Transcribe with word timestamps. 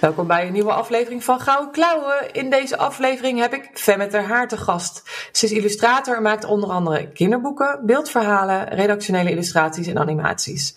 Welkom 0.00 0.26
bij 0.26 0.46
een 0.46 0.52
nieuwe 0.52 0.72
aflevering 0.72 1.24
van 1.24 1.40
Gouden 1.40 1.72
Klauwen. 1.72 2.32
In 2.32 2.50
deze 2.50 2.76
aflevering 2.76 3.38
heb 3.38 3.54
ik 3.54 3.70
Femme 3.72 4.06
ter 4.06 4.22
Haar 4.22 4.48
te 4.48 4.56
gast. 4.56 5.02
Ze 5.32 5.44
is 5.44 5.52
illustrator 5.52 6.16
en 6.16 6.22
maakt 6.22 6.44
onder 6.44 6.70
andere 6.70 7.08
kinderboeken, 7.08 7.80
beeldverhalen, 7.86 8.68
redactionele 8.68 9.30
illustraties 9.30 9.86
en 9.86 9.98
animaties. 9.98 10.74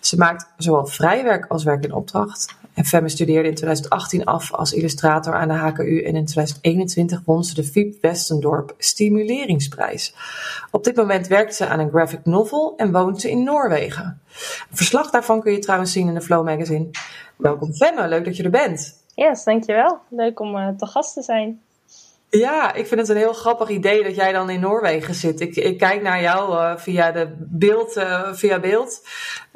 Ze 0.00 0.16
maakt 0.16 0.46
zowel 0.56 0.86
vrijwerk 0.86 1.46
als 1.48 1.64
werk 1.64 1.84
in 1.84 1.92
opdracht. 1.92 2.54
En 2.74 2.84
Femme 2.84 3.08
studeerde 3.08 3.48
in 3.48 3.54
2018 3.54 4.24
af 4.24 4.52
als 4.52 4.72
illustrator 4.72 5.34
aan 5.34 5.48
de 5.48 5.54
HKU 5.54 6.02
en 6.02 6.16
in 6.16 6.24
2021 6.24 7.22
won 7.24 7.44
ze 7.44 7.54
de 7.54 7.64
Fiep 7.64 7.94
Westendorp 8.00 8.74
Stimuleringsprijs. 8.78 10.14
Op 10.70 10.84
dit 10.84 10.96
moment 10.96 11.26
werkt 11.26 11.54
ze 11.54 11.66
aan 11.66 11.78
een 11.78 11.90
graphic 11.90 12.24
novel 12.24 12.74
en 12.76 12.92
woont 12.92 13.20
ze 13.20 13.30
in 13.30 13.44
Noorwegen. 13.44 14.04
Een 14.70 14.76
verslag 14.76 15.10
daarvan 15.10 15.40
kun 15.40 15.52
je 15.52 15.58
trouwens 15.58 15.92
zien 15.92 16.08
in 16.08 16.14
de 16.14 16.20
Flow 16.20 16.44
magazine. 16.44 16.90
Welkom 17.36 17.72
Femme, 17.72 18.08
leuk 18.08 18.24
dat 18.24 18.36
je 18.36 18.42
er 18.42 18.50
bent. 18.50 19.00
Yes, 19.14 19.44
dankjewel. 19.44 19.98
Leuk 20.08 20.40
om 20.40 20.56
uh, 20.56 20.68
te 20.68 20.86
gast 20.86 21.14
te 21.14 21.22
zijn. 21.22 21.60
Ja, 22.38 22.72
ik 22.72 22.86
vind 22.86 23.00
het 23.00 23.08
een 23.08 23.16
heel 23.16 23.32
grappig 23.32 23.68
idee 23.68 24.02
dat 24.02 24.14
jij 24.14 24.32
dan 24.32 24.50
in 24.50 24.60
Noorwegen 24.60 25.14
zit. 25.14 25.40
Ik, 25.40 25.56
ik 25.56 25.78
kijk 25.78 26.02
naar 26.02 26.20
jou 26.20 26.52
uh, 26.52 26.76
via, 26.76 27.12
de 27.12 27.34
beeld, 27.38 27.96
uh, 27.96 28.32
via 28.32 28.60
beeld. 28.60 29.00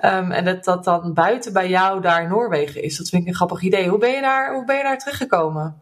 Um, 0.05 0.33
en 0.33 0.45
dat 0.45 0.65
dat 0.65 0.85
dan 0.85 1.15
buiten 1.15 1.53
bij 1.53 1.69
jou 1.69 2.01
daar 2.01 2.23
in 2.23 2.29
Noorwegen 2.29 2.83
is. 2.83 2.97
Dat 2.97 3.09
vind 3.09 3.23
ik 3.23 3.29
een 3.29 3.35
grappig 3.35 3.63
idee. 3.63 3.89
Hoe 3.89 3.99
ben 3.99 4.11
je 4.11 4.21
daar, 4.21 4.55
hoe 4.55 4.65
ben 4.65 4.77
je 4.77 4.83
daar 4.83 4.99
terechtgekomen? 4.99 5.81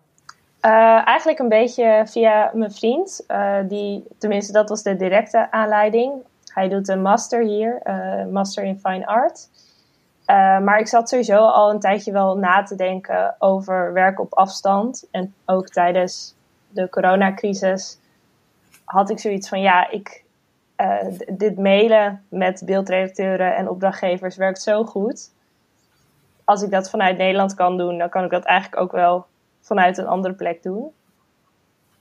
Uh, 0.62 1.06
eigenlijk 1.06 1.38
een 1.38 1.48
beetje 1.48 2.02
via 2.06 2.50
mijn 2.54 2.72
vriend. 2.72 3.26
die, 3.68 4.04
tenminste, 4.18 4.52
dat 4.52 4.68
was 4.68 4.82
de 4.82 4.96
directe 4.96 5.50
aanleiding. 5.50 6.12
Hij 6.52 6.68
doet 6.68 6.88
een 6.88 7.02
master 7.02 7.42
hier, 7.42 7.82
master 8.30 8.64
in 8.64 8.78
fine 8.78 9.06
art. 9.06 9.48
maar 10.64 10.78
ik 10.78 10.88
zat 10.88 11.08
sowieso 11.08 11.36
al 11.36 11.70
een 11.70 11.80
tijdje 11.80 12.12
wel 12.12 12.36
na 12.36 12.62
te 12.62 12.74
denken 12.74 13.34
over 13.38 13.92
werken 13.92 14.24
op 14.24 14.34
afstand. 14.34 15.08
En 15.10 15.34
ook 15.44 15.68
tijdens 15.68 16.33
de 16.74 16.88
coronacrisis 16.88 17.98
had 18.84 19.10
ik 19.10 19.18
zoiets 19.18 19.48
van 19.48 19.60
ja, 19.60 19.90
ik, 19.90 20.24
uh, 20.76 20.96
dit 21.32 21.58
mailen 21.58 22.24
met 22.28 22.62
beeldredacteuren 22.64 23.56
en 23.56 23.68
opdrachtgevers 23.68 24.36
werkt 24.36 24.62
zo 24.62 24.84
goed. 24.84 25.30
Als 26.44 26.62
ik 26.62 26.70
dat 26.70 26.90
vanuit 26.90 27.16
Nederland 27.16 27.54
kan 27.54 27.76
doen, 27.76 27.98
dan 27.98 28.08
kan 28.08 28.24
ik 28.24 28.30
dat 28.30 28.44
eigenlijk 28.44 28.82
ook 28.82 28.92
wel 28.92 29.26
vanuit 29.60 29.98
een 29.98 30.06
andere 30.06 30.34
plek 30.34 30.62
doen. 30.62 30.92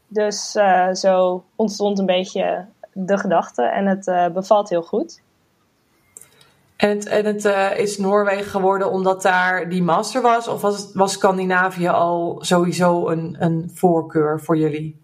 Dus 0.07 0.55
uh, 0.55 0.93
zo 0.93 1.43
ontstond 1.55 1.99
een 1.99 2.05
beetje 2.05 2.65
de 2.93 3.17
gedachte 3.17 3.63
en 3.63 3.85
het 3.85 4.08
uh, 4.08 4.27
bevalt 4.27 4.69
heel 4.69 4.83
goed. 4.83 5.21
En 6.75 6.89
het, 6.89 7.05
en 7.05 7.25
het 7.25 7.45
uh, 7.45 7.79
is 7.79 7.97
Noorwegen 7.97 8.52
geworden 8.52 8.91
omdat 8.91 9.21
daar 9.21 9.69
die 9.69 9.83
master 9.83 10.21
was? 10.21 10.47
Of 10.47 10.61
was, 10.61 10.93
was 10.93 11.11
Scandinavië 11.11 11.88
al 11.88 12.38
sowieso 12.39 13.09
een, 13.09 13.35
een 13.39 13.71
voorkeur 13.73 14.41
voor 14.41 14.57
jullie? 14.57 15.02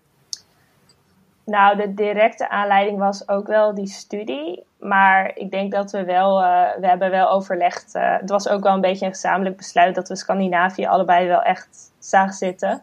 Nou, 1.45 1.77
de 1.77 1.93
directe 1.93 2.49
aanleiding 2.49 2.99
was 2.99 3.29
ook 3.29 3.47
wel 3.47 3.73
die 3.73 3.87
studie. 3.87 4.67
Maar 4.79 5.31
ik 5.35 5.51
denk 5.51 5.71
dat 5.71 5.91
we 5.91 6.03
wel, 6.03 6.41
uh, 6.41 6.65
we 6.79 6.87
hebben 6.87 7.11
wel 7.11 7.29
overlegd. 7.29 7.95
Uh, 7.95 8.17
het 8.19 8.29
was 8.29 8.49
ook 8.49 8.63
wel 8.63 8.73
een 8.73 8.81
beetje 8.81 9.05
een 9.05 9.11
gezamenlijk 9.11 9.57
besluit 9.57 9.95
dat 9.95 10.07
we 10.07 10.15
Scandinavië 10.15 10.85
allebei 10.85 11.27
wel 11.27 11.41
echt 11.41 11.91
zagen 11.99 12.33
zitten. 12.33 12.81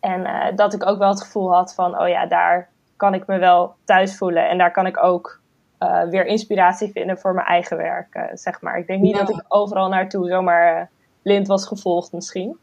En 0.00 0.52
dat 0.56 0.74
ik 0.74 0.86
ook 0.86 0.98
wel 0.98 1.08
het 1.08 1.22
gevoel 1.22 1.54
had 1.54 1.74
van, 1.74 2.00
oh 2.00 2.08
ja, 2.08 2.26
daar 2.26 2.68
kan 2.96 3.14
ik 3.14 3.26
me 3.26 3.38
wel 3.38 3.74
thuis 3.84 4.16
voelen. 4.16 4.48
En 4.48 4.58
daar 4.58 4.70
kan 4.70 4.86
ik 4.86 5.02
ook 5.02 5.40
uh, 5.82 6.10
weer 6.10 6.26
inspiratie 6.26 6.92
vinden 6.92 7.18
voor 7.18 7.34
mijn 7.34 7.46
eigen 7.46 7.76
werk, 7.76 8.14
uh, 8.14 8.22
zeg 8.34 8.60
maar. 8.60 8.78
Ik 8.78 8.86
denk 8.86 9.02
niet 9.02 9.16
ja. 9.16 9.24
dat 9.24 9.36
ik 9.36 9.44
overal 9.48 9.88
naartoe 9.88 10.28
zomaar 10.28 10.80
uh, 10.80 10.86
blind 11.22 11.46
was 11.46 11.66
gevolgd 11.66 12.12
misschien. 12.12 12.58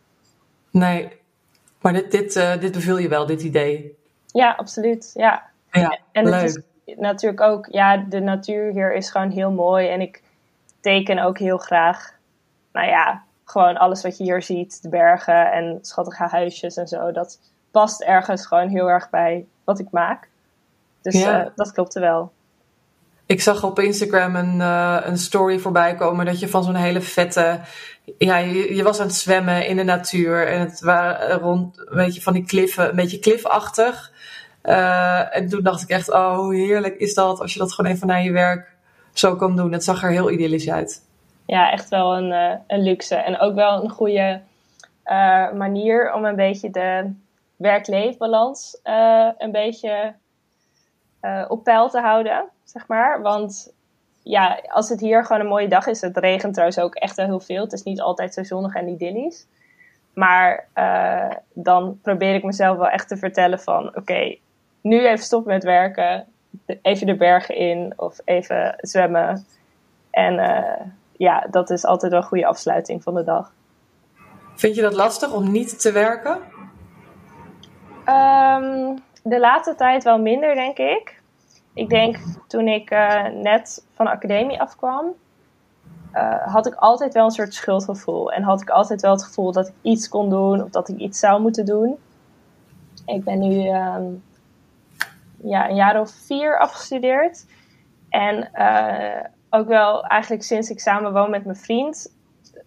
Nee, 0.71 1.11
maar 1.81 1.93
dit, 1.93 2.11
dit, 2.11 2.33
dit 2.59 2.71
beviel 2.71 2.97
je 2.97 3.07
wel, 3.07 3.25
dit 3.25 3.41
idee? 3.41 3.97
Ja, 4.25 4.53
absoluut, 4.57 5.11
ja. 5.13 5.43
ja 5.71 5.99
en 6.11 6.23
leuk. 6.29 6.41
het 6.41 6.63
is 6.85 6.95
natuurlijk 6.97 7.41
ook, 7.41 7.67
ja, 7.71 7.97
de 7.97 8.19
natuur 8.19 8.71
hier 8.71 8.93
is 8.93 9.09
gewoon 9.09 9.29
heel 9.29 9.51
mooi. 9.51 9.87
En 9.87 10.01
ik 10.01 10.23
teken 10.79 11.19
ook 11.19 11.37
heel 11.37 11.57
graag, 11.57 12.13
nou 12.71 12.87
ja, 12.87 13.23
gewoon 13.43 13.77
alles 13.77 14.01
wat 14.01 14.17
je 14.17 14.23
hier 14.23 14.41
ziet. 14.41 14.81
De 14.81 14.89
bergen 14.89 15.51
en 15.51 15.79
schattige 15.81 16.23
huisjes 16.23 16.75
en 16.75 16.87
zo. 16.87 17.11
Dat 17.11 17.39
past 17.71 18.01
ergens 18.01 18.45
gewoon 18.45 18.67
heel 18.67 18.89
erg 18.89 19.09
bij 19.09 19.45
wat 19.63 19.79
ik 19.79 19.91
maak. 19.91 20.29
Dus 21.01 21.21
ja. 21.21 21.51
dat 21.55 21.71
klopte 21.71 21.99
wel. 21.99 22.31
Ik 23.29 23.41
zag 23.41 23.63
op 23.63 23.79
Instagram 23.79 24.35
een, 24.35 24.55
uh, 24.55 24.97
een 25.03 25.17
story 25.17 25.59
voorbij 25.59 25.95
komen 25.95 26.25
dat 26.25 26.39
je 26.39 26.47
van 26.47 26.63
zo'n 26.63 26.75
hele 26.75 27.01
vette. 27.01 27.59
Ja, 28.17 28.37
je, 28.37 28.83
was 28.83 28.99
aan 28.99 29.05
het 29.05 29.15
zwemmen 29.15 29.67
in 29.67 29.75
de 29.75 29.83
natuur 29.83 30.47
en 30.47 30.59
het 30.59 30.79
waren 30.79 31.39
rond, 31.39 31.85
weet 31.89 32.15
je, 32.15 32.21
van 32.21 32.33
die 32.33 32.45
kliffen, 32.45 32.89
een 32.89 32.95
beetje 32.95 33.19
klifachtig. 33.19 34.11
Uh, 34.63 35.35
en 35.35 35.49
toen 35.49 35.63
dacht 35.63 35.81
ik 35.81 35.89
echt, 35.89 36.11
oh, 36.11 36.35
hoe 36.35 36.55
heerlijk 36.55 36.95
is 36.95 37.13
dat 37.13 37.39
als 37.39 37.53
je 37.53 37.59
dat 37.59 37.73
gewoon 37.73 37.91
even 37.91 38.07
naar 38.07 38.23
je 38.23 38.31
werk 38.31 38.75
zo 39.13 39.35
kan 39.35 39.55
doen. 39.55 39.71
Het 39.71 39.83
zag 39.83 40.03
er 40.03 40.11
heel 40.11 40.31
idyllisch 40.31 40.69
uit. 40.69 41.01
Ja, 41.45 41.71
echt 41.71 41.89
wel 41.89 42.17
een, 42.17 42.31
uh, 42.31 42.53
een 42.67 42.83
luxe. 42.83 43.15
En 43.15 43.39
ook 43.39 43.55
wel 43.55 43.83
een 43.83 43.89
goede 43.89 44.41
manier 45.53 46.13
om 46.13 46.25
een 46.25 46.35
beetje 46.35 46.69
de 46.69 47.13
werk-leefbalans 47.55 48.79
een 49.37 49.51
beetje 49.51 50.15
op 51.47 51.63
peil 51.63 51.89
te 51.89 51.99
houden 51.99 52.49
zeg 52.69 52.87
maar. 52.87 53.21
Want 53.21 53.73
ja, 54.23 54.59
als 54.67 54.89
het 54.89 54.99
hier 54.99 55.25
gewoon 55.25 55.41
een 55.41 55.47
mooie 55.47 55.67
dag 55.67 55.87
is, 55.87 56.01
het 56.01 56.17
regent 56.17 56.53
trouwens 56.53 56.79
ook 56.79 56.95
echt 56.95 57.15
wel 57.15 57.25
heel 57.25 57.39
veel. 57.39 57.63
Het 57.63 57.73
is 57.73 57.83
niet 57.83 58.01
altijd 58.01 58.33
zo 58.33 58.43
zonnig 58.43 58.75
en 58.75 58.87
idyllisch. 58.87 59.47
Maar 60.13 60.67
uh, 60.75 61.35
dan 61.53 61.99
probeer 62.01 62.35
ik 62.35 62.43
mezelf 62.43 62.77
wel 62.77 62.89
echt 62.89 63.07
te 63.07 63.17
vertellen 63.17 63.59
van, 63.59 63.87
oké, 63.87 63.99
okay, 63.99 64.39
nu 64.81 65.07
even 65.07 65.25
stoppen 65.25 65.53
met 65.53 65.63
werken. 65.63 66.25
Even 66.81 67.07
de 67.07 67.15
bergen 67.15 67.55
in 67.55 67.93
of 67.95 68.19
even 68.25 68.75
zwemmen. 68.77 69.45
En 70.11 70.33
uh, 70.33 70.85
ja, 71.17 71.47
dat 71.51 71.69
is 71.69 71.85
altijd 71.85 72.11
wel 72.11 72.21
een 72.21 72.27
goede 72.27 72.45
afsluiting 72.45 73.03
van 73.03 73.13
de 73.13 73.23
dag. 73.23 73.51
Vind 74.55 74.75
je 74.75 74.81
dat 74.81 74.93
lastig 74.93 75.33
om 75.33 75.51
niet 75.51 75.81
te 75.81 75.91
werken? 75.91 76.37
Um, 78.05 79.03
de 79.23 79.39
laatste 79.39 79.75
tijd 79.75 80.03
wel 80.03 80.19
minder, 80.19 80.55
denk 80.55 80.77
ik 80.77 81.18
ik 81.73 81.89
denk 81.89 82.17
toen 82.47 82.67
ik 82.67 82.91
uh, 82.91 83.27
net 83.27 83.85
van 83.93 84.05
de 84.05 84.11
academie 84.11 84.61
afkwam, 84.61 85.13
uh, 86.13 86.47
had 86.47 86.67
ik 86.67 86.73
altijd 86.73 87.13
wel 87.13 87.25
een 87.25 87.31
soort 87.31 87.53
schuldgevoel. 87.53 88.31
En 88.31 88.43
had 88.43 88.61
ik 88.61 88.69
altijd 88.69 89.01
wel 89.01 89.11
het 89.11 89.23
gevoel 89.23 89.51
dat 89.51 89.67
ik 89.67 89.73
iets 89.81 90.09
kon 90.09 90.29
doen 90.29 90.63
of 90.63 90.69
dat 90.69 90.89
ik 90.89 90.97
iets 90.97 91.19
zou 91.19 91.41
moeten 91.41 91.65
doen. 91.65 91.97
Ik 93.05 93.23
ben 93.23 93.39
nu 93.39 93.67
um, 93.67 94.23
ja, 95.43 95.69
een 95.69 95.75
jaar 95.75 95.99
of 95.99 96.11
vier 96.11 96.59
afgestudeerd. 96.59 97.45
En 98.09 98.49
uh, 98.53 99.23
ook 99.49 99.67
wel 99.67 100.03
eigenlijk 100.03 100.43
sinds 100.43 100.69
ik 100.69 100.79
samen 100.79 101.13
woon 101.13 101.29
met 101.29 101.45
mijn 101.45 101.57
vriend, 101.57 102.13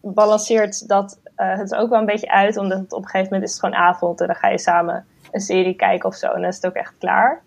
balanceert 0.01 0.89
dat 0.89 1.21
het 1.37 1.75
ook 1.75 1.91
wel 1.91 1.99
een 1.99 2.07
beetje 2.07 2.31
uit. 2.31 2.57
Omdat 2.57 2.79
het 2.79 2.93
op 2.93 3.03
een 3.03 3.09
gegeven 3.09 3.33
moment 3.33 3.43
is 3.43 3.51
het 3.51 3.61
gewoon 3.61 3.85
avond 3.85 4.21
en 4.21 4.27
dan 4.27 4.37
ga 4.37 4.49
je 4.49 4.59
samen 4.59 5.07
een 5.31 5.41
serie 5.41 5.75
kijken 5.75 6.09
of 6.09 6.15
zo. 6.15 6.27
En 6.27 6.41
dan 6.41 6.51
is 6.51 6.57
het 6.57 6.67
ook 6.67 6.75
echt 6.75 6.95
klaar. 6.99 7.43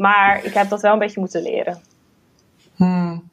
Maar 0.00 0.44
ik 0.44 0.54
heb 0.54 0.68
dat 0.68 0.80
wel 0.80 0.92
een 0.92 0.98
beetje 0.98 1.20
moeten 1.20 1.42
leren. 1.42 1.80
Hmm. 2.76 3.30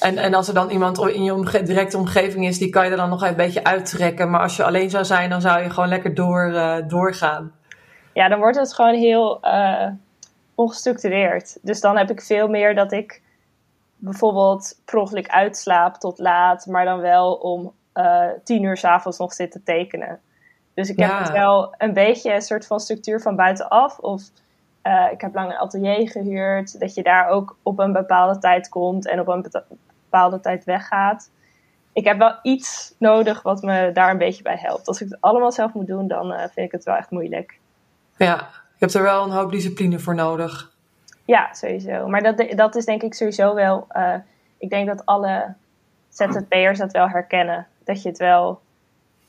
En, 0.00 0.18
en 0.18 0.34
als 0.34 0.48
er 0.48 0.54
dan 0.54 0.70
iemand 0.70 0.98
in 0.98 1.24
je 1.24 1.34
omge 1.34 1.62
directe 1.62 1.96
omgeving 1.96 2.46
is, 2.46 2.58
die 2.58 2.70
kan 2.70 2.84
je 2.84 2.90
er 2.90 2.96
dan 2.96 3.08
nog 3.08 3.22
een 3.22 3.36
beetje 3.36 3.64
uittrekken. 3.64 4.30
Maar 4.30 4.40
als 4.40 4.56
je 4.56 4.64
alleen 4.64 4.90
zou 4.90 5.04
zijn, 5.04 5.30
dan 5.30 5.40
zou 5.40 5.62
je 5.62 5.70
gewoon 5.70 5.88
lekker 5.88 6.14
door, 6.14 6.50
uh, 6.52 6.76
doorgaan. 6.88 7.52
Ja, 8.12 8.28
dan 8.28 8.38
wordt 8.38 8.56
het 8.56 8.74
gewoon 8.74 8.94
heel 8.94 9.38
uh, 9.42 9.88
ongestructureerd. 10.54 11.58
Dus 11.62 11.80
dan 11.80 11.96
heb 11.96 12.10
ik 12.10 12.22
veel 12.22 12.48
meer 12.48 12.74
dat 12.74 12.92
ik 12.92 13.22
bijvoorbeeld 13.96 14.80
per 14.84 15.28
uitslaap 15.28 15.94
tot 15.94 16.18
laat, 16.18 16.66
maar 16.66 16.84
dan 16.84 17.00
wel 17.00 17.34
om 17.34 17.72
uh, 17.94 18.26
tien 18.44 18.62
uur 18.62 18.76
s'avonds 18.76 19.18
nog 19.18 19.32
zit 19.32 19.50
te 19.50 19.62
tekenen. 19.62 20.20
Dus 20.74 20.88
ik 20.88 20.98
heb 20.98 21.10
ja. 21.10 21.18
het 21.18 21.30
wel 21.30 21.74
een 21.78 21.92
beetje 21.92 22.34
een 22.34 22.42
soort 22.42 22.66
van 22.66 22.80
structuur 22.80 23.20
van 23.20 23.36
buitenaf. 23.36 23.98
Of 23.98 24.22
uh, 24.86 25.12
ik 25.12 25.20
heb 25.20 25.34
lang 25.34 25.50
een 25.50 25.58
atelier 25.58 26.10
gehuurd. 26.10 26.80
Dat 26.80 26.94
je 26.94 27.02
daar 27.02 27.28
ook 27.28 27.56
op 27.62 27.78
een 27.78 27.92
bepaalde 27.92 28.38
tijd 28.38 28.68
komt 28.68 29.06
en 29.06 29.20
op 29.20 29.28
een 29.28 29.46
bepaalde 30.02 30.40
tijd 30.40 30.64
weggaat. 30.64 31.30
ik 31.92 32.04
heb 32.04 32.18
wel 32.18 32.38
iets 32.42 32.94
nodig 32.98 33.42
wat 33.42 33.62
me 33.62 33.90
daar 33.92 34.10
een 34.10 34.18
beetje 34.18 34.42
bij 34.42 34.56
helpt. 34.58 34.86
Als 34.86 35.00
ik 35.00 35.08
het 35.08 35.20
allemaal 35.20 35.52
zelf 35.52 35.72
moet 35.72 35.86
doen, 35.86 36.08
dan 36.08 36.32
uh, 36.32 36.38
vind 36.38 36.66
ik 36.66 36.72
het 36.72 36.84
wel 36.84 36.96
echt 36.96 37.10
moeilijk. 37.10 37.58
Ja, 38.16 38.34
je 38.52 38.76
hebt 38.78 38.94
er 38.94 39.02
wel 39.02 39.24
een 39.24 39.30
hoop 39.30 39.50
discipline 39.50 39.98
voor 39.98 40.14
nodig. 40.14 40.74
Ja, 41.24 41.54
sowieso. 41.54 42.08
Maar 42.08 42.22
dat, 42.22 42.46
dat 42.56 42.74
is 42.74 42.84
denk 42.84 43.02
ik 43.02 43.14
sowieso 43.14 43.54
wel. 43.54 43.86
Uh, 43.96 44.14
ik 44.58 44.70
denk 44.70 44.86
dat 44.86 45.06
alle 45.06 45.54
ZZP'ers 46.08 46.78
dat 46.78 46.92
wel 46.92 47.08
herkennen. 47.08 47.66
Dat 47.84 48.02
je 48.02 48.08
het 48.08 48.18
wel. 48.18 48.60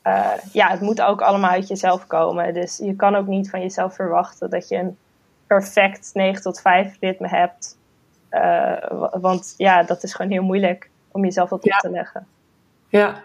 Uh, 0.03 0.31
ja, 0.51 0.67
het 0.67 0.81
moet 0.81 1.01
ook 1.01 1.21
allemaal 1.21 1.49
uit 1.49 1.67
jezelf 1.67 2.07
komen. 2.07 2.53
Dus 2.53 2.77
je 2.77 2.95
kan 2.95 3.15
ook 3.15 3.27
niet 3.27 3.49
van 3.49 3.61
jezelf 3.61 3.95
verwachten 3.95 4.49
dat 4.49 4.67
je 4.67 4.75
een 4.75 4.97
perfect 5.47 6.09
9 6.13 6.41
tot 6.41 6.61
5 6.61 6.97
ritme 6.99 7.27
hebt. 7.27 7.77
Uh, 8.31 9.09
want 9.11 9.53
ja, 9.57 9.83
dat 9.83 10.03
is 10.03 10.13
gewoon 10.13 10.31
heel 10.31 10.43
moeilijk 10.43 10.89
om 11.11 11.23
jezelf 11.23 11.49
dat 11.49 11.63
op 11.63 11.71
te 11.71 11.89
leggen. 11.89 12.27
Ja, 12.87 13.23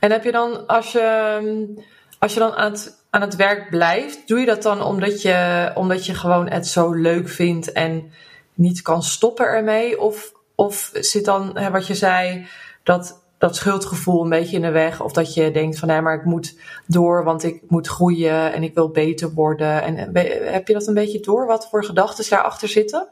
en 0.00 0.10
heb 0.10 0.24
je 0.24 0.32
dan, 0.32 0.66
als 0.66 0.92
je, 0.92 1.84
als 2.18 2.34
je 2.34 2.40
dan 2.40 2.52
aan 2.52 2.70
het, 2.70 3.04
aan 3.10 3.20
het 3.20 3.36
werk 3.36 3.70
blijft, 3.70 4.28
doe 4.28 4.40
je 4.40 4.46
dat 4.46 4.62
dan 4.62 4.82
omdat 4.82 5.22
je, 5.22 5.70
omdat 5.74 6.06
je 6.06 6.14
gewoon 6.14 6.50
het 6.50 6.66
zo 6.66 6.92
leuk 6.92 7.28
vindt 7.28 7.72
en 7.72 8.12
niet 8.54 8.82
kan 8.82 9.02
stoppen 9.02 9.46
ermee? 9.46 10.00
Of, 10.00 10.32
of 10.54 10.90
zit 10.92 11.24
dan, 11.24 11.58
hè, 11.58 11.70
wat 11.70 11.86
je 11.86 11.94
zei, 11.94 12.46
dat, 12.82 13.22
dat 13.40 13.56
schuldgevoel 13.56 14.22
een 14.22 14.28
beetje 14.28 14.56
in 14.56 14.62
de 14.62 14.70
weg? 14.70 15.02
Of 15.02 15.12
dat 15.12 15.34
je 15.34 15.50
denkt 15.50 15.78
van, 15.78 15.88
nee, 15.88 16.00
maar 16.00 16.14
ik 16.14 16.24
moet 16.24 16.58
door, 16.86 17.24
want 17.24 17.42
ik 17.42 17.62
moet 17.68 17.88
groeien 17.88 18.52
en 18.52 18.62
ik 18.62 18.74
wil 18.74 18.88
beter 18.88 19.34
worden. 19.34 19.82
En 19.82 19.96
heb 20.52 20.68
je 20.68 20.72
dat 20.72 20.86
een 20.86 20.94
beetje 20.94 21.20
door, 21.20 21.46
wat 21.46 21.68
voor 21.68 21.84
gedachten 21.84 22.30
daarachter 22.30 22.68
zitten? 22.68 23.08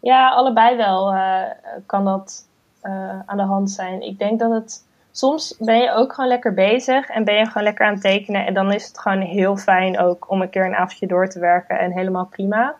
Ja, 0.00 0.30
allebei 0.30 0.76
wel 0.76 1.14
uh, 1.14 1.42
kan 1.86 2.04
dat 2.04 2.46
uh, 2.82 3.20
aan 3.26 3.36
de 3.36 3.42
hand 3.42 3.70
zijn. 3.70 4.02
Ik 4.02 4.18
denk 4.18 4.38
dat 4.38 4.50
het 4.50 4.84
soms 5.10 5.56
ben 5.58 5.78
je 5.78 5.92
ook 5.92 6.12
gewoon 6.12 6.30
lekker 6.30 6.54
bezig 6.54 7.08
en 7.08 7.24
ben 7.24 7.34
je 7.34 7.46
gewoon 7.46 7.62
lekker 7.62 7.86
aan 7.86 7.92
het 7.92 8.02
tekenen. 8.02 8.46
En 8.46 8.54
dan 8.54 8.72
is 8.72 8.86
het 8.86 8.98
gewoon 8.98 9.20
heel 9.20 9.56
fijn 9.56 9.98
ook 9.98 10.30
om 10.30 10.42
een 10.42 10.50
keer 10.50 10.66
een 10.66 10.74
avondje 10.74 11.06
door 11.06 11.28
te 11.28 11.40
werken 11.40 11.78
en 11.78 11.92
helemaal 11.92 12.26
prima. 12.26 12.74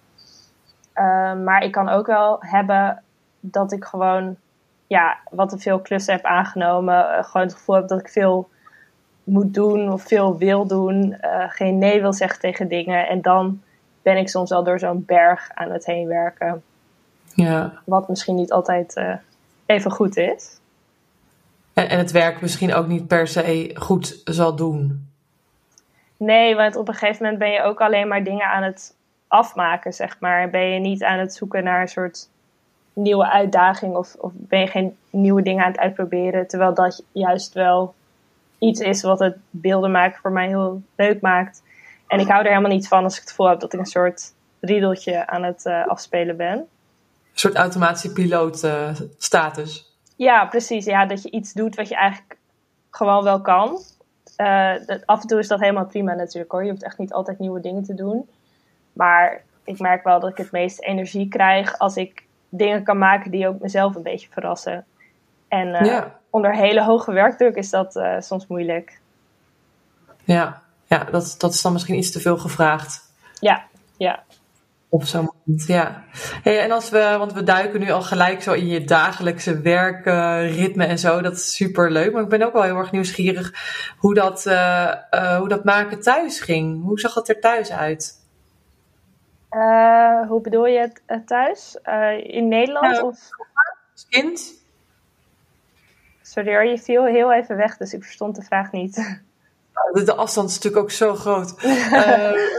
Maar 1.45 1.63
ik 1.63 1.73
kan 1.73 1.89
ook 1.89 2.07
wel 2.07 2.37
hebben 2.41 3.03
dat 3.41 3.73
ik 3.73 3.85
gewoon, 3.85 4.37
ja, 4.89 5.19
wat 5.31 5.49
te 5.49 5.59
veel 5.59 5.81
klussen 5.81 6.15
heb 6.15 6.25
aangenomen. 6.25 6.95
Uh, 6.95 7.25
gewoon 7.25 7.47
het 7.47 7.57
gevoel 7.57 7.75
heb 7.75 7.89
dat 7.89 8.01
ik 8.01 8.09
veel 8.09 8.49
moet 9.25 9.55
doen 9.55 9.93
of 9.93 10.03
veel 10.03 10.39
wil 10.39 10.67
doen. 10.67 11.17
geen 11.49 11.79
nee 11.79 12.01
wil 12.01 12.13
zeggen 12.13 12.41
tegen 12.41 12.69
dingen. 12.69 13.09
En 13.09 13.23
dan 13.23 13.63
ben 14.03 14.17
ik 14.17 14.29
soms 14.29 14.51
wel 14.51 14.65
door 14.65 14.79
zo'n 14.79 15.05
berg 15.05 15.51
aan 15.55 15.71
het 15.71 15.87
heen 15.87 16.07
werken. 16.07 16.63
Ja. 17.35 17.73
Wat 17.85 18.09
misschien 18.09 18.35
niet 18.35 18.53
altijd 18.53 19.01
even 19.67 19.91
goed 19.91 20.17
is. 20.17 20.61
En, 21.79 21.89
en 21.89 21.99
het 21.99 22.11
werk 22.11 22.41
misschien 22.41 22.75
ook 22.75 22.87
niet 22.87 23.07
per 23.07 23.27
se 23.29 23.71
goed 23.75 24.21
zal 24.25 24.57
doen. 24.57 25.09
Nee, 26.17 26.55
want 26.57 26.77
op 26.77 26.89
een 26.89 26.95
gegeven 26.95 27.23
moment 27.23 27.39
ben 27.39 27.51
je 27.51 27.63
ook 27.63 27.81
alleen 27.81 28.09
maar 28.09 28.25
dingen 28.25 28.47
aan 28.47 28.63
het 28.63 28.95
afmaken, 29.29 29.93
zeg 29.93 30.17
maar. 30.21 30.51
Ben 30.51 30.69
je 30.69 30.81
niet 30.81 31.05
aan 31.05 31.19
het 31.19 31.35
zoeken 31.35 31.65
naar 31.65 31.81
een 31.81 31.89
soort 31.89 32.29
nieuwe 32.99 33.31
uitdaging 33.31 33.97
of, 33.97 34.15
of 34.15 34.33
ben 34.35 34.61
je 34.61 34.67
geen 34.67 34.97
nieuwe 35.11 35.43
dingen 35.43 35.65
aan 35.65 35.71
het 35.71 35.81
uitproberen. 35.81 36.47
Terwijl 36.47 36.75
dat 36.75 37.05
juist 37.13 37.53
wel 37.53 37.95
iets 38.59 38.81
is 38.81 39.03
wat 39.03 39.19
het 39.19 39.37
beelden 39.51 39.91
maken 39.91 40.21
voor 40.21 40.33
mij 40.33 40.47
heel 40.47 40.83
leuk 40.97 41.21
maakt. 41.21 41.63
En 42.07 42.21
ik 42.21 42.29
hou 42.29 42.43
er 42.43 42.49
helemaal 42.49 42.71
niet 42.71 42.89
van 42.89 43.05
als 43.05 43.15
ik 43.15 43.21
het 43.21 43.31
gevoel 43.31 43.49
heb 43.49 43.61
dat 43.61 43.73
ik 43.73 43.79
een 43.79 43.87
soort 43.87 44.33
riedeltje 44.61 45.27
aan 45.27 45.43
het 45.43 45.65
uh, 45.65 45.87
afspelen 45.87 46.37
ben 46.37 46.69
soort 47.41 47.55
automatische 47.55 48.13
piloot 48.13 48.65
uh, 48.65 48.91
status. 49.19 49.97
Ja, 50.17 50.47
precies. 50.47 50.85
Ja, 50.85 51.07
dat 51.07 51.23
je 51.23 51.31
iets 51.31 51.53
doet 51.53 51.77
wat 51.77 51.89
je 51.89 51.95
eigenlijk 51.95 52.37
gewoon 52.91 53.25
wel 53.25 53.41
kan. 53.41 53.79
Uh, 54.37 54.75
af 55.05 55.21
en 55.21 55.27
toe 55.27 55.39
is 55.39 55.49
dat 55.49 55.61
helemaal 55.61 55.87
prima 55.87 56.15
natuurlijk 56.15 56.53
hoor. 56.53 56.65
Je 56.65 56.71
hoeft 56.71 56.83
echt 56.83 56.99
niet 56.99 57.13
altijd 57.13 57.39
nieuwe 57.39 57.61
dingen 57.61 57.83
te 57.83 57.95
doen. 57.95 58.29
Maar 58.93 59.43
ik 59.65 59.79
merk 59.79 60.05
wel 60.05 60.21
dat 60.21 60.31
ik 60.31 60.37
het 60.37 60.51
meeste 60.51 60.83
energie 60.83 61.29
krijg 61.29 61.79
als 61.79 61.97
ik 61.97 62.27
dingen 62.49 62.83
kan 62.83 62.99
maken 62.99 63.31
die 63.31 63.49
ook 63.49 63.61
mezelf 63.61 63.95
een 63.95 64.03
beetje 64.03 64.29
verrassen. 64.31 64.85
En 65.49 65.69
uh, 65.69 65.85
ja. 65.85 66.19
onder 66.31 66.57
hele 66.57 66.85
hoge 66.85 67.13
werkdruk 67.13 67.55
is 67.55 67.71
dat 67.71 68.01
soms 68.19 68.47
moeilijk. 68.47 69.01
Ja, 70.25 70.63
ja 70.87 71.05
dat, 71.05 71.35
dat 71.39 71.55
is 71.55 71.63
dan 71.63 71.73
misschien 71.73 71.99
iets 71.99 72.13
te 72.13 72.21
veel 72.21 72.37
gevraagd. 72.39 73.01
Ja, 73.41 73.65
ja. 73.97 74.23
Op 74.91 75.05
zo'n 75.05 75.29
moment, 75.45 75.67
ja. 75.67 76.05
Hey, 76.43 76.61
en 76.61 76.71
als 76.71 76.91
we, 76.91 77.15
want 77.19 77.33
we 77.33 77.43
duiken 77.43 77.81
nu 77.81 77.91
al 77.91 78.03
gelijk 78.03 78.43
zo 78.43 78.53
in 78.53 78.67
je 78.67 78.85
dagelijkse 78.85 79.61
werkritme 79.61 80.85
uh, 80.85 80.91
en 80.91 80.99
zo. 80.99 81.21
Dat 81.21 81.33
is 81.33 81.55
super 81.55 81.91
leuk. 81.91 82.13
Maar 82.13 82.23
ik 82.23 82.29
ben 82.29 82.43
ook 82.43 82.53
wel 82.53 82.63
heel 82.63 82.77
erg 82.77 82.93
nieuwsgierig 82.93 83.53
hoe 83.99 84.15
dat, 84.15 84.47
uh, 84.47 84.93
hoe 85.39 85.49
dat 85.49 85.65
maken 85.65 86.01
thuis 86.01 86.41
ging. 86.41 86.83
Hoe 86.83 87.01
zag 87.01 87.15
het 87.15 87.29
er 87.29 87.41
thuis 87.41 87.71
uit? 87.71 88.28
Hoe 90.29 90.41
bedoel 90.43 90.67
je 90.67 90.93
het 91.07 91.27
thuis? 91.27 91.77
in 92.23 92.49
Nederland? 92.49 93.03
of? 93.03 93.29
Als 93.93 94.07
kind? 94.09 94.55
Sorry 96.23 96.71
je 96.71 96.79
viel 96.79 97.05
heel 97.05 97.33
even 97.33 97.57
weg, 97.57 97.77
dus 97.77 97.93
ik 97.93 98.03
verstond 98.03 98.37
de 98.37 98.43
vraag 98.43 98.73
niet. 98.73 99.21
De 99.93 100.15
afstand 100.15 100.49
is 100.49 100.55
natuurlijk 100.55 100.83
ook 100.83 100.91
zo 100.91 101.15
groot. 101.15 101.55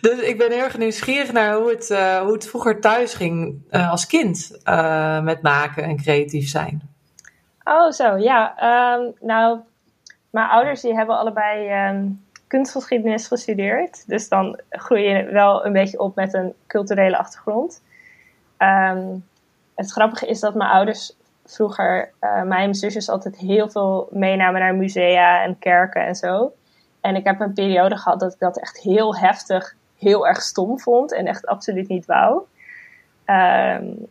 Dus 0.00 0.18
ik 0.18 0.38
ben 0.38 0.50
heel 0.50 0.62
erg 0.62 0.78
nieuwsgierig 0.78 1.32
naar 1.32 1.54
hoe 1.54 1.70
het, 1.70 1.88
hoe 2.22 2.32
het 2.32 2.48
vroeger 2.48 2.80
thuis 2.80 3.14
ging 3.14 3.62
als 3.70 4.06
kind 4.06 4.58
met 5.22 5.42
maken 5.42 5.84
en 5.84 5.96
creatief 5.96 6.48
zijn. 6.48 6.88
Oh, 7.68 7.90
zo 7.90 8.16
ja. 8.16 8.54
Um, 8.94 9.12
nou, 9.20 9.60
mijn 10.30 10.48
ouders 10.48 10.80
die 10.80 10.94
hebben 10.94 11.18
allebei 11.18 11.88
um, 11.88 12.26
kunstgeschiedenis 12.48 13.26
gestudeerd. 13.26 14.08
Dus 14.08 14.28
dan 14.28 14.60
groei 14.70 15.02
je 15.02 15.24
wel 15.24 15.66
een 15.66 15.72
beetje 15.72 15.98
op 15.98 16.14
met 16.14 16.34
een 16.34 16.54
culturele 16.66 17.18
achtergrond. 17.18 17.82
Um, 18.58 19.24
het 19.74 19.90
grappige 19.92 20.26
is 20.26 20.40
dat 20.40 20.54
mijn 20.54 20.70
ouders 20.70 21.16
vroeger 21.44 22.10
mij 22.20 22.30
en 22.30 22.48
mijn 22.48 22.74
zusjes 22.74 23.08
altijd 23.08 23.36
heel 23.36 23.68
veel 23.68 24.08
meenamen 24.10 24.60
naar 24.60 24.74
musea 24.74 25.42
en 25.42 25.58
kerken 25.58 26.06
en 26.06 26.14
zo. 26.14 26.52
En 27.00 27.16
ik 27.16 27.24
heb 27.24 27.40
een 27.40 27.52
periode 27.52 27.96
gehad 27.96 28.20
dat 28.20 28.32
ik 28.32 28.38
dat 28.38 28.60
echt 28.60 28.78
heel 28.78 29.16
heftig, 29.16 29.74
heel 29.98 30.26
erg 30.26 30.40
stom 30.40 30.80
vond 30.80 31.12
en 31.12 31.26
echt 31.26 31.46
absoluut 31.46 31.88
niet 31.88 32.06
wou. 32.06 32.42
Um, 33.26 34.06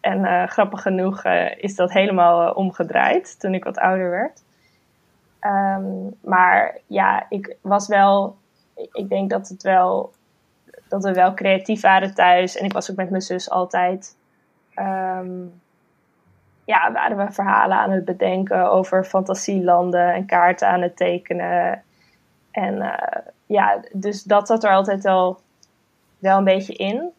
en 0.00 0.18
uh, 0.18 0.46
grappig 0.46 0.82
genoeg 0.82 1.24
uh, 1.24 1.56
is 1.56 1.74
dat 1.74 1.92
helemaal 1.92 2.52
omgedraaid 2.52 3.40
toen 3.40 3.54
ik 3.54 3.64
wat 3.64 3.78
ouder 3.78 4.10
werd. 4.10 4.42
Um, 5.48 6.16
maar 6.20 6.78
ja, 6.86 7.26
ik 7.28 7.56
was 7.60 7.88
wel, 7.88 8.36
ik 8.74 9.08
denk 9.08 9.30
dat 9.30 9.48
het 9.48 9.62
wel, 9.62 10.12
dat 10.88 11.04
we 11.04 11.12
wel 11.12 11.34
creatief 11.34 11.80
waren 11.80 12.14
thuis. 12.14 12.56
En 12.56 12.64
ik 12.64 12.72
was 12.72 12.90
ook 12.90 12.96
met 12.96 13.10
mijn 13.10 13.22
zus 13.22 13.50
altijd. 13.50 14.16
Um, 14.74 15.60
ja, 16.64 16.92
waren 16.92 17.16
we 17.16 17.32
verhalen 17.32 17.76
aan 17.76 17.90
het 17.90 18.04
bedenken 18.04 18.70
over 18.70 19.04
fantasielanden 19.04 20.14
en 20.14 20.26
kaarten 20.26 20.68
aan 20.68 20.82
het 20.82 20.96
tekenen. 20.96 21.82
En 22.50 22.74
uh, 22.74 22.92
ja, 23.46 23.80
dus 23.92 24.22
dat 24.22 24.46
zat 24.46 24.64
er 24.64 24.70
altijd 24.70 25.02
wel, 25.02 25.40
wel 26.18 26.38
een 26.38 26.44
beetje 26.44 26.74
in. 26.74 27.10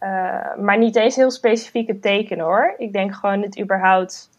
Uh, 0.00 0.54
maar 0.56 0.78
niet 0.78 0.96
eens 0.96 1.16
heel 1.16 1.30
specifieke 1.30 1.98
tekenen 1.98 2.44
hoor. 2.44 2.74
Ik 2.78 2.92
denk 2.92 3.14
gewoon 3.14 3.42
het 3.42 3.60
überhaupt 3.60 4.30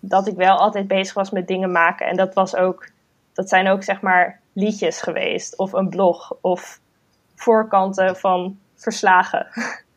dat 0.00 0.26
ik 0.26 0.36
wel 0.36 0.56
altijd 0.56 0.88
bezig 0.88 1.14
was 1.14 1.30
met 1.30 1.46
dingen 1.46 1.72
maken. 1.72 2.06
En 2.06 2.16
dat 2.16 2.34
was 2.34 2.56
ook, 2.56 2.88
dat 3.32 3.48
zijn 3.48 3.68
ook 3.68 3.82
zeg 3.82 4.00
maar 4.00 4.40
liedjes 4.52 5.00
geweest. 5.00 5.56
Of 5.58 5.72
een 5.72 5.88
blog. 5.88 6.36
Of 6.40 6.80
voorkanten 7.34 8.16
van 8.16 8.58
verslagen. 8.74 9.46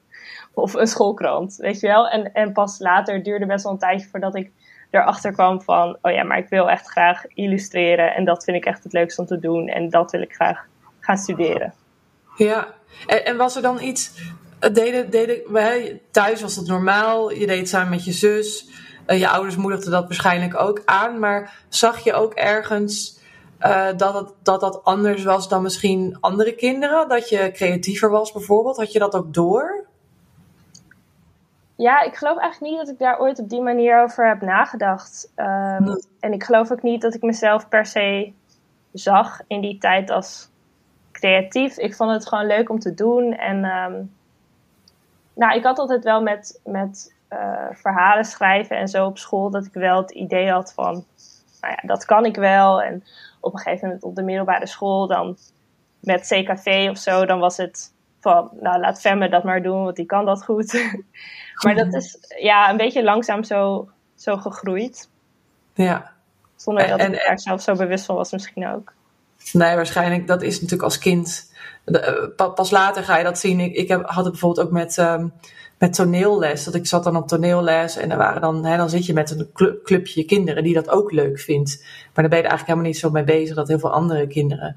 of 0.54 0.74
een 0.74 0.88
schoolkrant, 0.88 1.56
weet 1.56 1.80
je 1.80 1.88
wel. 1.88 2.10
En, 2.10 2.34
en 2.34 2.54
pas 2.54 2.80
later 2.80 3.24
duurde 3.24 3.46
best 3.46 3.64
wel 3.64 3.74
een 3.74 3.80
tijdje 3.80 4.08
voordat 4.08 4.36
ik 4.36 4.52
erachter 4.92 5.32
kwam 5.32 5.62
van, 5.62 5.98
oh 6.02 6.12
ja, 6.12 6.24
maar 6.24 6.38
ik 6.38 6.50
wil 6.50 6.70
echt 6.70 6.88
graag 6.88 7.28
illustreren 7.28 8.16
en 8.16 8.26
dat 8.26 8.44
vind 8.44 8.58
ik 8.58 8.66
echt 8.66 8.84
het 8.84 8.94
leukste 8.94 9.22
om 9.22 9.28
te 9.28 9.40
doen 9.40 9.68
en 9.68 9.90
dat 9.90 10.12
wil 10.12 10.22
ik 10.22 10.34
graag 10.34 10.66
gaan 11.00 11.18
studeren. 11.18 11.74
Ja, 12.36 12.68
en, 13.08 13.26
en 13.26 13.38
was 13.38 13.56
er 13.56 13.62
dan 13.62 13.82
iets, 13.82 14.12
deden, 14.60 15.12
deden, 15.12 16.00
thuis 16.12 16.42
was 16.42 16.56
het 16.56 16.68
normaal, 16.68 17.32
je 17.32 17.48
deed 17.48 17.60
het 17.60 17.70
samen 17.70 17.90
met 17.90 18.06
je 18.06 18.12
zus, 18.12 18.70
je 19.20 19.30
ouders 19.30 19.56
moedigden 19.56 19.92
dat 19.92 20.04
waarschijnlijk 20.04 20.60
ook 20.60 20.82
aan, 20.86 21.20
maar 21.20 21.64
zag 21.70 22.00
je 22.00 22.14
ook 22.14 22.34
ergens 22.34 23.20
uh, 23.60 23.88
dat, 23.98 24.14
het, 24.14 24.34
dat 24.44 24.60
dat 24.60 24.84
anders 24.84 25.24
was 25.24 25.50
dan 25.50 25.62
misschien 25.62 26.18
andere 26.20 26.56
kinderen? 26.56 27.10
Dat 27.10 27.30
je 27.30 27.52
creatiever 27.52 28.10
was 28.10 28.32
bijvoorbeeld? 28.32 28.78
Had 28.78 28.92
je 28.92 29.00
dat 29.00 29.16
ook 29.16 29.34
door? 29.34 29.86
Ja, 31.76 32.02
ik 32.02 32.16
geloof 32.16 32.38
eigenlijk 32.38 32.72
niet 32.72 32.82
dat 32.82 32.94
ik 32.94 33.00
daar 33.00 33.20
ooit 33.20 33.40
op 33.40 33.50
die 33.50 33.62
manier 33.62 34.02
over 34.02 34.28
heb 34.28 34.42
nagedacht. 34.42 35.32
Um, 35.36 36.00
en 36.20 36.34
ik 36.34 36.44
geloof 36.44 36.72
ook 36.72 36.82
niet 36.82 37.02
dat 37.02 37.14
ik 37.14 37.22
mezelf 37.22 37.70
per 37.70 37.86
se 37.86 38.34
zag 38.92 39.42
in 39.48 39.62
die 39.62 39.78
tijd 39.78 40.10
als 40.10 40.50
creatief. 41.12 41.78
Ik 41.78 41.96
vond 41.96 42.12
het 42.12 42.28
gewoon 42.28 42.46
leuk 42.46 42.70
om 42.70 42.80
te 42.80 42.94
doen. 42.94 43.34
En 43.34 43.66
um, 43.66 44.14
nou, 45.34 45.56
ik 45.56 45.64
had 45.64 45.80
altijd 45.80 46.04
wel 46.04 46.22
met, 46.22 46.60
met 46.64 47.14
verhalen 47.72 48.26
schrijven 48.26 48.78
en 48.78 48.88
zo 48.88 49.06
op 49.06 49.18
school, 49.18 49.50
dat 49.50 49.66
ik 49.66 49.74
wel 49.74 50.02
het 50.02 50.12
idee 50.12 50.52
had 50.52 50.74
van, 50.74 51.06
nou 51.62 51.74
ja, 51.74 51.88
dat 51.88 52.06
kan 52.06 52.26
ik 52.26 52.36
wel. 52.36 52.82
En 52.82 53.04
op 53.40 53.54
een 53.54 53.60
gegeven 53.60 53.88
moment 53.88 54.04
op 54.04 54.16
de 54.16 54.24
middelbare 54.24 54.68
school, 54.68 55.08
dan 55.08 55.38
met 56.00 56.22
CKV 56.22 56.88
of 56.90 56.98
zo, 56.98 57.26
dan 57.26 57.40
was 57.40 57.58
het 57.58 57.94
van, 58.20 58.50
nou 58.60 58.80
laat 58.80 59.02
Femme 59.02 59.30
dat 59.30 59.44
maar 59.44 59.62
doen, 59.62 59.84
want 59.84 59.96
die 59.96 60.06
kan 60.06 60.26
dat 60.26 60.44
goed. 60.44 60.94
maar 61.64 61.76
dat 61.76 61.94
is 61.94 62.18
ja, 62.40 62.70
een 62.70 62.78
beetje 62.78 63.04
langzaam 63.04 63.44
zo, 63.44 63.90
zo 64.16 64.38
gegroeid. 64.38 65.10
Ja. 65.74 66.12
Zonder 66.56 66.88
dat 66.88 67.02
ik 67.02 67.16
er 67.16 67.40
zelf 67.40 67.62
zo 67.62 67.76
bewust 67.76 68.06
van 68.06 68.16
was 68.16 68.32
misschien 68.32 68.68
ook. 68.68 68.94
Nee, 69.54 69.76
waarschijnlijk. 69.76 70.28
Dat 70.28 70.42
is 70.42 70.54
natuurlijk 70.54 70.84
als 70.84 70.98
kind. 70.98 71.51
Eh, 71.86 72.48
pas 72.56 72.72
later 72.72 73.04
ga 73.04 73.18
je 73.18 73.24
dat 73.24 73.40
zien. 73.40 73.60
Ik, 73.60 73.76
ik 73.76 73.88
heb, 73.88 74.06
had 74.06 74.24
het 74.24 74.32
bijvoorbeeld 74.32 74.68
ook 74.68 74.74
met, 74.74 74.98
um, 74.98 75.34
met 75.78 75.94
toneelles. 75.94 76.64
Dat 76.64 76.76
ik 76.76 76.88
zat 76.88 77.04
dan 77.04 77.16
op 77.16 77.28
toneelles 77.28 77.98
en 77.98 78.12
er 78.12 78.18
waren 78.18 78.42
dan, 78.42 78.66
hè, 78.66 78.78
dan 78.78 78.90
zit 78.90 79.06
je 79.06 79.14
met 79.14 79.32
een 79.32 79.80
clubje 79.84 80.26
kinderen 80.26 80.64
die 80.64 80.74
dat 80.74 80.90
ook 80.90 81.12
leuk 81.12 81.40
vindt. 81.40 81.80
Maar 81.82 82.24
dan 82.24 82.30
ben 82.30 82.38
je 82.38 82.44
er 82.44 82.50
eigenlijk 82.50 82.68
helemaal 82.68 82.88
niet 82.88 82.98
zo 82.98 83.10
mee 83.10 83.24
bezig 83.24 83.56
dat 83.56 83.68
heel 83.68 83.80
veel 83.80 83.94
andere 83.94 84.28
kinderen 84.28 84.76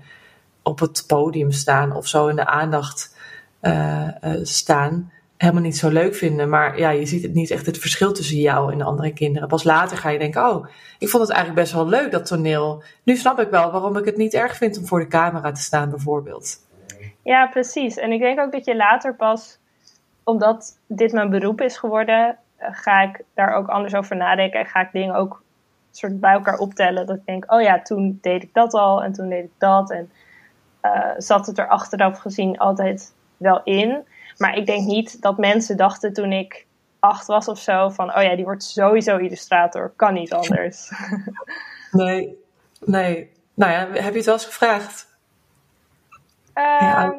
op 0.63 0.81
het 0.81 1.05
podium 1.07 1.51
staan 1.51 1.97
of 1.97 2.07
zo 2.07 2.27
in 2.27 2.37
de 2.37 2.47
aandacht 2.47 3.17
uh, 3.63 4.09
uh, 4.25 4.41
staan 4.43 5.13
helemaal 5.37 5.63
niet 5.63 5.77
zo 5.77 5.89
leuk 5.89 6.15
vinden. 6.15 6.49
Maar 6.49 6.79
ja, 6.79 6.91
je 6.91 7.07
ziet 7.07 7.23
het 7.23 7.35
niet 7.35 7.51
echt 7.51 7.67
het 7.67 7.79
verschil 7.79 8.13
tussen 8.13 8.37
jou 8.37 8.73
en 8.73 8.79
de 8.79 8.85
andere 8.85 9.13
kinderen. 9.13 9.49
Pas 9.49 9.65
later 9.65 9.97
ga 9.97 10.09
je 10.09 10.19
denken, 10.19 10.49
oh, 10.49 10.67
ik 10.99 11.09
vond 11.09 11.23
het 11.23 11.33
eigenlijk 11.33 11.61
best 11.61 11.73
wel 11.73 11.89
leuk, 11.89 12.11
dat 12.11 12.27
toneel. 12.27 12.83
Nu 13.03 13.17
snap 13.17 13.41
ik 13.41 13.51
wel 13.51 13.71
waarom 13.71 13.97
ik 13.97 14.05
het 14.05 14.17
niet 14.17 14.35
erg 14.35 14.57
vind 14.57 14.79
om 14.79 14.87
voor 14.87 15.01
de 15.01 15.07
camera 15.07 15.53
te 15.53 15.61
staan, 15.61 15.91
bijvoorbeeld. 15.91 16.59
Ja, 17.25 17.47
precies. 17.47 17.97
En 17.97 18.13
ik 18.13 18.21
denk 18.21 18.41
ook 18.41 18.53
dat 18.53 18.65
je 18.65 18.77
later 18.77 19.15
pas, 19.15 19.59
omdat 20.25 20.79
dit 20.87 21.13
mijn 21.13 21.31
beroep 21.31 21.61
is 21.61 21.77
geworden, 21.77 22.39
eh, 22.57 22.69
ga 22.73 23.01
ik 23.01 23.25
daar 23.35 23.55
ook 23.55 23.69
anders 23.69 23.95
over 23.95 24.17
nadenken. 24.17 24.61
En 24.61 24.67
ga 24.67 24.81
ik 24.81 24.93
dingen 24.93 25.15
ook 25.15 25.43
soort 25.91 26.21
bij 26.21 26.33
elkaar 26.33 26.59
optellen. 26.59 27.07
Dat 27.07 27.17
ik 27.17 27.27
denk, 27.27 27.53
oh 27.53 27.63
ja, 27.63 27.83
toen 27.83 28.19
deed 28.21 28.43
ik 28.43 28.55
dat 28.55 28.75
al 28.75 29.03
en 29.03 29.13
toen 29.13 29.29
deed 29.29 29.45
ik 29.45 29.53
dat. 29.59 29.91
En 29.91 30.11
uh, 30.83 31.11
zat 31.17 31.47
het 31.47 31.59
er 31.59 31.69
achteraf 31.69 32.19
gezien 32.19 32.59
altijd 32.59 33.15
wel 33.37 33.63
in. 33.63 34.05
Maar 34.37 34.57
ik 34.57 34.67
denk 34.67 34.87
niet 34.87 35.23
dat 35.23 35.39
mensen 35.39 35.77
dachten 35.77 36.13
toen 36.13 36.33
ik 36.33 36.67
acht 36.99 37.27
was 37.27 37.49
of 37.49 37.59
zo 37.59 37.89
van, 37.89 38.17
oh 38.17 38.23
ja, 38.23 38.37
die 38.37 38.45
wordt 38.45 38.63
sowieso 38.63 39.17
illustrator, 39.17 39.93
kan 39.97 40.15
niet 40.15 40.33
anders. 40.33 40.91
nee, 41.91 42.39
nee. 42.81 43.33
Nou 43.55 43.73
ja, 43.73 43.79
heb 43.79 44.13
je 44.13 44.17
het 44.17 44.25
wel 44.25 44.35
eens 44.35 44.45
gevraagd? 44.45 45.14
Ja. 46.55 47.05
Ehm, 47.05 47.19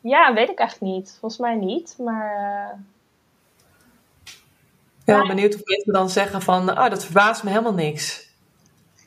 ja, 0.00 0.34
weet 0.34 0.48
ik 0.48 0.58
eigenlijk 0.58 0.92
niet. 0.92 1.16
Volgens 1.20 1.40
mij 1.40 1.54
niet, 1.54 1.94
maar... 1.98 2.34
Uh... 2.36 2.78
Ja, 5.04 5.26
benieuwd 5.26 5.54
of 5.54 5.60
mensen 5.64 5.92
dan 5.92 6.10
zeggen 6.10 6.42
van, 6.42 6.70
oh, 6.70 6.90
dat 6.90 7.04
verbaast 7.04 7.42
me 7.42 7.50
helemaal 7.50 7.74
niks. 7.74 8.28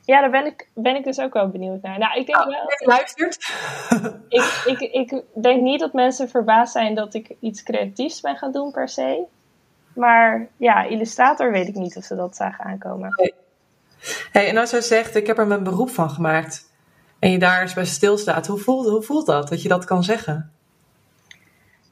Ja, 0.04 0.20
daar 0.20 0.30
ben 0.30 0.46
ik, 0.46 0.68
ben 0.74 0.96
ik 0.96 1.04
dus 1.04 1.20
ook 1.20 1.32
wel 1.32 1.48
benieuwd 1.48 1.82
naar. 1.82 1.98
Nou, 1.98 2.18
ik 2.18 2.26
denk 2.26 2.38
oh, 2.38 2.46
wel. 2.46 2.88
luistert. 2.88 3.52
ik, 4.28 4.62
ik, 4.64 4.80
ik 4.80 5.22
denk 5.34 5.62
niet 5.62 5.80
dat 5.80 5.92
mensen 5.92 6.28
verbaasd 6.28 6.72
zijn 6.72 6.94
dat 6.94 7.14
ik 7.14 7.34
iets 7.40 7.62
creatiefs 7.62 8.20
ben 8.20 8.36
gaan 8.36 8.52
doen 8.52 8.70
per 8.70 8.88
se. 8.88 9.24
Maar 9.94 10.48
ja, 10.56 10.82
illustrator 10.82 11.52
weet 11.52 11.68
ik 11.68 11.74
niet 11.74 11.96
of 11.96 12.04
ze 12.04 12.16
dat 12.16 12.36
zagen 12.36 12.64
aankomen. 12.64 13.32
Hey, 14.32 14.48
en 14.48 14.56
als 14.56 14.70
jij 14.70 14.80
zegt, 14.80 15.16
ik 15.16 15.26
heb 15.26 15.38
er 15.38 15.46
mijn 15.46 15.62
beroep 15.62 15.90
van 15.90 16.10
gemaakt. 16.10 16.72
En 17.24 17.30
je 17.30 17.38
daar 17.38 17.60
eens 17.60 17.74
bij 17.74 17.84
stilstaat. 17.84 18.46
Hoe 18.46 18.58
voelt, 18.58 18.88
hoe 18.88 19.02
voelt 19.02 19.26
dat, 19.26 19.48
dat 19.48 19.62
je 19.62 19.68
dat 19.68 19.84
kan 19.84 20.02
zeggen? 20.02 20.52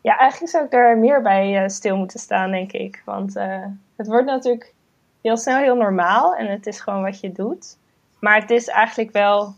Ja, 0.01 0.17
eigenlijk 0.17 0.53
zou 0.53 0.65
ik 0.65 0.73
er 0.73 0.99
meer 0.99 1.23
bij 1.23 1.63
uh, 1.63 1.69
stil 1.69 1.97
moeten 1.97 2.21
staan, 2.21 2.51
denk 2.51 2.73
ik. 2.73 3.03
Want 3.05 3.37
uh, 3.37 3.65
het 3.97 4.07
wordt 4.07 4.27
natuurlijk 4.27 4.75
heel 5.23 5.37
snel 5.37 5.57
heel 5.57 5.77
normaal. 5.77 6.35
En 6.35 6.47
het 6.47 6.67
is 6.67 6.81
gewoon 6.81 7.03
wat 7.03 7.21
je 7.21 7.33
doet. 7.33 7.77
Maar 8.21 8.41
het 8.41 8.51
is 8.51 8.69
eigenlijk 8.69 9.13
wel 9.13 9.55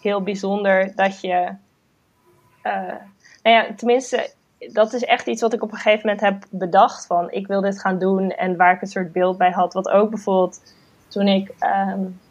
heel 0.00 0.22
bijzonder 0.22 0.92
dat 0.96 1.20
je. 1.20 1.54
Uh, 2.62 2.94
nou 3.42 3.56
ja, 3.56 3.74
tenminste, 3.76 4.30
dat 4.72 4.92
is 4.92 5.04
echt 5.04 5.26
iets 5.26 5.40
wat 5.40 5.52
ik 5.52 5.62
op 5.62 5.72
een 5.72 5.78
gegeven 5.78 6.08
moment 6.08 6.20
heb 6.20 6.44
bedacht. 6.50 7.06
Van 7.06 7.30
ik 7.30 7.46
wil 7.46 7.60
dit 7.60 7.80
gaan 7.80 7.98
doen 7.98 8.30
en 8.30 8.56
waar 8.56 8.74
ik 8.74 8.80
een 8.80 8.88
soort 8.88 9.12
beeld 9.12 9.38
bij 9.38 9.50
had. 9.50 9.72
Wat 9.72 9.88
ook 9.88 10.10
bijvoorbeeld 10.10 10.74
toen 11.08 11.28
ik. 11.28 11.54
Um, 11.90 12.22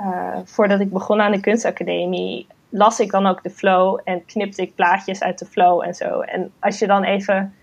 uh, 0.00 0.38
voordat 0.44 0.80
ik 0.80 0.90
begon 0.90 1.20
aan 1.20 1.32
de 1.32 1.40
kunstacademie. 1.40 2.46
las 2.68 3.00
ik 3.00 3.10
dan 3.10 3.26
ook 3.26 3.42
de 3.42 3.50
flow 3.50 4.00
en 4.04 4.24
knipte 4.24 4.62
ik 4.62 4.74
plaatjes 4.74 5.22
uit 5.22 5.38
de 5.38 5.46
flow 5.46 5.82
en 5.82 5.94
zo. 5.94 6.20
En 6.20 6.52
als 6.58 6.78
je 6.78 6.86
dan 6.86 7.02
even 7.02 7.54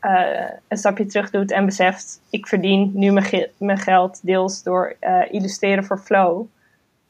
uh, 0.00 0.50
een 0.68 0.76
stapje 0.76 1.06
terug 1.06 1.30
doet 1.30 1.50
en 1.50 1.64
beseft, 1.64 2.20
ik 2.30 2.46
verdien 2.46 2.90
nu 2.94 3.10
mijn, 3.10 3.24
ge 3.24 3.50
mijn 3.58 3.78
geld 3.78 4.26
deels 4.26 4.62
door 4.62 4.96
uh, 5.00 5.32
illustreren 5.32 5.84
voor 5.84 5.98
Flow, 5.98 6.46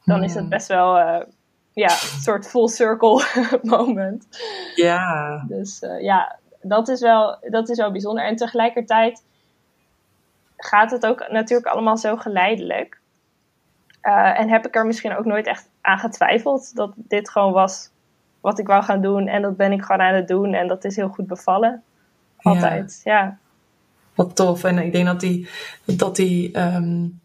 dan 0.05 0.23
is 0.23 0.31
het 0.31 0.39
hmm. 0.39 0.49
best 0.49 0.67
wel 0.67 0.97
ja, 1.73 1.91
een 1.91 2.21
soort 2.21 2.47
full 2.47 2.67
circle 2.67 3.23
moment. 3.61 4.27
Ja. 4.75 5.43
Dus 5.47 5.79
ja, 5.99 6.39
dat 6.61 6.87
is, 6.87 7.01
wel, 7.01 7.37
dat 7.41 7.69
is 7.69 7.77
wel 7.77 7.91
bijzonder. 7.91 8.23
En 8.23 8.35
tegelijkertijd 8.35 9.23
gaat 10.57 10.91
het 10.91 11.05
ook 11.05 11.29
natuurlijk 11.29 11.67
allemaal 11.67 11.97
zo 11.97 12.15
geleidelijk. 12.15 12.98
En 14.01 14.49
heb 14.49 14.65
ik 14.65 14.75
er 14.75 14.85
misschien 14.85 15.17
ook 15.17 15.25
nooit 15.25 15.47
echt 15.47 15.69
aan 15.81 15.99
getwijfeld 15.99 16.75
dat 16.75 16.91
dit 16.95 17.29
gewoon 17.29 17.53
was 17.53 17.89
wat 18.41 18.59
ik 18.59 18.67
wou 18.67 18.83
gaan 18.83 19.01
doen. 19.01 19.27
En 19.27 19.41
dat 19.41 19.57
ben 19.57 19.71
ik 19.71 19.81
gewoon 19.81 20.01
aan 20.01 20.13
het 20.13 20.27
doen. 20.27 20.53
En 20.53 20.67
dat 20.67 20.83
is 20.83 20.95
heel 20.95 21.09
goed 21.09 21.27
bevallen. 21.27 21.83
Altijd, 22.37 23.01
ja. 23.03 23.37
Wat 24.15 24.35
tof. 24.35 24.63
En 24.63 24.77
ik 24.77 24.91
denk 24.91 25.05
dat 25.05 25.19
die, 25.19 25.49
dat 25.85 26.15
die 26.15 26.59
um, 26.59 27.19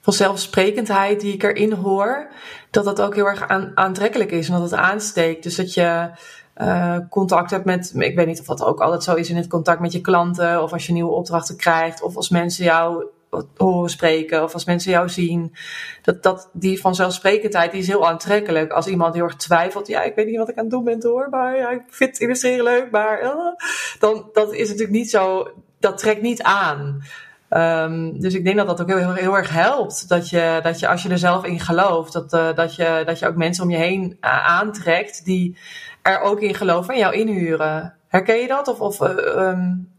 vanzelfsprekendheid 0.00 1.20
die 1.20 1.34
ik 1.34 1.42
erin 1.42 1.72
hoor, 1.72 2.28
dat 2.70 2.84
dat 2.84 3.00
ook 3.00 3.14
heel 3.14 3.26
erg 3.26 3.48
aan, 3.48 3.70
aantrekkelijk 3.74 4.30
is 4.30 4.48
en 4.48 4.52
dat 4.52 4.70
het 4.70 4.80
aansteekt. 4.80 5.42
Dus 5.42 5.56
dat 5.56 5.74
je 5.74 6.10
uh, 6.56 6.96
contact 7.10 7.50
hebt 7.50 7.64
met, 7.64 7.92
ik 7.96 8.16
weet 8.16 8.26
niet 8.26 8.40
of 8.40 8.46
dat 8.46 8.64
ook 8.64 8.80
altijd 8.80 9.02
zo 9.02 9.14
is 9.14 9.30
in 9.30 9.36
het 9.36 9.46
contact 9.46 9.80
met 9.80 9.92
je 9.92 10.00
klanten, 10.00 10.62
of 10.62 10.72
als 10.72 10.86
je 10.86 10.92
nieuwe 10.92 11.12
opdrachten 11.12 11.56
krijgt, 11.56 12.02
of 12.02 12.16
als 12.16 12.28
mensen 12.28 12.64
jou 12.64 13.04
horen 13.56 13.90
spreken 13.90 14.42
of 14.42 14.54
als 14.54 14.64
mensen 14.64 14.90
jou 14.90 15.08
zien. 15.08 15.54
Dat, 16.02 16.22
dat, 16.22 16.50
die 16.52 16.80
vanzelfsprekendheid 16.80 17.70
die 17.70 17.80
is 17.80 17.86
heel 17.86 18.08
aantrekkelijk. 18.08 18.72
Als 18.72 18.86
iemand 18.86 19.14
heel 19.14 19.24
erg 19.24 19.36
twijfelt, 19.36 19.86
ja, 19.86 20.02
ik 20.02 20.14
weet 20.14 20.26
niet 20.26 20.38
wat 20.38 20.48
ik 20.48 20.56
aan 20.56 20.64
het 20.64 20.72
doen 20.72 20.84
ben 20.84 21.02
hoor, 21.02 21.28
maar 21.30 21.56
ja, 21.56 21.70
ik 21.70 21.82
vind 21.88 22.18
illustreren 22.18 22.64
leuk, 22.64 22.90
maar 22.90 23.22
uh, 23.22 23.34
dan 23.98 24.28
dat 24.32 24.52
is 24.52 24.68
natuurlijk 24.68 24.96
niet 24.98 25.10
zo, 25.10 25.50
dat 25.78 25.98
trekt 25.98 26.22
niet 26.22 26.42
aan. 26.42 27.02
Um, 27.50 28.20
dus 28.20 28.34
ik 28.34 28.44
denk 28.44 28.56
dat 28.56 28.66
dat 28.66 28.80
ook 28.80 28.88
heel, 28.88 29.12
heel, 29.12 29.36
erg 29.36 29.50
helpt. 29.50 30.08
Dat 30.08 30.30
je, 30.30 30.60
dat 30.62 30.80
je 30.80 30.88
als 30.88 31.02
je 31.02 31.08
er 31.08 31.18
zelf 31.18 31.44
in 31.44 31.60
gelooft, 31.60 32.12
dat, 32.12 32.32
uh, 32.32 32.54
dat, 32.54 32.74
je, 32.74 33.02
dat 33.06 33.18
je 33.18 33.26
ook 33.26 33.36
mensen 33.36 33.64
om 33.64 33.70
je 33.70 33.76
heen 33.76 34.16
uh, 34.20 34.46
aantrekt 34.46 35.24
die 35.24 35.56
er 36.02 36.20
ook 36.20 36.40
in 36.40 36.54
geloven 36.54 36.94
en 36.94 37.00
jou 37.00 37.14
inhuren. 37.14 37.94
Herken 38.08 38.36
je 38.36 38.46
dat? 38.46 38.68
Of, 38.68 38.80
of 38.80 39.00
um, 39.00 39.92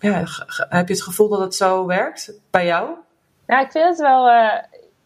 ja, 0.00 0.24
heb 0.68 0.88
je 0.88 0.94
het 0.94 1.02
gevoel 1.02 1.28
dat 1.28 1.40
het 1.40 1.54
zo 1.54 1.86
werkt 1.86 2.32
bij 2.50 2.66
jou? 2.66 2.90
Nou, 3.46 3.64
ik 3.64 3.70
vind 3.70 3.88
het 3.88 3.98
wel 3.98 4.28
uh, 4.28 4.54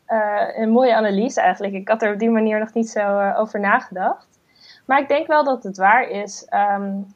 uh, 0.09 0.59
een 0.59 0.71
mooie 0.71 0.95
analyse 0.95 1.41
eigenlijk. 1.41 1.75
Ik 1.75 1.89
had 1.89 2.03
er 2.03 2.13
op 2.13 2.19
die 2.19 2.31
manier 2.31 2.59
nog 2.59 2.73
niet 2.73 2.89
zo 2.89 3.21
uh, 3.21 3.39
over 3.39 3.61
nagedacht. 3.61 4.27
Maar 4.85 5.01
ik 5.01 5.09
denk 5.09 5.27
wel 5.27 5.45
dat 5.45 5.63
het 5.63 5.77
waar 5.77 6.09
is. 6.09 6.47
Um, 6.77 7.15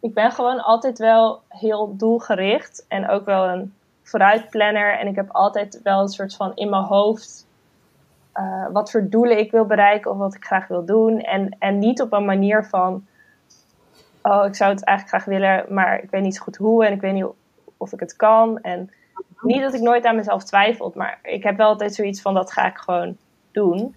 ik 0.00 0.14
ben 0.14 0.32
gewoon 0.32 0.60
altijd 0.60 0.98
wel 0.98 1.42
heel 1.48 1.96
doelgericht 1.96 2.84
en 2.88 3.08
ook 3.08 3.24
wel 3.24 3.48
een 3.48 3.74
vooruitplanner. 4.02 4.98
En 4.98 5.06
ik 5.06 5.16
heb 5.16 5.30
altijd 5.30 5.80
wel 5.82 6.00
een 6.00 6.08
soort 6.08 6.36
van 6.36 6.52
in 6.54 6.70
mijn 6.70 6.82
hoofd 6.82 7.48
wat 8.72 8.90
voor 8.90 9.08
doelen 9.08 9.38
ik 9.38 9.50
wil 9.50 9.64
bereiken 9.64 10.10
of 10.10 10.16
wat 10.16 10.34
ik 10.34 10.44
graag 10.44 10.66
wil 10.68 10.84
doen. 10.84 11.20
En, 11.20 11.56
en 11.58 11.78
niet 11.78 12.00
op 12.00 12.12
een 12.12 12.24
manier 12.24 12.64
van 12.64 13.06
oh, 14.22 14.46
ik 14.46 14.54
zou 14.54 14.70
het 14.70 14.84
eigenlijk 14.84 15.08
graag 15.08 15.24
willen, 15.24 15.64
maar 15.68 16.02
ik 16.02 16.10
weet 16.10 16.22
niet 16.22 16.36
zo 16.36 16.42
goed 16.42 16.56
hoe 16.56 16.86
en 16.86 16.92
ik 16.92 17.00
weet 17.00 17.12
niet 17.12 17.26
of 17.76 17.92
ik 17.92 18.00
het 18.00 18.16
kan. 18.16 18.60
En 18.60 18.90
niet 19.40 19.60
dat 19.60 19.74
ik 19.74 19.80
nooit 19.80 20.04
aan 20.04 20.16
mezelf 20.16 20.44
twijfel, 20.44 20.92
maar 20.94 21.18
ik 21.22 21.42
heb 21.42 21.56
wel 21.56 21.68
altijd 21.68 21.94
zoiets 21.94 22.20
van 22.20 22.34
dat 22.34 22.52
ga 22.52 22.66
ik 22.66 22.76
gewoon 22.76 23.16
doen. 23.52 23.94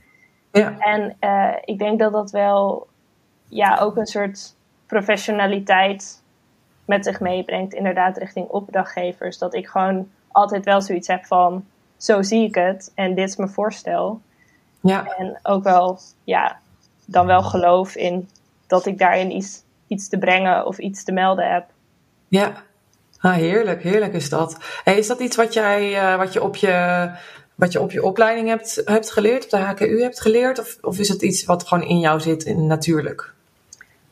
Ja. 0.52 0.78
En 0.80 1.18
uh, 1.20 1.56
ik 1.66 1.80
denk 1.80 2.00
dat 2.00 2.12
dat 2.12 2.32
wel 2.32 2.88
ja, 3.48 3.78
ook 3.78 3.98
een 3.98 4.06
soort 4.06 4.56
professionaliteit 4.86 6.22
met 6.86 7.06
zich 7.06 7.20
meebrengt, 7.20 7.74
inderdaad, 7.74 8.18
richting 8.18 8.48
opdrachtgevers. 8.48 9.38
Dat 9.38 9.54
ik 9.54 9.68
gewoon 9.68 10.10
altijd 10.32 10.66
wel 10.66 10.82
zoiets 10.82 11.08
heb 11.08 11.26
van: 11.26 11.66
zo 11.98 12.22
zie 12.22 12.48
ik 12.48 12.56
het 12.56 12.92
en 12.96 13.16
dit 13.16 13.30
is 13.30 13.36
mijn 13.36 13.50
voorstel. 13.50 14.22
Ja. 14.80 15.06
En 15.06 15.40
ook 15.44 15.64
wel, 15.64 16.00
ja, 16.24 16.60
dan 17.06 17.26
wel 17.26 17.42
geloof 17.42 17.96
in 17.96 18.30
dat 18.68 18.86
ik 18.86 18.98
daarin 18.98 19.36
iets 19.36 19.64
iets 19.94 20.10
te 20.10 20.18
brengen 20.18 20.66
of 20.66 20.78
iets 20.78 21.04
te 21.04 21.12
melden 21.12 21.52
heb. 21.52 21.66
Ja, 22.28 22.52
ah, 23.20 23.34
heerlijk, 23.34 23.84
heerlijk 23.84 24.14
is 24.14 24.30
dat. 24.30 24.58
Hey, 24.84 24.98
is 24.98 25.08
dat 25.08 25.20
iets 25.20 25.36
wat, 25.36 25.54
jij, 25.54 25.92
uh, 25.92 26.18
wat, 26.18 26.34
je 26.34 26.44
op 26.44 26.56
je, 26.56 27.10
wat 27.56 27.72
je 27.72 27.82
op 27.82 27.92
je 27.92 28.04
opleiding 28.04 28.48
hebt, 28.48 28.82
hebt 28.86 29.12
geleerd, 29.12 29.44
op 29.44 29.50
de 29.50 29.58
HKU 29.58 30.02
hebt 30.02 30.22
geleerd? 30.22 30.60
Of, 30.60 30.78
of 30.82 31.00
is 31.00 31.10
het 31.10 31.22
iets 31.22 31.46
wat 31.46 31.68
gewoon 31.68 31.84
in 31.84 32.00
jou 32.00 32.20
zit, 32.20 32.44
in, 32.44 32.68
natuurlijk? 32.68 33.34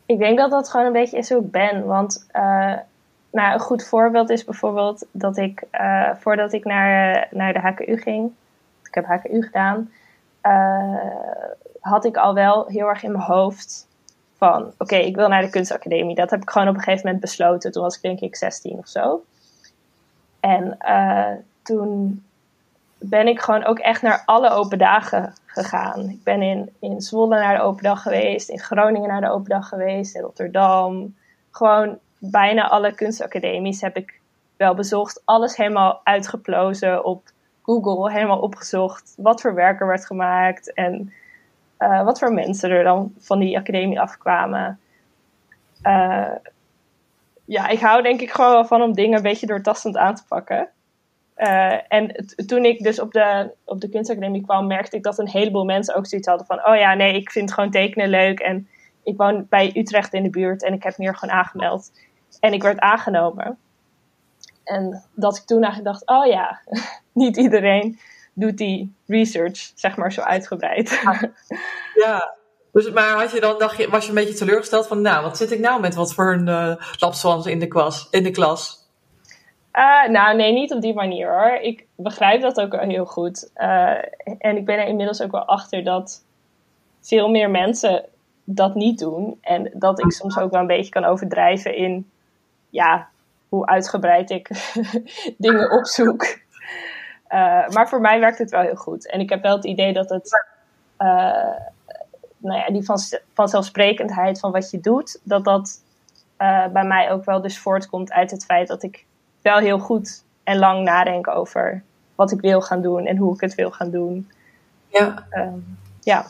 Ik 0.06 0.20
denk 0.20 0.38
dat 0.38 0.52
dat 0.52 0.70
gewoon 0.70 0.86
een 0.86 0.92
beetje 0.92 1.18
is 1.18 1.30
hoe 1.30 1.42
ik 1.42 1.52
ben. 1.52 1.86
Want 1.86 2.28
uh, 2.36 2.74
nou, 3.32 3.54
een 3.54 3.60
goed 3.60 3.88
voorbeeld 3.88 4.30
is 4.30 4.44
bijvoorbeeld 4.44 5.06
dat 5.12 5.38
ik, 5.38 5.64
uh, 5.72 6.10
voordat 6.20 6.54
ik 6.54 6.66
naar, 6.66 7.28
naar 7.32 7.54
de 7.54 7.60
HKU 7.60 7.98
ging, 7.98 8.32
ik 8.84 8.96
heb 8.96 9.06
HKU 9.06 9.42
gedaan, 9.42 9.92
uh, 10.44 10.96
had 11.80 12.06
ik 12.06 12.18
al 12.18 12.34
wel 12.34 12.68
heel 12.68 12.88
erg 12.88 13.04
in 13.04 13.12
mijn 13.12 13.24
hoofd 13.24 13.88
van, 14.46 14.74
oké, 14.78 14.96
ik 14.96 15.16
wil 15.16 15.28
naar 15.28 15.42
de 15.42 15.50
kunstacademie. 15.50 16.16
Dat 16.16 16.30
heb 16.30 16.42
ik 16.42 16.50
gewoon 16.50 16.68
op 16.68 16.74
een 16.74 16.82
gegeven 16.82 17.06
moment 17.06 17.22
besloten. 17.22 17.72
Toen 17.72 17.84
was 17.84 17.96
ik 17.96 18.02
denk 18.02 18.20
ik 18.20 18.36
16 18.36 18.78
of 18.78 18.88
zo. 18.88 19.24
En 20.40 20.78
uh, 20.80 21.32
toen 21.64 22.24
ben 22.98 23.28
ik 23.28 23.42
gewoon 23.42 23.64
ook 23.64 23.80
echt 23.80 24.02
naar 24.02 24.24
alle 24.26 24.50
open 24.50 24.78
dagen 24.78 25.34
gegaan. 25.46 26.10
Ik 26.10 26.24
ben 26.24 26.42
in, 26.42 26.70
in 26.80 27.02
Zwolle 27.02 27.40
naar 27.40 27.58
de 27.58 27.64
open 27.64 27.84
dag 27.84 28.02
geweest, 28.02 28.50
in 28.50 28.60
Groningen 28.60 29.10
naar 29.10 29.22
de 29.22 29.30
open 29.30 29.50
dag 29.50 29.68
geweest, 29.68 30.16
in 30.16 30.22
Rotterdam. 30.22 31.16
Gewoon 31.52 31.98
bijna 32.18 32.70
alle 32.70 32.94
kunstacademies 32.94 33.82
heb 33.82 33.96
ik 33.96 34.20
wel 34.58 34.74
bezocht. 34.74 35.22
Alles 35.26 35.58
helemaal 35.58 36.02
uitgeplozen 36.04 37.06
op 37.06 37.30
Google, 37.62 38.12
helemaal 38.12 38.40
opgezocht 38.40 39.14
wat 39.18 39.42
voor 39.42 39.54
werken 39.54 39.88
werd 39.88 40.06
gemaakt 40.06 40.74
en 40.74 41.14
uh, 41.82 42.04
wat 42.04 42.20
voor 42.20 42.34
mensen 42.34 42.70
er 42.70 42.84
dan 42.84 43.14
van 43.18 43.40
die 43.40 43.58
academie 43.58 44.00
afkwamen. 44.00 44.80
Uh, 45.84 46.36
ja, 47.46 47.68
ik 47.68 47.80
hou 47.80 48.02
denk 48.02 48.22
ik 48.22 48.32
gewoon 48.32 48.52
wel 48.52 48.66
van 48.66 48.82
om 48.82 48.94
dingen 48.94 49.18
een 49.18 49.24
beetje 49.24 49.48
doortastend 49.48 49.98
aan 49.98 50.16
te 50.16 50.26
pakken. 50.28 50.70
Uh, 51.38 51.94
en 51.94 52.26
toen 52.46 52.66
ik 52.66 52.84
dus 52.84 53.00
op 53.00 53.12
de, 53.12 53.52
op 53.66 53.82
de 53.82 53.90
kunstacademie 53.90 54.44
kwam, 54.44 54.68
merkte 54.68 54.96
ik 54.96 55.04
dat 55.04 55.20
een 55.20 55.30
heleboel 55.30 55.66
mensen 55.66 55.96
ook 55.96 56.08
zoiets 56.08 56.28
hadden 56.28 56.48
van: 56.48 56.66
oh 56.68 56.76
ja, 56.76 56.94
nee, 56.94 57.16
ik 57.16 57.32
vind 57.32 57.54
gewoon 57.54 57.72
tekenen 57.72 58.10
leuk. 58.10 58.40
En 58.40 58.68
ik 59.04 59.18
woon 59.18 59.46
bij 59.50 59.72
Utrecht 59.76 60.14
in 60.14 60.24
de 60.24 60.30
buurt 60.30 60.64
en 60.64 60.74
ik 60.74 60.84
heb 60.84 60.98
me 60.98 61.04
hier 61.04 61.16
gewoon 61.16 61.36
aangemeld. 61.36 61.92
En 62.40 62.54
ik 62.54 62.62
werd 62.62 62.80
aangenomen. 62.80 63.58
En 64.64 65.04
dat 65.16 65.38
ik 65.38 65.44
toen 65.44 65.64
eigenlijk 65.64 65.94
dacht: 65.94 66.08
oh 66.08 66.26
ja, 66.26 66.62
niet 67.14 67.38
iedereen 67.38 68.00
doet 68.42 68.58
die 68.58 68.96
research, 69.08 69.72
zeg 69.76 69.98
maar, 69.98 70.12
zo 70.12 70.22
uitgebreid. 70.22 71.02
Ja. 71.96 72.40
Dus, 72.72 72.92
maar 72.92 73.10
had 73.10 73.32
je 73.32 73.40
dan, 73.40 73.60
dacht 73.60 73.78
je, 73.78 73.90
was 73.90 74.04
je 74.04 74.10
een 74.10 74.16
beetje 74.16 74.34
teleurgesteld 74.34 74.88
van, 74.88 75.02
nou, 75.02 75.24
wat 75.24 75.38
zit 75.38 75.52
ik 75.52 75.60
nou 75.60 75.82
met 75.82 75.96
wat 75.96 76.14
voor 76.14 76.34
een 76.34 76.48
uh, 76.48 77.46
in 77.46 77.60
de, 77.60 77.68
klas, 77.68 78.08
in 78.12 78.24
de 78.24 78.32
klas? 78.32 78.90
Uh, 79.74 80.10
nou, 80.10 80.36
nee, 80.36 80.54
niet 80.54 80.74
op 80.74 80.82
die 80.82 80.94
manier 80.94 81.30
hoor. 81.30 81.60
Ik 81.62 81.86
begrijp 81.96 82.42
dat 82.42 82.62
ook 82.62 82.72
wel 82.72 82.88
heel 82.88 83.06
goed. 83.06 83.52
Uh, 83.56 83.98
en 84.38 84.58
ik 84.58 84.66
ben 84.66 84.80
er 84.80 84.88
inmiddels 84.88 85.22
ook 85.22 85.32
wel 85.32 85.46
achter 85.46 85.84
dat 85.84 86.24
veel 87.02 87.30
meer 87.30 87.50
mensen 87.50 88.06
dat 88.44 88.76
niet 88.76 89.00
doen. 89.00 89.38
En 89.42 89.72
dat 89.74 90.00
ik 90.00 90.12
soms 90.12 90.38
ook 90.38 90.52
wel 90.52 90.62
een 90.62 90.68
beetje 90.68 90.92
kan 90.92 91.06
overdrijven 91.06 91.76
in, 91.76 92.12
ja, 92.70 93.08
hoe 93.50 93.66
uitgebreid 93.66 94.30
ik 94.30 94.50
dingen 95.38 95.72
opzoek. 95.72 96.40
Uh, 97.34 97.68
maar 97.68 97.90
voor 97.90 98.02
mij 98.02 98.20
werkt 98.20 98.38
het 98.38 98.50
wel 98.50 98.62
heel 98.62 98.76
goed. 98.76 99.10
En 99.10 99.20
ik 99.20 99.30
heb 99.30 99.42
wel 99.42 99.56
het 99.56 99.66
idee 99.66 99.94
dat 99.94 100.10
het, 100.10 100.46
nou 102.38 102.60
ja, 102.60 102.70
die 102.72 102.86
van, 102.86 102.98
vanzelfsprekendheid 103.34 104.40
van 104.40 104.52
wat 104.52 104.72
je 104.72 104.80
doet, 104.80 105.20
dat 105.24 105.44
dat 105.44 105.82
bij 106.74 106.86
mij 106.86 107.12
ook 107.12 107.26
wel 107.26 107.42
dus 107.42 107.60
voortkomt 107.60 108.12
uit 108.12 108.32
het 108.32 108.46
feit 108.46 108.68
dat 108.68 108.84
ik 108.84 109.06
wel 109.42 109.58
heel 109.58 109.80
goed 109.80 110.24
en 110.44 110.58
lang 110.58 110.84
nadenken 110.84 111.34
over 111.34 111.84
wat 112.16 112.32
ik 112.32 112.42
wil 112.42 112.62
gaan 112.62 112.82
doen 112.82 113.06
en 113.06 113.18
hoe 113.18 113.34
ik 113.34 113.42
het 113.42 113.56
wil 113.56 113.72
gaan 113.72 113.90
doen. 113.90 114.32
Ja. 114.88 115.26
Um, 115.32 115.78
ja. 116.00 116.26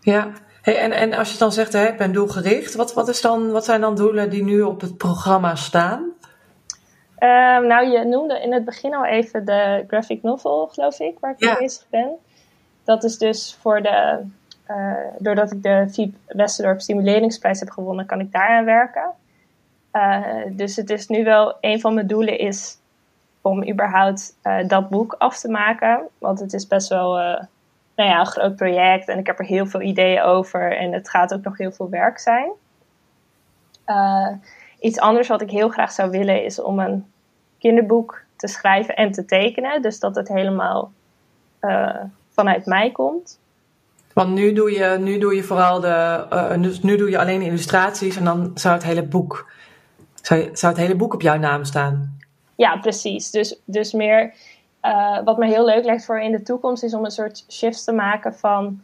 Ja. 0.00 0.30
Hey, 0.62 0.78
en, 0.78 0.92
en 0.92 1.12
als 1.12 1.32
je 1.32 1.38
dan 1.38 1.52
zegt, 1.52 1.72
hè, 1.72 1.86
ik 1.86 1.96
ben 1.96 2.12
doelgericht, 2.12 2.74
wat, 2.74 2.94
wat, 2.94 3.08
is 3.08 3.20
dan, 3.20 3.50
wat 3.50 3.64
zijn 3.64 3.80
dan 3.80 3.94
doelen 3.94 4.30
die 4.30 4.44
nu 4.44 4.62
op 4.62 4.80
het 4.80 4.96
programma 4.96 5.54
staan? 5.54 6.12
Um, 7.18 7.66
nou, 7.66 7.86
je 7.88 8.04
noemde 8.04 8.40
in 8.40 8.52
het 8.52 8.64
begin 8.64 8.94
al 8.94 9.04
even 9.04 9.44
de 9.44 9.84
graphic 9.86 10.22
novel, 10.22 10.66
geloof 10.66 11.00
ik, 11.00 11.18
waar 11.18 11.30
ik 11.30 11.40
mee 11.40 11.58
bezig 11.58 11.86
ben. 11.90 12.10
Dat 12.84 13.04
is 13.04 13.18
dus 13.18 13.58
voor 13.60 13.82
de, 13.82 14.22
uh, 14.70 14.92
doordat 15.18 15.52
ik 15.52 15.62
de 15.62 15.86
Fiep 15.90 16.14
Westerdorp 16.26 16.80
Stimuleringsprijs 16.80 17.60
heb 17.60 17.70
gewonnen, 17.70 18.06
kan 18.06 18.20
ik 18.20 18.32
daaraan 18.32 18.64
werken. 18.64 19.10
Uh, 19.92 20.26
dus 20.50 20.76
het 20.76 20.90
is 20.90 21.06
nu 21.06 21.24
wel 21.24 21.56
een 21.60 21.80
van 21.80 21.94
mijn 21.94 22.06
doelen 22.06 22.38
is 22.38 22.78
om 23.40 23.68
überhaupt 23.68 24.36
uh, 24.42 24.68
dat 24.68 24.88
boek 24.88 25.14
af 25.18 25.38
te 25.38 25.48
maken. 25.48 26.00
Want 26.18 26.40
het 26.40 26.52
is 26.52 26.66
best 26.66 26.88
wel 26.88 27.14
nou 27.96 28.10
ja, 28.10 28.20
een 28.20 28.26
groot 28.26 28.56
project 28.56 29.08
en 29.08 29.18
ik 29.18 29.26
heb 29.26 29.38
er 29.38 29.44
heel 29.44 29.66
veel 29.66 29.80
ideeën 29.80 30.22
over 30.22 30.76
en 30.76 30.92
het 30.92 31.10
gaat 31.10 31.34
ook 31.34 31.42
nog 31.42 31.58
heel 31.58 31.72
veel 31.72 31.90
werk 31.90 32.18
zijn. 32.18 32.50
Iets 34.80 34.98
anders 34.98 35.28
wat 35.28 35.40
ik 35.40 35.50
heel 35.50 35.68
graag 35.68 35.92
zou 35.92 36.10
willen 36.10 36.44
is 36.44 36.60
om 36.60 36.78
een 36.78 37.06
kinderboek 37.58 38.22
te 38.36 38.46
schrijven 38.46 38.96
en 38.96 39.12
te 39.12 39.24
tekenen. 39.24 39.82
Dus 39.82 39.98
dat 39.98 40.14
het 40.14 40.28
helemaal 40.28 40.92
vanuit 42.32 42.66
mij 42.66 42.90
komt. 42.90 43.38
Want 44.12 44.34
nu 44.34 44.52
doe 44.52 44.70
je, 44.70 44.96
nu 45.00 45.18
doe 45.18 45.34
je 45.34 45.42
vooral 45.42 45.80
de. 45.80 46.54
nu, 46.56 46.74
nu 46.82 46.96
doe 46.96 47.10
je 47.10 47.18
alleen 47.18 47.42
illustraties 47.42 48.16
en 48.16 48.24
dan 48.24 48.50
zou 48.54 48.74
het 48.74 48.84
hele 48.84 49.02
boek 49.02 49.46
zou, 50.26 50.48
zou 50.52 50.72
het 50.72 50.82
hele 50.82 50.96
boek 50.96 51.14
op 51.14 51.22
jouw 51.22 51.36
naam 51.36 51.64
staan? 51.64 52.18
Ja, 52.54 52.76
precies. 52.76 53.30
Dus, 53.30 53.60
dus 53.64 53.92
meer 53.92 54.34
uh, 54.82 55.18
wat 55.24 55.38
me 55.38 55.46
heel 55.46 55.64
leuk 55.64 55.84
lijkt 55.84 56.04
voor 56.04 56.20
in 56.20 56.32
de 56.32 56.42
toekomst 56.42 56.82
is 56.82 56.94
om 56.94 57.04
een 57.04 57.10
soort 57.10 57.44
shift 57.48 57.84
te 57.84 57.92
maken 57.92 58.34
van 58.34 58.80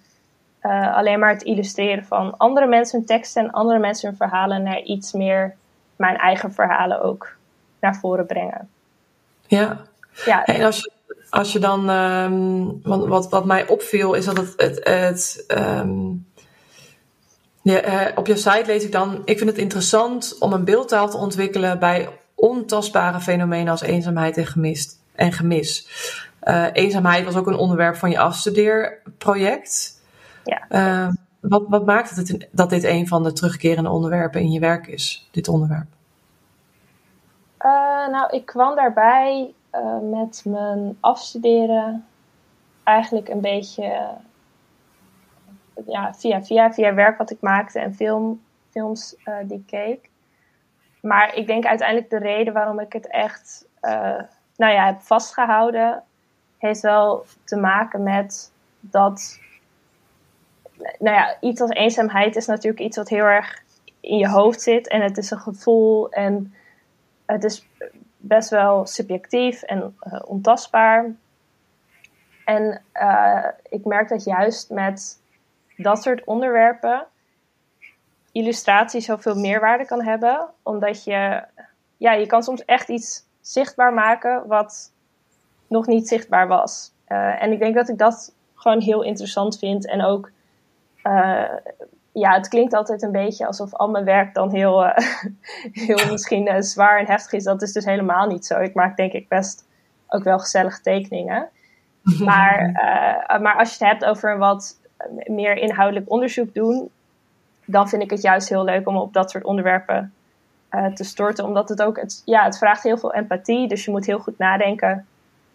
uh, 0.63 0.97
alleen 0.97 1.19
maar 1.19 1.33
het 1.33 1.43
illustreren 1.43 2.05
van 2.05 2.37
andere 2.37 2.67
mensen 2.67 2.99
hun 2.99 3.07
teksten 3.07 3.43
en 3.43 3.51
andere 3.51 3.79
mensen 3.79 4.09
hun 4.09 4.17
verhalen 4.17 4.63
naar 4.63 4.83
iets 4.83 5.13
meer 5.13 5.57
mijn 6.03 6.17
eigen 6.17 6.53
verhalen 6.53 7.03
ook 7.03 7.37
naar 7.81 7.97
voren 7.97 8.27
brengen. 8.27 8.69
Ja. 9.47 9.81
ja. 10.25 10.45
En 10.45 10.63
als 10.63 10.79
je, 10.79 10.93
als 11.31 11.53
je 11.53 11.59
dan, 11.59 11.91
um, 11.91 12.81
wat, 12.83 13.31
wat 13.31 13.45
mij 13.45 13.67
opviel 13.67 14.15
is 14.15 14.25
dat 14.25 14.37
het, 14.37 14.53
het, 14.57 14.81
het 14.85 15.45
um, 15.49 16.27
ja, 17.63 18.09
uh, 18.11 18.17
op 18.17 18.27
je 18.27 18.37
site 18.37 18.67
lees 18.67 18.85
ik 18.85 18.93
dan: 18.93 19.23
Ik 19.25 19.39
vind 19.39 19.51
het 19.51 19.59
interessant 19.59 20.37
om 20.39 20.53
een 20.53 20.65
beeldtaal 20.65 21.11
te 21.11 21.17
ontwikkelen 21.17 21.79
bij 21.79 22.09
ontastbare 22.35 23.21
fenomenen 23.21 23.69
als 23.69 23.81
eenzaamheid 23.83 24.37
en, 24.37 24.47
gemist, 24.47 24.99
en 25.15 25.33
gemis. 25.33 25.89
Uh, 26.45 26.67
eenzaamheid 26.73 27.25
was 27.25 27.37
ook 27.37 27.47
een 27.47 27.57
onderwerp 27.57 27.97
van 27.97 28.11
je 28.11 28.19
afstudeerproject. 28.19 30.01
Ja. 30.45 30.67
Uh, 30.71 31.13
wat, 31.43 31.65
wat 31.69 31.87
maakt 31.87 32.17
het 32.17 32.49
dat 32.51 32.71
dit 32.71 32.85
een 32.85 33.07
van 33.07 33.23
de 33.23 33.33
terugkerende 33.33 33.91
onderwerpen 33.91 34.41
in 34.41 34.51
je 34.51 34.61
werk 34.61 34.87
is, 34.87 35.29
dit 35.31 35.49
onderwerp? 35.49 35.87
nou, 38.11 38.37
ik 38.37 38.47
kwam 38.47 38.75
daarbij 38.75 39.55
met 40.11 40.43
mijn 40.45 40.97
afstuderen 41.01 42.07
eigenlijk 42.85 43.29
een 43.29 43.41
beetje 43.41 44.09
ja, 45.87 46.15
via, 46.15 46.43
via, 46.43 46.73
via 46.73 46.95
werk 46.95 47.19
wat 47.19 47.31
ik 47.31 47.41
maakte 47.41 47.81
en 47.81 47.95
film, 47.95 48.43
films 48.71 49.17
uh, 49.25 49.35
die 49.45 49.59
ik 49.59 49.67
keek. 49.67 50.11
Maar 51.01 51.35
ik 51.35 51.47
denk 51.47 51.65
uiteindelijk 51.65 52.11
de 52.11 52.19
reden 52.19 52.53
waarom 52.53 52.81
ik 52.81 52.93
het 52.93 53.07
echt 53.07 53.67
nou 54.57 54.73
ja, 54.73 54.87
heb 54.87 55.01
vastgehouden, 55.01 56.03
heeft 56.59 56.81
wel 56.81 57.25
te 57.45 57.57
maken 57.57 58.03
met 58.03 58.53
dat. 58.81 59.41
Nou 60.99 61.17
ja, 61.17 61.37
iets 61.41 61.61
als 61.61 61.71
eenzaamheid 61.71 62.37
is 62.37 62.47
natuurlijk 62.47 62.83
iets 62.83 62.97
wat 62.97 63.09
heel 63.09 63.25
erg 63.25 63.63
in 64.01 64.19
je 64.19 64.29
hoofd 64.29 64.61
zit. 64.61 64.89
En 64.89 65.03
het 65.03 65.17
is 65.17 65.31
een 65.31 65.39
gevoel 65.39 66.11
en 66.11 66.55
het 67.27 67.45
is 67.45 67.69
best 68.17 68.51
wel 68.51 68.87
subjectief 68.87 69.63
en 69.63 69.97
uh, 70.07 70.21
ontastbaar. 70.25 71.11
En 72.45 72.83
uh, 72.95 73.47
ik 73.69 73.85
merk 73.85 74.09
dat 74.09 74.25
juist 74.25 74.71
met 74.71 75.21
dat 75.77 76.03
soort 76.03 76.25
onderwerpen 76.25 77.07
illustratie 78.33 79.01
zoveel 79.01 79.35
meerwaarde 79.35 79.85
kan 79.85 80.03
hebben. 80.03 80.49
Omdat 80.63 81.05
je, 81.05 81.45
ja, 81.97 82.13
je 82.13 82.27
kan 82.27 82.43
soms 82.43 82.65
echt 82.65 82.89
iets 82.89 83.25
zichtbaar 83.41 83.93
maken 83.93 84.47
wat 84.47 84.93
nog 85.67 85.87
niet 85.87 86.09
zichtbaar 86.09 86.49
was. 86.49 86.93
Uh, 87.09 87.43
en 87.43 87.53
ik 87.53 87.59
denk 87.59 87.75
dat 87.75 87.89
ik 87.89 87.99
dat 87.99 88.35
gewoon 88.55 88.81
heel 88.81 89.03
interessant 89.03 89.59
vind. 89.59 89.87
En 89.87 90.05
ook, 90.05 90.31
ja, 92.13 92.35
het 92.35 92.49
klinkt 92.49 92.75
altijd 92.75 93.03
een 93.03 93.13
beetje 93.13 93.47
alsof 93.47 93.75
al 93.75 93.89
mijn 93.89 94.05
werk 94.05 94.35
dan 94.35 94.51
heel, 94.51 94.85
uh, 94.85 94.97
heel 95.87 96.11
misschien 96.11 96.63
zwaar 96.63 96.99
en 96.99 97.07
heftig 97.07 97.33
is. 97.33 97.45
Dat 97.45 97.63
is 97.63 97.73
dus 97.73 97.85
helemaal 97.85 98.27
niet 98.27 98.47
zo. 98.47 98.61
Ik 98.61 98.75
maak 98.75 98.97
denk 98.97 99.13
ik 99.13 99.29
best 99.29 99.67
ook 100.09 100.25
wel 100.25 100.39
gezellige 100.39 100.81
tekeningen. 100.81 101.49
Maar, 102.19 102.71
maar 103.41 103.57
als 103.59 103.69
je 103.69 103.85
het 103.85 103.93
hebt 103.93 104.05
over 104.05 104.33
een 104.33 104.39
wat 104.39 104.81
meer 105.27 105.57
inhoudelijk 105.57 106.11
onderzoek 106.11 106.55
doen, 106.55 106.91
dan 107.65 107.89
vind 107.89 108.03
ik 108.03 108.11
het 108.11 108.23
juist 108.23 108.49
heel 108.49 108.65
leuk 108.65 108.89
om 108.89 108.97
op 108.97 109.13
dat 109.13 109.31
soort 109.31 109.45
onderwerpen 109.45 110.13
te 110.95 111.05
storten. 111.05 111.45
Omdat 111.45 111.69
het 111.69 111.83
ook, 111.83 111.97
het, 112.01 112.23
ja, 112.25 112.45
het 112.45 112.59
vraagt 112.59 112.83
heel 112.83 112.99
veel 112.99 113.15
empathie. 113.15 113.69
Dus 113.69 113.85
je 113.85 113.91
moet 113.91 114.07
heel 114.07 114.19
goed 114.19 114.39
nadenken, 114.39 115.07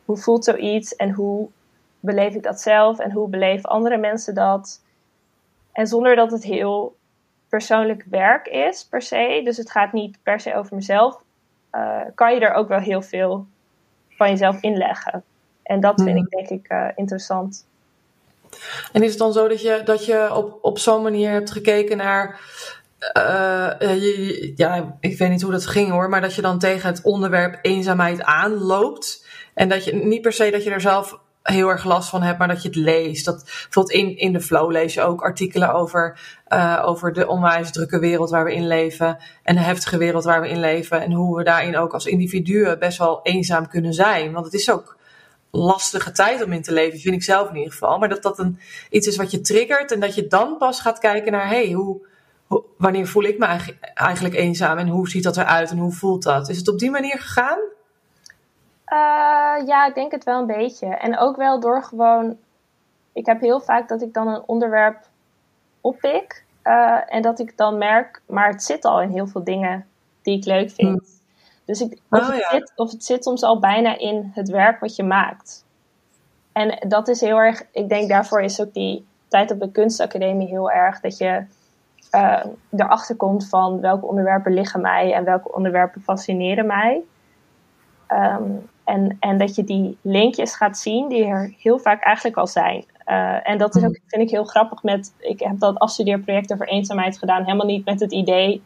hoe 0.06 0.18
voelt 0.18 0.44
zoiets 0.44 0.96
en 0.96 1.12
hoe 1.12 1.48
beleef 2.00 2.34
ik 2.34 2.44
dat 2.44 2.62
zelf 2.62 3.00
en 3.00 3.12
hoe 3.12 3.30
beleven 3.30 3.70
andere 3.70 3.98
mensen 3.98 4.36
dat. 4.36 4.82
En 5.78 5.88
zonder 5.88 6.16
dat 6.16 6.32
het 6.32 6.44
heel 6.44 6.96
persoonlijk 7.50 8.04
werk 8.10 8.48
is, 8.48 8.86
per 8.90 9.02
se. 9.02 9.42
Dus 9.44 9.58
het 9.58 9.72
gaat 9.72 9.94
niet 9.94 10.18
per 10.24 10.40
se 10.40 10.56
over 10.56 10.76
mezelf. 10.76 11.22
kan 12.16 12.34
je 12.34 12.40
er 12.40 12.54
ook 12.54 12.68
wel 12.68 12.80
heel 12.80 13.02
veel 13.02 13.46
van 14.10 14.30
jezelf 14.30 14.62
inleggen. 14.62 15.24
En 15.63 15.80
dat 15.80 16.02
vind 16.02 16.18
Hmm. 16.18 16.28
ik 16.28 16.30
denk 16.30 16.66
ik 16.66 16.94
interessant. 16.96 17.66
En 18.94 19.04
is 19.04 19.10
het 19.10 19.20
dan 19.20 19.34
zo 19.34 19.48
dat 19.48 19.62
je, 19.62 19.82
dat 19.86 20.06
je 20.06 20.36
op, 20.36 20.58
op 20.62 20.80
zo'n 20.80 21.04
manier 21.04 21.32
hebt 21.32 21.52
gekeken 21.52 21.98
naar. 21.98 22.40
eh, 23.13 23.76
je- 23.80 24.54
ja, 24.56 24.98
ik 25.00 25.18
weet 25.18 25.30
niet 25.30 25.42
hoe 25.42 25.52
dat 25.52 25.66
ging 25.68 25.90
hoor, 25.90 26.10
maar 26.10 26.22
dat 26.22 26.36
je 26.36 26.42
dan 26.42 26.60
tegen 26.60 26.90
het 26.90 27.02
onderwerp 27.02 27.60
eenzaamheid 27.62 28.24
aanloopt. 28.24 29.28
En 29.54 29.70
dat 29.70 29.84
je 29.86 29.96
niet 29.96 30.22
per 30.22 30.34
se 30.34 30.50
dat 30.52 30.63
je 30.63 30.72
er 30.72 30.82
zelf 30.82 31.20
heel 31.54 31.70
erg 31.70 31.84
last 31.84 32.10
van 32.10 32.22
hebt, 32.22 32.38
maar 32.38 32.48
dat 32.48 32.62
je 32.62 32.68
het 32.68 32.78
leest. 32.78 33.26
Dat, 33.26 33.44
bijvoorbeeld 33.44 33.96
in, 33.96 34.18
in 34.18 34.34
de 34.34 34.42
flow 34.42 34.72
lees 34.72 34.94
je 34.94 35.02
ook 35.02 35.22
artikelen 35.22 35.74
over, 35.74 36.20
eh, 36.48 36.82
over 36.86 37.14
de 37.14 37.28
onwijs 37.28 37.72
drukke 37.72 38.00
wereld 38.00 38.30
waar 38.30 38.44
we 38.44 38.54
in 38.54 38.68
leven. 38.68 39.18
En 39.44 39.56
de 39.56 39.62
heftige 39.62 39.98
wereld 39.98 40.24
waar 40.24 40.42
we 40.42 40.50
in 40.50 40.60
leven. 40.60 41.02
En 41.02 41.12
hoe 41.12 41.38
we 41.38 41.44
daarin 41.44 41.78
ook 41.78 41.94
als 41.94 42.06
individuen 42.06 42.80
best 42.80 42.98
wel 42.98 43.20
eenzaam 43.24 43.68
kunnen 43.68 43.94
zijn. 43.94 44.32
Want 44.32 44.46
het 44.46 44.54
is 44.54 44.72
ook 44.72 44.98
lastige 45.52 46.12
tijd 46.12 46.44
om 46.44 46.54
in 46.54 46.62
te 46.62 46.74
leven, 46.74 47.00
vind 47.00 47.16
ik 47.16 47.24
zelf 47.24 47.50
in 47.50 47.56
ieder 47.56 47.72
geval. 47.72 47.98
Maar 47.98 48.10
dat 48.10 48.24
dat 48.24 48.40
een, 48.40 48.60
iets 48.90 49.08
is 49.08 49.16
wat 49.16 49.32
je 49.32 49.42
triggert 49.42 49.92
en 49.92 50.00
dat 50.00 50.16
je 50.16 50.28
dan 50.28 50.58
pas 50.58 50.82
gaat 50.82 51.00
kijken 51.00 51.32
naar, 51.32 51.48
hey, 51.48 51.72
hoe, 51.72 52.02
wanneer 52.78 53.08
voel 53.08 53.24
ik 53.24 53.38
me 53.38 53.46
eigenlijk 53.94 54.36
eenzaam 54.36 54.78
en 54.78 54.88
hoe 54.88 55.10
ziet 55.10 55.24
dat 55.24 55.38
eruit 55.38 55.72
en 55.72 55.78
hoe 55.78 55.92
voelt 55.92 56.24
dat? 56.24 56.50
Is 56.50 56.58
het 56.58 56.68
op 56.68 56.80
die 56.80 56.92
manier 56.92 57.20
gegaan? 57.20 57.60
Eh, 58.88 59.67
ja, 59.67 59.86
ik 59.88 59.95
denk 59.95 60.12
het 60.12 60.23
wel 60.23 60.39
een 60.39 60.45
beetje. 60.47 60.86
En 60.88 61.17
ook 61.17 61.36
wel 61.36 61.60
door 61.60 61.84
gewoon. 61.84 62.38
Ik 63.13 63.26
heb 63.26 63.41
heel 63.41 63.60
vaak 63.60 63.88
dat 63.88 64.02
ik 64.02 64.13
dan 64.13 64.28
een 64.28 64.43
onderwerp 64.45 64.97
oppik. 65.82 66.45
eh, 66.62 67.13
en 67.13 67.21
dat 67.21 67.39
ik 67.39 67.58
dan 67.58 67.78
merk, 67.78 68.21
maar 68.28 68.47
het 68.50 68.63
zit 68.63 68.86
al 68.86 69.02
in 69.02 69.10
heel 69.10 69.28
veel 69.28 69.43
dingen 69.43 69.86
die 70.21 70.38
ik 70.38 70.45
leuk 70.45 70.71
vind. 70.71 71.21
Dus 71.65 71.82
ik, 71.82 72.00
of, 72.10 72.19
Oh, 72.19 72.28
het 72.28 72.38
ja. 72.38 72.50
zit, 72.50 72.71
of 72.76 72.91
het 72.91 73.04
zit 73.04 73.23
soms 73.23 73.43
al 73.43 73.60
bijna 73.60 73.97
in 73.97 74.32
het 74.34 74.50
werk 74.50 74.80
wat 74.80 74.95
je 74.95 75.04
maakt. 75.04 75.65
En 76.52 76.86
dat 76.89 77.08
is 77.08 77.21
heel 77.21 77.38
erg. 77.38 77.63
Ik 77.71 77.89
denk 77.89 78.10
daarvoor 78.10 78.41
is 78.41 78.62
ook 78.62 78.73
die 78.73 79.06
tijd 79.28 79.52
op 79.52 79.60
de 79.60 79.71
kunstacademie 79.71 80.47
heel 80.47 80.71
erg. 80.71 81.00
Dat 81.00 81.17
je 81.17 81.45
eh, 82.12 82.45
erachter 82.71 83.15
komt 83.15 83.50
van 83.50 83.80
welke 83.82 84.06
onderwerpen 84.06 84.54
liggen 84.54 84.82
mij 84.82 85.13
en 85.13 85.23
welke 85.23 85.54
onderwerpen 85.54 86.02
fascineren 86.02 86.65
mij. 86.65 87.02
Ehm, 88.08 88.52
en, 88.88 89.17
en 89.19 89.38
dat 89.38 89.56
je 89.56 89.63
die 89.63 89.97
linkjes 90.02 90.56
gaat 90.56 90.78
zien 90.78 91.10
die 91.10 91.26
er 91.26 91.54
heel 91.58 91.80
vaak 91.80 92.04
eigenlijk 92.04 92.38
al 92.38 92.47
zijn. 92.47 92.86
Eh, 92.97 93.50
en 93.50 93.58
dat 93.58 93.76
is 93.76 93.84
ook, 93.84 94.00
vind 94.08 94.21
ik 94.21 94.30
heel 94.30 94.43
grappig 94.43 94.84
met, 94.84 95.13
ik 95.19 95.39
heb 95.39 95.60
dat 95.60 95.80
afstudeerproject 95.80 96.54
over 96.54 96.67
eenzaamheid 96.67 97.17
gedaan, 97.17 97.43
helemaal 97.43 97.65
niet 97.65 97.86
met 97.86 98.00
het 98.00 98.12
idee 98.12 98.62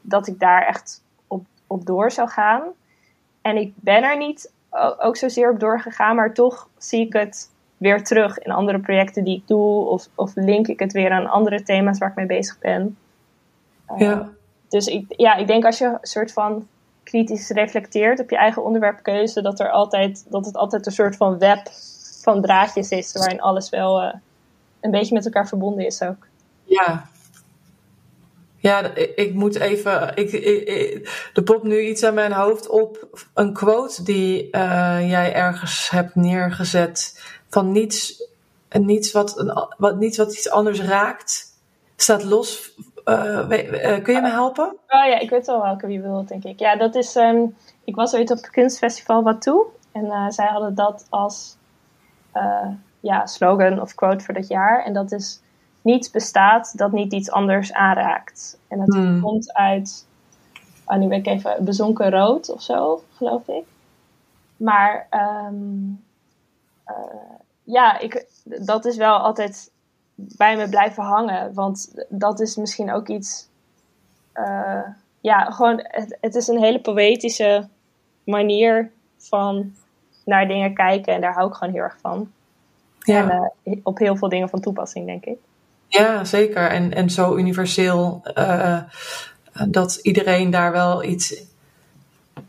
dat 0.00 0.26
ik 0.26 0.38
daar 0.38 0.66
echt 0.66 1.02
op, 1.26 1.44
op 1.66 1.86
door 1.86 2.10
zou 2.10 2.28
gaan. 2.28 2.62
En 3.42 3.56
ik 3.56 3.72
ben 3.76 4.02
er 4.02 4.16
niet 4.16 4.52
ook 4.98 5.16
zozeer 5.16 5.50
op 5.50 5.60
doorgegaan, 5.60 6.16
maar 6.16 6.34
toch 6.34 6.68
zie 6.78 7.06
ik 7.06 7.12
het 7.12 7.50
weer 7.76 8.04
terug 8.04 8.38
in 8.38 8.52
andere 8.52 8.78
projecten 8.78 9.24
die 9.24 9.36
ik 9.36 9.46
doe, 9.46 9.88
of, 9.88 10.08
of 10.14 10.32
link 10.34 10.66
ik 10.66 10.78
het 10.78 10.92
weer 10.92 11.10
aan 11.10 11.26
andere 11.26 11.62
thema's 11.62 11.98
waar 11.98 12.08
ik 12.10 12.14
mee 12.16 12.26
bezig 12.26 12.58
ben. 12.58 12.96
Eh, 13.86 13.98
Ja. 13.98 14.28
dus 14.68 14.86
ik, 14.86 15.04
ja, 15.08 15.34
ik 15.34 15.46
denk 15.46 15.64
als 15.64 15.78
je 15.78 15.86
een 15.86 15.98
soort 16.02 16.32
van 16.32 16.66
kritisch 17.10 17.48
reflecteert 17.48 18.20
op 18.20 18.30
je 18.30 18.36
eigen 18.36 18.64
onderwerpkeuze, 18.64 19.42
dat, 19.42 19.60
er 19.60 19.70
altijd, 19.70 20.24
dat 20.28 20.46
het 20.46 20.56
altijd 20.56 20.86
een 20.86 20.92
soort 20.92 21.16
van 21.16 21.38
web 21.38 21.70
van 22.22 22.42
draadjes 22.42 22.90
is, 22.90 23.12
waarin 23.12 23.40
alles 23.40 23.70
wel 23.70 24.00
eh, 24.00 24.14
een 24.80 24.90
beetje 24.90 25.14
met 25.14 25.24
elkaar 25.24 25.48
verbonden 25.48 25.86
is 25.86 26.02
ook. 26.02 26.26
Ja. 26.64 27.08
Ja, 28.56 28.94
ik, 28.94 29.34
moet 29.34 29.56
even. 29.56 30.16
Ik, 30.16 30.32
ik, 30.32 30.68
ik- 30.68 31.30
er 31.34 31.42
popt 31.42 31.62
nu 31.62 31.80
iets 31.80 32.02
aan 32.04 32.14
mijn 32.14 32.32
hoofd 32.32 32.68
op. 32.68 33.08
Een 33.34 33.52
quote 33.52 34.02
die 34.02 34.50
eh, 34.50 35.08
jij 35.08 35.34
ergens 35.34 35.90
hebt 35.90 36.14
neergezet. 36.14 37.24
Van 37.48 37.72
niets, 37.72 38.24
niets, 38.70 39.12
wat, 39.12 39.44
wat, 39.76 39.98
niets 39.98 40.16
wat 40.16 40.32
iets 40.34 40.50
anders 40.50 40.80
raakt. 40.80 41.44
Staat 41.96 42.24
los. 42.24 42.74
Eh, 43.10 43.46
we- 43.46 43.78
eh, 43.80 44.02
kun 44.02 44.14
je 44.14 44.20
me 44.20 44.28
helpen? 44.30 44.66
Oh 44.66 45.06
ja, 45.06 45.18
ik 45.18 45.30
weet 45.30 45.46
wel 45.46 45.62
welke 45.62 45.86
wie 45.86 46.00
bedoelt, 46.00 46.28
denk 46.28 46.44
ik. 46.44 46.58
Ja, 46.58 46.76
dat 46.76 46.94
is. 46.94 47.16
ehm, 47.16 47.46
ik 47.84 47.94
was 47.94 48.14
ooit 48.14 48.30
op 48.30 48.36
het 48.36 48.50
kunstfestival 48.50 49.22
Watu. 49.22 49.62
En 49.92 50.10
eh, 50.10 50.28
zij 50.28 50.46
hadden 50.46 50.74
dat 50.74 51.06
als 51.08 51.56
ja, 53.00 53.26
slogan 53.26 53.80
of 53.80 53.94
quote 53.94 54.24
voor 54.24 54.34
dat 54.34 54.48
jaar. 54.48 54.84
En 54.84 54.92
dat 54.92 55.12
is: 55.12 55.40
Niets 55.82 56.10
bestaat 56.10 56.78
dat 56.78 56.92
niet 56.92 57.12
iets 57.12 57.30
anders 57.30 57.72
aanraakt. 57.72 58.58
En 58.68 58.78
dat 58.78 58.94
Hmm. 58.94 59.20
komt 59.20 59.52
uit. 59.52 60.06
Oh, 60.84 60.96
nu 60.96 61.08
ben 61.08 61.18
ik 61.18 61.26
even 61.26 61.64
bezonken 61.64 62.10
rood 62.10 62.50
of 62.50 62.62
zo, 62.62 63.02
geloof 63.16 63.48
ik. 63.48 63.64
Maar 64.56 65.06
ehm, 65.10 65.90
eh, 66.84 66.94
ja, 67.62 67.98
ik, 67.98 68.26
dat 68.44 68.84
is 68.84 68.96
wel 68.96 69.16
altijd 69.18 69.70
bij 70.36 70.56
me 70.56 70.68
blijven 70.68 71.02
hangen. 71.02 71.54
Want 71.54 72.04
dat 72.08 72.40
is 72.40 72.56
misschien 72.56 72.92
ook 72.92 73.08
iets. 73.08 73.48
eh, 74.32 74.82
ja, 75.20 75.44
gewoon, 75.44 75.80
het, 75.82 76.18
het 76.20 76.34
is 76.34 76.48
een 76.48 76.62
hele 76.62 76.80
poëtische 76.80 77.68
manier 78.24 78.90
van 79.18 79.74
naar 80.24 80.48
dingen 80.48 80.74
kijken. 80.74 81.14
En 81.14 81.20
daar 81.20 81.32
hou 81.34 81.48
ik 81.48 81.54
gewoon 81.54 81.72
heel 81.74 81.82
erg 81.82 81.98
van. 82.00 82.30
Ja. 82.98 83.30
En 83.30 83.52
eh, 83.62 83.76
op 83.82 83.98
heel 83.98 84.16
veel 84.16 84.28
dingen 84.28 84.48
van 84.48 84.60
toepassing, 84.60 85.06
denk 85.06 85.24
ik. 85.24 85.38
Ja, 85.86 86.24
zeker. 86.24 86.70
En, 86.70 86.94
en 86.94 87.10
zo 87.10 87.36
universeel 87.36 88.20
eh, 88.34 88.82
dat 89.68 89.94
iedereen 90.02 90.50
daar 90.50 90.72
wel 90.72 91.04
iets, 91.04 91.44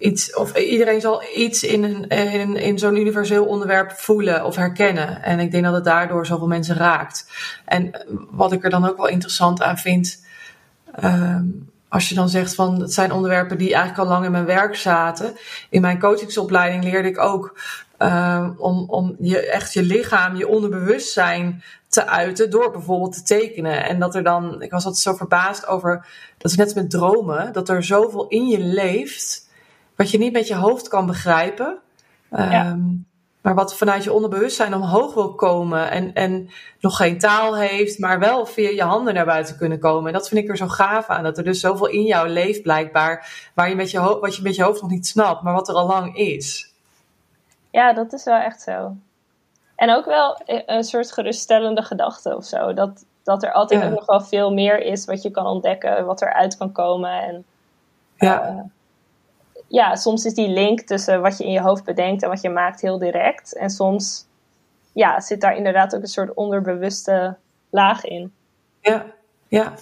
iets 0.01 0.35
of 0.35 0.57
iedereen 0.57 1.01
zal 1.01 1.23
iets 1.35 1.63
in, 1.63 1.83
een, 1.83 2.07
in, 2.07 2.55
in 2.55 2.79
zo'n 2.79 2.97
universeel 2.97 3.45
onderwerp 3.45 3.91
voelen 3.91 4.45
of 4.45 4.55
herkennen. 4.55 5.23
En 5.23 5.39
ik 5.39 5.51
denk 5.51 5.63
dat 5.63 5.73
het 5.73 5.83
daardoor 5.83 6.25
zoveel 6.25 6.47
mensen 6.47 6.75
raakt. 6.75 7.31
En 7.65 8.05
wat 8.29 8.51
ik 8.51 8.63
er 8.63 8.69
dan 8.69 8.89
ook 8.89 8.97
wel 8.97 9.07
interessant 9.07 9.61
aan 9.61 9.77
vind, 9.77 10.25
ehm, 10.95 11.43
als 11.89 12.09
je 12.09 12.15
dan 12.15 12.29
zegt 12.29 12.55
van 12.55 12.81
het 12.81 12.93
zijn 12.93 13.11
onderwerpen 13.11 13.57
die 13.57 13.73
eigenlijk 13.73 13.97
al 14.03 14.13
lang 14.13 14.25
in 14.25 14.31
mijn 14.31 14.45
werk 14.45 14.75
zaten. 14.75 15.37
In 15.69 15.81
mijn 15.81 15.99
coachingsopleiding 15.99 16.83
leerde 16.83 17.09
ik 17.09 17.19
ook 17.19 17.59
ehm, 17.97 18.51
om, 18.57 18.85
om 18.89 19.15
je, 19.19 19.49
echt 19.49 19.73
je 19.73 19.83
lichaam, 19.83 20.35
je 20.35 20.47
onderbewustzijn 20.47 21.63
te 21.87 22.07
uiten 22.07 22.49
door 22.49 22.71
bijvoorbeeld 22.71 23.13
te 23.13 23.23
tekenen. 23.23 23.85
En 23.85 23.99
dat 23.99 24.15
er 24.15 24.23
dan, 24.23 24.61
ik 24.61 24.71
was 24.71 24.85
altijd 24.85 25.03
zo 25.03 25.13
verbaasd 25.13 25.67
over, 25.67 26.05
dat 26.37 26.51
is 26.51 26.57
net 26.57 26.75
met 26.75 26.89
dromen, 26.89 27.53
dat 27.53 27.69
er 27.69 27.83
zoveel 27.83 28.27
in 28.27 28.47
je 28.47 28.59
leeft, 28.59 29.49
wat 29.95 30.11
je 30.11 30.17
niet 30.17 30.33
met 30.33 30.47
je 30.47 30.55
hoofd 30.55 30.87
kan 30.87 31.05
begrijpen. 31.05 31.77
Ja. 32.31 32.51
Ehm, 32.65 32.79
maar 33.41 33.55
wat 33.55 33.77
vanuit 33.77 34.03
je 34.03 34.13
onderbewustzijn 34.13 34.73
omhoog 34.73 35.13
wil 35.13 35.33
komen 35.35 35.91
en, 35.91 36.13
en 36.13 36.49
nog 36.79 36.97
geen 36.97 37.19
taal 37.19 37.57
heeft, 37.57 37.99
maar 37.99 38.19
wel 38.19 38.45
via 38.45 38.69
je 38.69 38.83
handen 38.83 39.13
naar 39.13 39.25
buiten 39.25 39.57
kunnen 39.57 39.79
komen. 39.79 40.07
En 40.07 40.13
dat 40.13 40.27
vind 40.27 40.43
ik 40.43 40.49
er 40.49 40.57
zo 40.57 40.67
gaaf 40.67 41.07
aan, 41.07 41.23
dat 41.23 41.37
er 41.37 41.43
dus 41.43 41.59
zoveel 41.59 41.87
in 41.87 42.03
jou 42.03 42.27
leeft 42.29 42.61
blijkbaar, 42.61 43.49
waar 43.55 43.69
je 43.69 43.75
met 43.75 43.91
je 43.91 43.97
ho- 43.99 44.19
wat 44.19 44.35
je 44.35 44.41
met 44.41 44.55
je 44.55 44.63
hoofd 44.63 44.81
nog 44.81 44.89
niet 44.89 45.07
snapt, 45.07 45.41
maar 45.41 45.53
wat 45.53 45.69
er 45.69 45.75
al 45.75 45.87
lang 45.87 46.15
is. 46.17 46.73
Ja, 47.71 47.93
dat 47.93 48.13
is 48.13 48.23
wel 48.23 48.39
echt 48.39 48.61
zo. 48.61 48.95
En 49.75 49.95
ook 49.95 50.05
wel 50.05 50.41
een 50.45 50.83
soort 50.83 51.11
geruststellende 51.11 51.81
gedachte 51.83 52.35
of 52.35 52.45
zo. 52.45 52.73
Dat, 52.73 53.05
dat 53.23 53.43
er 53.43 53.51
altijd 53.51 53.81
Ja. 53.81 53.87
ook 53.87 53.93
nog 53.95 54.05
wel 54.05 54.21
veel 54.21 54.53
meer 54.53 54.79
is 54.79 55.05
wat 55.05 55.21
je 55.21 55.31
kan 55.31 55.45
ontdekken, 55.45 56.05
wat 56.05 56.21
eruit 56.21 56.57
kan 56.57 56.71
komen. 56.71 57.11
En 57.21 57.43
Ja. 58.15 58.41
eh, 58.47 58.59
ja, 59.71 59.95
soms 59.95 60.25
is 60.25 60.33
die 60.33 60.49
link 60.49 60.81
tussen 60.81 61.21
wat 61.21 61.37
je 61.37 61.43
in 61.43 61.51
je 61.51 61.61
hoofd 61.61 61.83
bedenkt 61.83 62.23
en 62.23 62.29
wat 62.29 62.41
je 62.41 62.49
maakt 62.49 62.81
heel 62.81 62.97
direct. 62.97 63.55
En 63.55 63.69
soms 63.69 64.25
ja, 64.93 65.19
zit 65.19 65.41
daar 65.41 65.55
inderdaad 65.55 65.95
ook 65.95 66.01
een 66.01 66.07
soort 66.07 66.33
onderbewuste 66.33 67.37
laag 67.69 68.05
in. 68.05 68.33
Ja, 68.81 69.05
ja. 69.47 69.73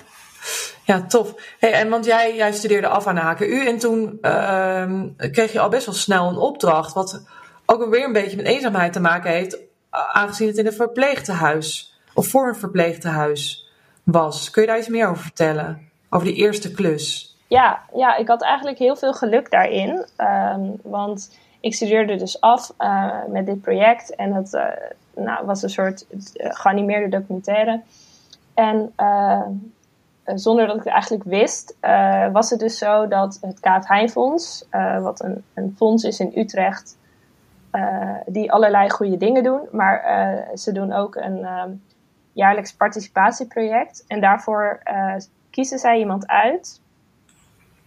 Ja, 0.85 1.01
tof. 1.01 1.55
Hey, 1.59 1.71
en 1.71 1.89
want 1.89 2.05
jij, 2.05 2.51
studeerde 2.51 2.87
af 2.87 3.07
aan 3.07 3.15
de 3.15 3.21
HKU 3.21 3.65
en 3.65 3.77
toen 3.77 4.17
ehm, 4.21 5.07
kreeg 5.31 5.51
je 5.51 5.59
al 5.59 5.69
best 5.69 5.85
wel 5.85 5.95
snel 5.95 6.29
een 6.29 6.37
opdracht, 6.37 6.93
wat 6.93 7.23
ook 7.65 7.89
weer 7.89 8.05
een 8.05 8.13
beetje 8.13 8.37
met 8.37 8.45
eenzaamheid 8.45 8.93
te 8.93 8.99
maken 8.99 9.31
heeft, 9.31 9.57
aangezien 9.89 10.47
het 10.47 10.57
in 10.57 10.65
een 10.65 10.73
verpleegtehuis 10.73 11.99
of 12.13 12.27
voor 12.27 12.47
een 12.47 12.55
verpleegtehuis 12.55 13.69
was. 14.03 14.49
Kun 14.49 14.61
je 14.61 14.67
daar 14.67 14.77
iets 14.77 14.87
meer 14.87 15.07
over 15.07 15.23
vertellen? 15.23 15.89
Over 16.09 16.27
die 16.27 16.35
eerste 16.35 16.71
klus? 16.71 17.37
Ja, 17.49 17.79
ja, 17.93 18.15
ik 18.15 18.27
had 18.27 18.41
eigenlijk 18.41 18.77
heel 18.77 18.95
veel 18.95 19.13
geluk 19.13 19.51
daarin. 19.51 20.05
Ehm, 20.15 20.71
want 20.83 21.37
ik 21.59 21.73
studeerde 21.73 22.15
dus 22.15 22.41
af 22.41 22.73
eh, 22.77 23.25
met 23.27 23.45
dit 23.45 23.61
project. 23.61 24.15
En 24.15 24.33
het 24.33 24.53
eh, 24.53 24.65
nou, 25.15 25.45
was 25.45 25.63
een 25.63 25.69
soort 25.69 26.05
eh, 26.07 26.49
geanimeerde 26.51 27.17
documentaire. 27.17 27.81
En 28.53 28.93
zonder 30.23 30.67
dat 30.67 30.75
ik 30.75 30.83
het 30.83 30.93
eigenlijk 30.93 31.23
wist, 31.23 31.77
was 32.31 32.49
het 32.49 32.59
dus 32.59 32.77
zo 32.77 33.07
dat 33.07 33.37
het 33.41 33.59
Kaat 33.59 33.87
Heijnfonds, 33.87 34.65
eh, 34.69 35.01
wat 35.01 35.23
een, 35.23 35.43
een 35.53 35.73
fonds 35.77 36.03
is 36.03 36.19
in 36.19 36.31
Utrecht, 36.35 36.97
die 38.25 38.51
allerlei 38.51 38.89
goede 38.89 39.17
dingen 39.17 39.43
doen. 39.43 39.67
Maar 39.71 40.47
ze 40.55 40.71
doen 40.71 40.93
ook 40.93 41.15
een 41.15 41.43
ehm, 41.45 41.71
jaarlijks 42.33 42.73
participatieproject. 42.73 44.03
En 44.07 44.21
daarvoor 44.21 44.81
kiezen 45.49 45.79
zij 45.79 45.99
iemand 45.99 46.27
uit 46.27 46.81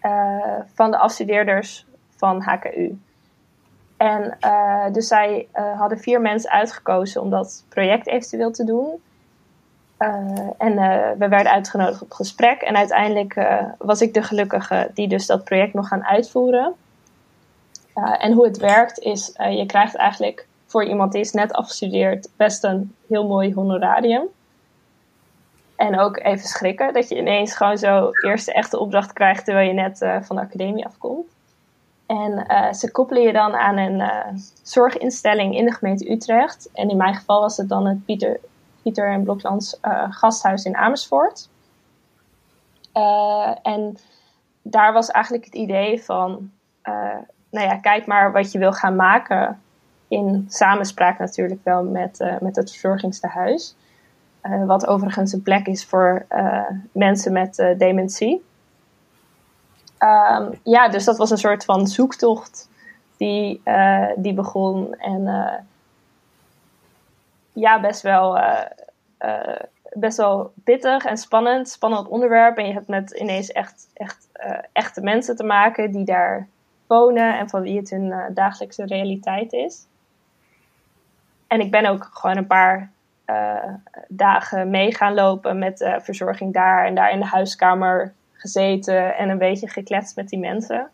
eh, 0.03 0.61
van 0.75 0.91
de 0.91 0.99
afstudeerders 0.99 1.87
van 2.17 2.43
HKU. 2.43 2.99
En 3.97 4.37
uh, 4.45 4.85
dus 4.93 5.07
zij 5.07 5.49
uh, 5.55 5.79
hadden 5.79 5.99
vier 5.99 6.21
mensen 6.21 6.51
uitgekozen 6.51 7.21
om 7.21 7.31
dat 7.31 7.65
project 7.69 8.07
eventueel 8.07 8.51
te 8.51 8.65
doen. 8.65 9.01
En 10.59 10.75
we 11.19 11.29
werden 11.29 11.53
uitgenodigd 11.53 12.03
op 12.03 12.13
gesprek. 12.13 12.63
En 12.63 12.77
uiteindelijk 12.77 13.47
was 13.79 14.01
ik 14.01 14.15
de 14.15 14.23
gelukkige 14.23 14.91
die 14.95 15.09
dus 15.09 15.27
dat 15.27 15.45
project 15.45 15.75
nog 15.75 15.89
gaan 15.89 16.05
uitvoeren. 16.05 16.75
en 18.19 18.33
hoe 18.33 18.47
het 18.47 18.57
werkt 18.57 18.99
is, 18.99 19.33
je 19.37 19.67
krijgt 19.67 19.95
eigenlijk 19.95 20.47
voor 20.67 20.85
iemand 20.85 21.13
die 21.13 21.21
is 21.21 21.33
net 21.33 21.53
afgestudeerd 21.53 22.29
best 22.37 22.65
een 22.65 22.95
heel 23.09 23.27
mooi 23.27 23.55
honorarium. 23.55 24.29
En 25.83 26.01
ook 26.01 26.19
even 26.19 26.49
schrikken 26.49 26.93
dat 26.93 27.09
je 27.09 27.17
ineens 27.17 27.57
gewoon 27.57 27.79
zo 27.79 28.11
eerste 28.27 28.53
echte 28.53 28.79
opdracht 28.79 29.13
krijgt 29.13 29.45
terwijl 29.45 29.69
je 29.69 29.75
net 29.75 29.99
van 29.99 30.37
de 30.37 30.43
academie 30.43 30.87
afkomt. 30.87 31.27
En 32.07 32.47
uh, 32.49 32.73
ze 32.73 32.91
koppelen 32.91 33.23
je 33.23 33.33
dan 33.33 33.55
aan 33.55 33.77
een 33.77 34.01
uh, 34.01 34.27
zorginstelling 34.63 35.57
in 35.57 35.65
de 35.65 35.73
gemeente 35.73 36.11
Utrecht. 36.11 36.71
En 36.73 36.91
in 36.91 36.97
mijn 36.97 37.15
geval 37.15 37.41
was 37.41 37.57
het 37.57 37.69
dan 37.69 37.87
het 37.87 38.05
Pieter, 38.05 38.41
Pieter 38.83 39.11
en 39.11 39.23
Bloklands 39.23 39.79
gasthuis 40.11 40.65
in 40.65 40.77
Amersfoort. 40.77 41.49
en 43.63 43.97
daar 44.63 44.93
was 44.93 45.11
eigenlijk 45.11 45.45
het 45.45 45.55
idee 45.55 46.03
van, 46.03 46.51
nou 47.51 47.67
ja, 47.67 47.77
kijk 47.77 48.07
maar 48.07 48.33
wat 48.33 48.53
je 48.53 48.59
wil 48.59 48.73
gaan 48.73 48.97
maken. 48.97 49.63
In 50.09 50.47
samenspraak 50.49 51.19
natuurlijk 51.19 51.61
wel 51.65 51.85
met, 51.85 52.37
met 52.41 52.57
het 52.57 52.71
verzorgingstehuis. 52.71 53.75
Wat 54.67 54.87
overigens 54.87 55.33
een 55.33 55.43
plek 55.43 55.67
is 55.67 55.85
voor 55.85 56.27
mensen 56.93 57.33
met 57.33 57.75
dementie. 57.79 58.45
Um, 59.99 60.61
ja, 60.63 60.89
dus 60.89 61.05
dat 61.05 61.17
was 61.17 61.31
een 61.31 61.39
soort 61.39 61.65
van 61.65 61.87
zoektocht 61.87 62.69
die, 63.17 63.63
die 64.17 64.35
begon. 64.35 64.95
En 64.95 65.25
ja, 67.53 67.81
best 67.81 68.03
wel, 68.03 68.39
best 69.93 70.17
wel 70.17 70.53
pittig 70.65 71.05
en 71.05 71.17
spannend. 71.17 71.69
Spannend 71.69 72.09
onderwerp. 72.09 72.57
En 72.57 72.67
je 72.67 72.73
hebt 72.73 72.89
met 72.89 73.11
ineens 73.11 73.53
echt, 73.53 73.89
echt 73.95 74.29
echte 74.73 75.01
mensen 75.01 75.37
te 75.37 75.45
maken 75.45 75.91
die 75.91 76.05
daar 76.05 76.49
wonen 76.87 77.39
en 77.39 77.49
van 77.49 77.63
wie 77.63 77.77
het 77.77 77.91
hun 77.91 78.15
dagelijkse 78.35 78.87
realiteit 78.87 79.53
is. 79.53 79.87
En 81.47 81.61
ik 81.61 81.71
ben 81.71 81.87
ook 81.87 82.11
gewoon 82.13 82.37
een 82.37 82.47
paar 82.47 82.91
dagen 84.09 84.71
mee 84.71 84.95
gaan 84.95 85.15
lopen 85.15 85.59
met 85.59 85.95
verzorging 85.99 86.53
daar 86.53 86.87
en 86.87 86.95
daar 86.95 87.11
in 87.11 87.21
de 87.21 87.27
huiskamer 87.27 88.13
gezeten 88.33 89.17
en 89.17 89.29
een 89.29 89.39
beetje 89.39 89.69
gekletst 89.69 90.17
met 90.17 90.29
die 90.29 90.39
mensen. 90.39 90.91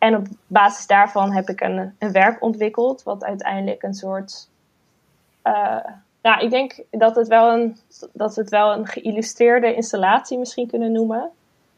En 0.00 0.16
op 0.16 0.26
basis 0.46 0.86
daarvan 0.86 1.32
heb 1.32 1.48
ik 1.48 1.60
een, 1.60 1.94
een 1.98 2.12
werk 2.12 2.42
ontwikkeld, 2.42 3.02
wat 3.02 3.24
uiteindelijk 3.24 3.82
een 3.82 3.94
soort. 3.94 4.48
Uh, 5.44 5.84
nou, 6.22 6.44
ik 6.44 6.50
denk 6.50 6.82
dat, 6.90 7.16
het 7.16 7.28
wel 7.28 7.52
een, 7.52 7.76
dat 8.12 8.34
we 8.34 8.40
het 8.40 8.50
wel 8.50 8.72
een 8.72 8.86
geïllustreerde 8.86 9.74
installatie 9.74 10.38
misschien 10.38 10.66
kunnen 10.66 10.92
noemen. 10.92 11.30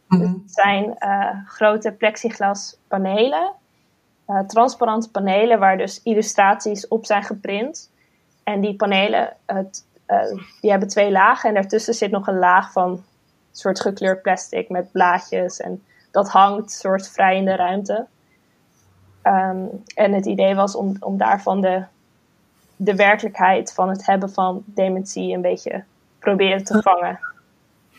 Mhm. 0.09 0.23
Het 0.23 0.53
zijn 0.53 0.97
uh, 0.99 1.47
grote 1.47 1.93
plexiglas 1.93 2.79
panelen, 2.89 3.53
uh, 4.29 4.41
transparante 4.41 5.11
panelen 5.11 5.59
waar 5.59 5.77
dus 5.77 6.03
illustraties 6.03 6.89
op 6.89 7.07
zijn 7.07 7.23
geprint. 7.23 7.91
En 8.45 8.61
die 8.61 8.77
panelen, 8.77 9.37
het, 9.47 9.85
die 10.61 10.71
hebben 10.71 10.89
twee 10.89 11.11
lagen 11.11 11.49
en 11.49 11.55
daartussen 11.55 11.95
zit 11.95 12.11
nog 12.11 12.27
een 12.27 12.39
laag 12.39 12.73
van 12.73 13.05
soort 13.53 13.81
gekleurd 13.81 14.23
plastic 14.23 14.69
met 14.69 14.93
blaadjes. 14.93 15.61
En 15.61 15.83
dat 16.11 16.29
hangt 16.29 16.71
soort 16.71 17.09
vrij 17.09 17.37
in 17.37 17.45
de 17.45 17.57
ruimte. 17.57 18.07
Um, 19.23 19.83
en 19.95 20.13
het 20.13 20.27
idee 20.27 20.55
was 20.55 20.75
om, 20.75 20.97
om 21.01 21.17
daarvan 21.17 21.61
de, 21.61 21.85
de 22.77 22.95
werkelijkheid 22.95 23.73
van 23.73 23.89
het 23.89 24.07
hebben 24.07 24.31
van 24.31 24.63
dementie 24.65 25.35
een 25.35 25.43
beetje 25.43 25.85
proberen 26.19 26.65
te 26.65 26.83
vangen. 26.83 27.19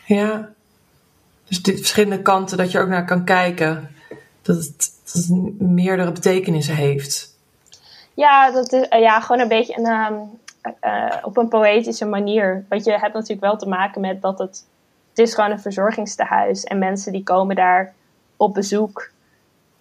Ja, 0.04 0.48
dus 1.44 1.62
dit 1.62 1.76
verschillende 1.76 2.22
kanten 2.22 2.56
dat 2.56 2.70
je 2.70 2.78
ook 2.78 2.88
naar 2.88 3.04
kan 3.04 3.24
kijken. 3.24 3.90
Dat 4.42 4.56
het, 4.56 4.92
dat 5.04 5.14
het 5.14 5.60
meerdere 5.60 6.12
betekenissen 6.12 6.74
heeft. 6.74 7.33
Ja, 8.14 8.50
dat 8.50 8.72
is 8.72 8.86
ja, 8.88 9.20
gewoon 9.20 9.40
een 9.40 9.48
beetje 9.48 9.78
een, 9.78 9.86
um, 9.86 10.30
uh, 10.84 11.16
op 11.22 11.36
een 11.36 11.48
poëtische 11.48 12.06
manier. 12.06 12.64
Want 12.68 12.84
je 12.84 12.90
hebt 12.90 13.14
natuurlijk 13.14 13.40
wel 13.40 13.56
te 13.56 13.68
maken 13.68 14.00
met 14.00 14.22
dat 14.22 14.38
het 14.38 14.66
het 15.14 15.26
is 15.26 15.34
gewoon 15.34 15.50
een 15.50 15.60
verzorgingstehuis. 15.60 16.64
En 16.64 16.78
mensen 16.78 17.12
die 17.12 17.22
komen 17.22 17.56
daar 17.56 17.94
op 18.36 18.54
bezoek 18.54 19.10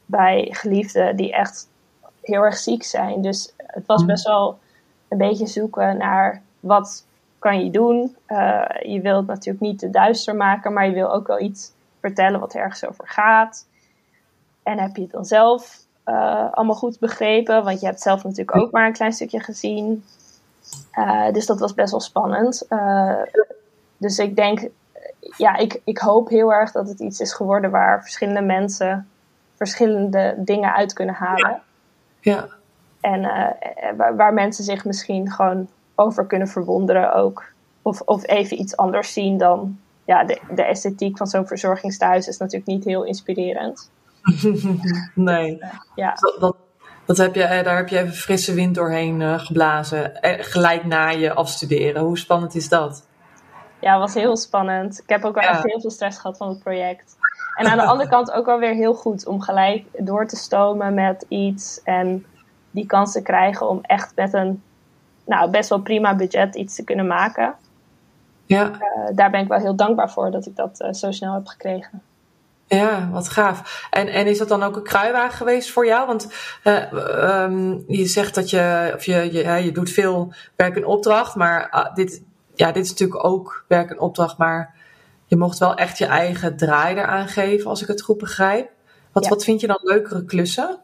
bij 0.06 0.48
geliefden 0.52 1.16
die 1.16 1.34
echt 1.34 1.68
heel 2.22 2.42
erg 2.42 2.58
ziek 2.58 2.84
zijn. 2.84 3.22
Dus 3.22 3.54
het 3.58 3.86
was 3.86 4.02
mhm. 4.02 4.12
best 4.12 4.28
wel 4.28 4.60
een 5.08 5.18
beetje 5.18 5.48
zoeken 5.48 5.98
naar 5.98 6.42
wat 6.60 7.06
kan 7.40 7.64
je 7.64 7.72
doen. 7.72 8.16
Uh, 8.28 8.66
je 8.82 9.02
wilt 9.02 9.28
natuurlijk 9.28 9.64
niet 9.64 9.80
te 9.80 9.90
duister 9.90 10.36
maken, 10.36 10.74
maar 10.74 10.88
je 10.88 10.94
wil 10.94 11.14
ook 11.14 11.28
wel 11.28 11.40
iets 11.40 11.72
vertellen 12.00 12.40
wat 12.40 12.54
ergens 12.54 12.86
over 12.86 13.08
gaat. 13.08 13.68
En 14.64 14.80
heb 14.80 14.96
je 14.96 15.02
het 15.02 15.12
dan 15.12 15.26
zelf 15.26 15.83
uh, 16.06 16.52
allemaal 16.52 16.76
goed 16.76 17.00
begrepen? 17.00 17.64
Want 17.64 17.80
je 17.80 17.86
hebt 17.86 18.02
zelf 18.02 18.24
natuurlijk 18.24 18.58
ook 18.58 18.72
maar 18.72 18.86
een 18.86 18.94
klein 18.94 19.14
stukje 19.14 19.40
gezien. 19.40 20.04
Uh, 20.94 21.32
dus 21.32 21.46
dat 21.46 21.60
was 21.60 21.74
best 21.74 21.92
wel 21.92 22.00
spannend. 22.00 22.68
dus 23.98 24.18
ik 24.18 24.36
denk 24.36 24.70
ja, 25.38 25.56
ik, 25.56 25.82
ik 25.84 25.98
hoop 25.98 26.30
heel 26.30 26.54
erg 26.54 26.72
dat 26.72 26.88
het 26.88 27.00
iets 27.00 27.20
is 27.20 27.34
geworden 27.34 27.72
waar 27.72 28.02
verschillende 28.02 28.42
mensen 28.42 29.08
verschillende 29.56 30.36
dingen 30.38 30.74
uit 30.74 30.94
kunnen 30.94 31.16
halen. 31.16 31.62
Ja. 32.20 32.48
En 33.02 33.22
waar, 33.98 34.16
waar, 34.16 34.34
mensen 34.34 34.64
zich 34.64 34.86
misschien 34.86 35.32
gewoon 35.32 35.68
over 35.96 36.26
kunnen 36.26 36.48
verwonderen 36.48 37.14
ook. 37.14 37.44
Of, 37.82 38.02
of 38.02 38.28
even 38.28 38.60
iets 38.60 38.78
anders 38.78 39.14
zien 39.14 39.38
dan 39.38 39.80
ja, 40.06 40.24
de, 40.24 40.40
de 40.50 40.64
esthetiek 40.64 41.18
van 41.18 41.28
zo'n 41.28 41.48
verzorgingstehuis 41.48 42.28
is 42.28 42.38
natuurlijk 42.38 42.72
niet 42.72 42.84
heel 42.84 43.04
inspirerend. 43.04 43.90
nee. 45.16 45.58
Ja. 45.96 46.14
Dat, 46.40 46.56
dat 47.06 47.18
heb 47.18 47.36
je, 47.36 47.62
daar 47.64 47.76
heb 47.76 47.90
je 47.90 48.00
even 48.00 48.14
frisse 48.14 48.54
wind 48.54 48.76
doorheen 48.76 49.20
uh, 49.20 49.40
geblazen. 49.40 50.12
gelijk 50.22 50.86
na 50.86 51.10
je 51.10 51.34
afstuderen. 51.34 52.02
Hoe 52.02 52.18
spannend 52.18 52.56
is 52.56 52.70
dat? 52.70 53.04
ja, 53.84 54.00
was 54.00 54.14
heel 54.14 54.38
spannend. 54.38 55.00
Ik 55.04 55.10
heb 55.10 55.24
ook 55.24 55.36
wel 55.36 55.50
echt 55.50 55.64
heel 55.64 55.82
veel 55.82 55.90
stress 55.90 56.20
gehad 56.20 56.38
van 56.38 56.50
het 56.50 56.60
project. 56.60 57.18
En 57.56 57.68
aan 57.68 57.78
de 57.78 57.84
andere 57.84 58.10
kant 58.10 58.32
ook 58.32 58.46
wel 58.46 58.60
weer 58.60 58.74
heel 58.74 58.94
goed 58.94 59.28
om 59.28 59.42
gelijk 59.42 59.86
door 59.98 60.28
te 60.28 60.36
stomen 60.36 60.94
met 60.94 61.26
iets 61.28 61.82
en 61.84 62.26
die 62.72 62.86
kans 62.86 63.12
te 63.12 63.22
krijgen 63.22 63.70
om 63.70 63.80
echt 63.82 64.16
met 64.16 64.34
een 64.34 64.64
nou, 65.26 65.50
best 65.50 65.70
wel 65.70 65.82
prima 65.82 66.16
budget 66.16 66.56
iets 66.56 66.76
te 66.76 66.84
kunnen 66.84 67.08
maken. 67.08 67.56
Ja. 68.46 68.72
Uh, 68.72 69.16
daar 69.16 69.32
ben 69.32 69.42
ik 69.42 69.48
wel 69.48 69.60
heel 69.60 69.76
dankbaar 69.76 70.12
voor 70.12 70.32
dat 70.32 70.46
ik 70.46 70.56
dat 70.56 70.82
uh, 70.82 70.94
zo 70.94 71.12
snel 71.12 71.34
heb 71.34 71.48
gekregen. 71.48 72.02
Ja, 72.76 73.10
wat 73.12 73.30
gaaf. 73.30 73.88
En, 73.90 74.08
en 74.08 74.28
is 74.28 74.38
dat 74.38 74.48
dan 74.48 74.64
ook 74.64 74.76
een 74.76 74.84
kruiwagen 74.84 75.38
geweest 75.38 75.72
voor 75.72 75.86
jou? 75.86 76.08
Want 76.08 76.28
uh, 76.64 77.44
um, 77.44 77.84
je 77.88 78.06
zegt 78.06 78.36
dat 78.36 78.50
je, 78.50 78.92
of 78.96 79.06
je, 79.06 79.34
je, 79.34 79.64
je 79.64 79.72
doet 79.72 79.90
veel 79.90 80.34
werk 80.56 80.76
in 80.76 80.86
opdracht, 80.86 81.36
maar 81.36 81.92
dit, 81.94 82.24
ja, 82.56 82.72
dit 82.72 82.84
is 82.84 82.90
natuurlijk 82.90 83.26
ook 83.26 83.66
werk 83.68 83.90
en 83.90 84.00
opdracht, 84.00 84.38
maar 84.38 84.74
je 85.26 85.38
mocht 85.38 85.60
wel 85.60 85.76
echt 85.76 85.98
je 85.98 86.06
eigen 86.06 86.58
draai 86.58 86.96
eraan 86.96 87.28
geven, 87.28 87.70
als 87.70 87.82
ik 87.82 87.88
het 87.88 88.02
goed 88.02 88.18
begrijp. 88.18 88.70
Wat, 89.12 89.28
wat 89.28 89.44
vind 89.44 89.62
je 89.62 89.68
dan 89.68 89.80
leukere 89.82 90.26
klussen? 90.26 90.78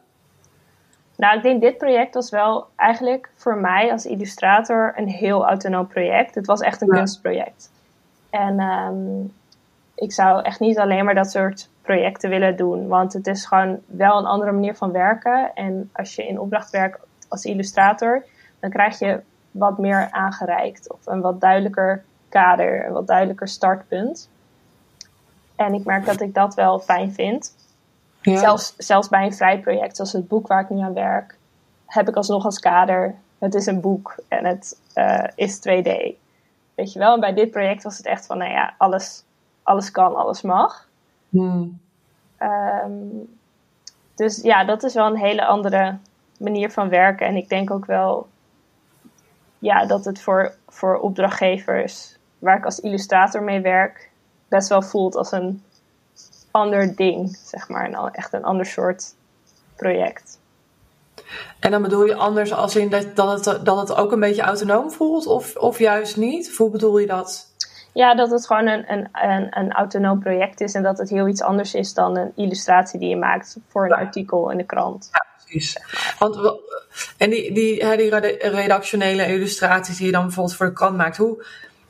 Nou, 1.16 1.36
ik 1.36 1.42
denk 1.42 1.60
dit 1.60 1.78
project 1.78 2.14
was 2.14 2.30
wel 2.30 2.66
eigenlijk 2.76 3.30
voor 3.36 3.56
mij 3.56 3.92
als 3.92 4.06
illustrator 4.06 4.92
een 4.96 5.08
heel 5.08 5.46
autonoom 5.46 5.86
project. 5.86 6.34
Het 6.34 6.46
was 6.46 6.60
echt 6.60 6.80
een 6.80 6.88
kunstproject. 6.88 7.70
En 8.30 8.60
um, 8.60 9.32
ik 10.00 10.12
zou 10.12 10.42
echt 10.42 10.60
niet 10.60 10.78
alleen 10.78 11.04
maar 11.04 11.14
dat 11.14 11.30
soort 11.30 11.68
projecten 11.82 12.30
willen 12.30 12.56
doen, 12.56 12.88
want 12.88 13.12
het 13.12 13.26
is 13.26 13.46
gewoon 13.46 13.80
wel 13.86 14.18
een 14.18 14.26
andere 14.26 14.52
manier 14.52 14.74
van 14.74 14.92
werken. 14.92 15.54
En 15.54 15.90
als 15.92 16.14
je 16.14 16.26
in 16.26 16.40
opdracht 16.40 16.70
werkt 16.70 16.98
als 17.28 17.44
illustrator, 17.44 18.24
dan 18.60 18.70
krijg 18.70 18.98
je 18.98 19.20
wat 19.50 19.78
meer 19.78 20.08
aangereikt. 20.10 20.92
Of 20.92 21.06
een 21.06 21.20
wat 21.20 21.40
duidelijker 21.40 22.04
kader, 22.28 22.86
een 22.86 22.92
wat 22.92 23.06
duidelijker 23.06 23.48
startpunt. 23.48 24.28
En 25.56 25.74
ik 25.74 25.84
merk 25.84 26.06
dat 26.06 26.20
ik 26.20 26.34
dat 26.34 26.54
wel 26.54 26.78
fijn 26.78 27.12
vind. 27.12 27.54
Ja. 28.22 28.36
Zelfs, 28.36 28.74
zelfs 28.76 29.08
bij 29.08 29.24
een 29.24 29.34
vrij 29.34 29.60
project, 29.60 29.96
zoals 29.96 30.12
het 30.12 30.28
boek 30.28 30.46
waar 30.46 30.62
ik 30.62 30.70
nu 30.70 30.80
aan 30.80 30.94
werk, 30.94 31.36
heb 31.86 32.08
ik 32.08 32.16
alsnog 32.16 32.44
als 32.44 32.58
kader: 32.58 33.14
het 33.38 33.54
is 33.54 33.66
een 33.66 33.80
boek 33.80 34.14
en 34.28 34.44
het 34.44 34.80
uh, 34.94 35.24
is 35.34 35.58
2D. 35.58 35.90
Weet 36.74 36.92
je 36.92 36.98
wel? 36.98 37.14
En 37.14 37.20
bij 37.20 37.34
dit 37.34 37.50
project 37.50 37.82
was 37.82 37.96
het 37.96 38.06
echt 38.06 38.26
van: 38.26 38.38
nou 38.38 38.50
ja, 38.50 38.74
alles, 38.78 39.24
alles 39.70 39.90
kan, 39.90 40.16
alles 40.16 40.42
mag. 40.42 40.88
Hmm. 41.28 41.80
Um, 42.42 43.28
dus 44.14 44.42
ja, 44.42 44.64
dat 44.64 44.82
is 44.82 44.94
wel 44.94 45.06
een 45.06 45.16
hele 45.16 45.44
andere 45.44 45.98
manier 46.38 46.70
van 46.70 46.88
werken. 46.88 47.26
En 47.26 47.36
ik 47.36 47.48
denk 47.48 47.70
ook 47.70 47.86
wel 47.86 48.28
ja, 49.58 49.86
dat 49.86 50.04
het 50.04 50.20
voor, 50.20 50.54
voor 50.68 50.98
opdrachtgevers 50.98 52.18
waar 52.38 52.56
ik 52.56 52.64
als 52.64 52.80
illustrator 52.80 53.42
mee 53.42 53.60
werk, 53.60 54.10
best 54.48 54.68
wel 54.68 54.82
voelt 54.82 55.16
als 55.16 55.32
een 55.32 55.62
ander 56.50 56.96
ding, 56.96 57.36
zeg 57.44 57.68
maar. 57.68 57.92
Een, 57.92 58.12
echt 58.12 58.32
een 58.32 58.44
ander 58.44 58.66
soort 58.66 59.14
project. 59.76 60.38
En 61.58 61.70
dan 61.70 61.82
bedoel 61.82 62.04
je 62.04 62.14
anders 62.14 62.52
als 62.52 62.76
in 62.76 62.88
dat, 62.88 63.16
dat, 63.16 63.44
het, 63.44 63.64
dat 63.64 63.88
het 63.88 63.94
ook 63.96 64.12
een 64.12 64.20
beetje 64.20 64.42
autonoom 64.42 64.90
voelt, 64.90 65.26
of, 65.26 65.56
of 65.56 65.78
juist 65.78 66.16
niet? 66.16 66.56
hoe 66.56 66.70
bedoel 66.70 66.98
je 66.98 67.06
dat? 67.06 67.49
Ja, 67.92 68.14
dat 68.14 68.30
het 68.30 68.46
gewoon 68.46 68.66
een, 68.66 68.92
een, 68.92 69.08
een, 69.12 69.58
een, 69.58 69.72
autonoom 69.72 70.20
project 70.20 70.60
is 70.60 70.74
en 70.74 70.82
dat 70.82 70.98
het 70.98 71.10
heel 71.10 71.28
iets 71.28 71.42
anders 71.42 71.74
is 71.74 71.94
dan 71.94 72.16
een 72.16 72.32
illustratie 72.36 73.00
die 73.00 73.08
je 73.08 73.16
maakt 73.16 73.56
voor 73.68 73.84
een 73.84 73.92
artikel 73.92 74.50
in 74.50 74.56
de 74.56 74.64
krant. 74.64 75.08
Ja, 75.12 75.26
precies. 75.36 75.76
Want, 76.18 76.36
en 77.16 77.30
die, 77.30 77.52
die, 77.52 77.96
die 77.96 78.10
redactionele 78.50 79.26
illustraties 79.26 79.96
die 79.96 80.06
je 80.06 80.12
dan 80.12 80.22
bijvoorbeeld 80.22 80.56
voor 80.56 80.66
de 80.66 80.72
krant 80.72 80.96
maakt, 80.96 81.16
hoe, 81.16 81.44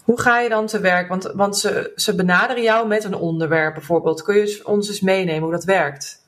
hoe 0.04 0.20
ga 0.20 0.40
je 0.40 0.48
dan 0.48 0.66
te 0.66 0.80
werk? 0.80 1.08
Want, 1.08 1.32
want 1.34 1.58
ze, 1.58 1.92
ze 1.96 2.14
benaderen 2.14 2.62
jou 2.62 2.86
met 2.86 3.04
een 3.04 3.14
onderwerp 3.14 3.74
bijvoorbeeld. 3.74 4.22
Kun 4.22 4.34
je 4.34 4.60
ons 4.64 4.88
eens 4.88 5.00
meenemen 5.00 5.42
hoe 5.42 5.52
dat 5.52 5.64
werkt? 5.64 6.18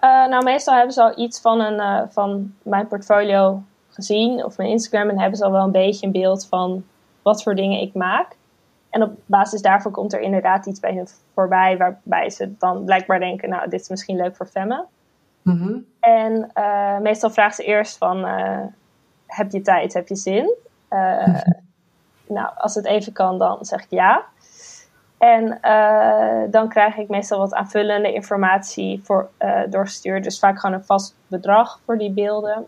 Uh, 0.00 0.26
nou, 0.26 0.44
meestal 0.44 0.74
hebben 0.74 0.94
ze 0.94 1.02
al 1.02 1.18
iets 1.18 1.40
van, 1.40 1.60
een, 1.60 1.80
uh, 1.80 2.02
van 2.10 2.54
mijn 2.62 2.86
portfolio 2.86 3.62
gezien 3.88 4.44
of 4.44 4.56
mijn 4.56 4.70
Instagram 4.70 5.08
en 5.08 5.18
hebben 5.18 5.38
ze 5.38 5.44
al 5.44 5.52
wel 5.52 5.64
een 5.64 5.72
beetje 5.72 6.06
een 6.06 6.12
beeld 6.12 6.46
van 6.46 6.84
wat 7.22 7.42
voor 7.42 7.54
dingen 7.54 7.80
ik 7.80 7.94
maak. 7.94 8.36
En 8.96 9.02
op 9.02 9.18
basis 9.26 9.62
daarvan 9.62 9.92
komt 9.92 10.12
er 10.12 10.20
inderdaad 10.20 10.66
iets 10.66 10.80
bij 10.80 10.94
hun 10.94 11.08
voorbij 11.34 11.76
waarbij 11.76 12.30
ze 12.30 12.56
dan 12.58 12.84
blijkbaar 12.84 13.18
denken, 13.18 13.48
nou, 13.48 13.68
dit 13.68 13.80
is 13.80 13.88
misschien 13.88 14.16
leuk 14.16 14.36
voor 14.36 14.46
Femme. 14.46 14.84
Mm 15.42 15.84
En 16.00 16.50
uh, 16.54 16.98
meestal 16.98 17.30
vraagt 17.30 17.56
ze 17.56 17.62
eerst 17.62 17.98
van, 17.98 18.24
heb 19.26 19.50
je 19.50 19.60
tijd, 19.60 19.92
heb 19.92 20.08
je 20.08 20.16
zin? 20.16 20.54
nou, 22.26 22.50
als 22.56 22.74
het 22.74 22.84
even 22.84 23.12
kan, 23.12 23.38
dan 23.38 23.64
zeg 23.64 23.82
ik 23.82 23.90
ja. 23.90 24.24
En 25.18 25.58
dan 26.50 26.68
krijg 26.68 26.96
ik 26.96 27.08
meestal 27.08 27.38
wat 27.38 27.54
aanvullende 27.54 28.12
informatie 28.12 29.00
voor, 29.04 29.28
doorgestuurd. 29.68 30.24
Dus 30.24 30.38
vaak 30.38 30.60
gewoon 30.60 30.76
een 30.76 30.84
vast 30.84 31.14
bedrag 31.26 31.80
voor 31.84 31.98
die 31.98 32.10
beelden. 32.10 32.66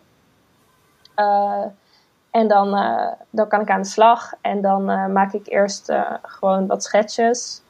En 2.39 2.49
dan, 2.49 2.71
dan 3.31 3.49
kan 3.49 3.61
ik 3.61 3.71
aan 3.71 3.83
de 3.83 3.89
slag. 3.89 4.33
En 4.41 4.61
dan 4.61 4.85
maak 5.13 5.33
ik 5.33 5.47
eerst 5.47 5.93
gewoon 6.23 6.67
wat 6.67 6.85
schetsjes. 6.85 7.63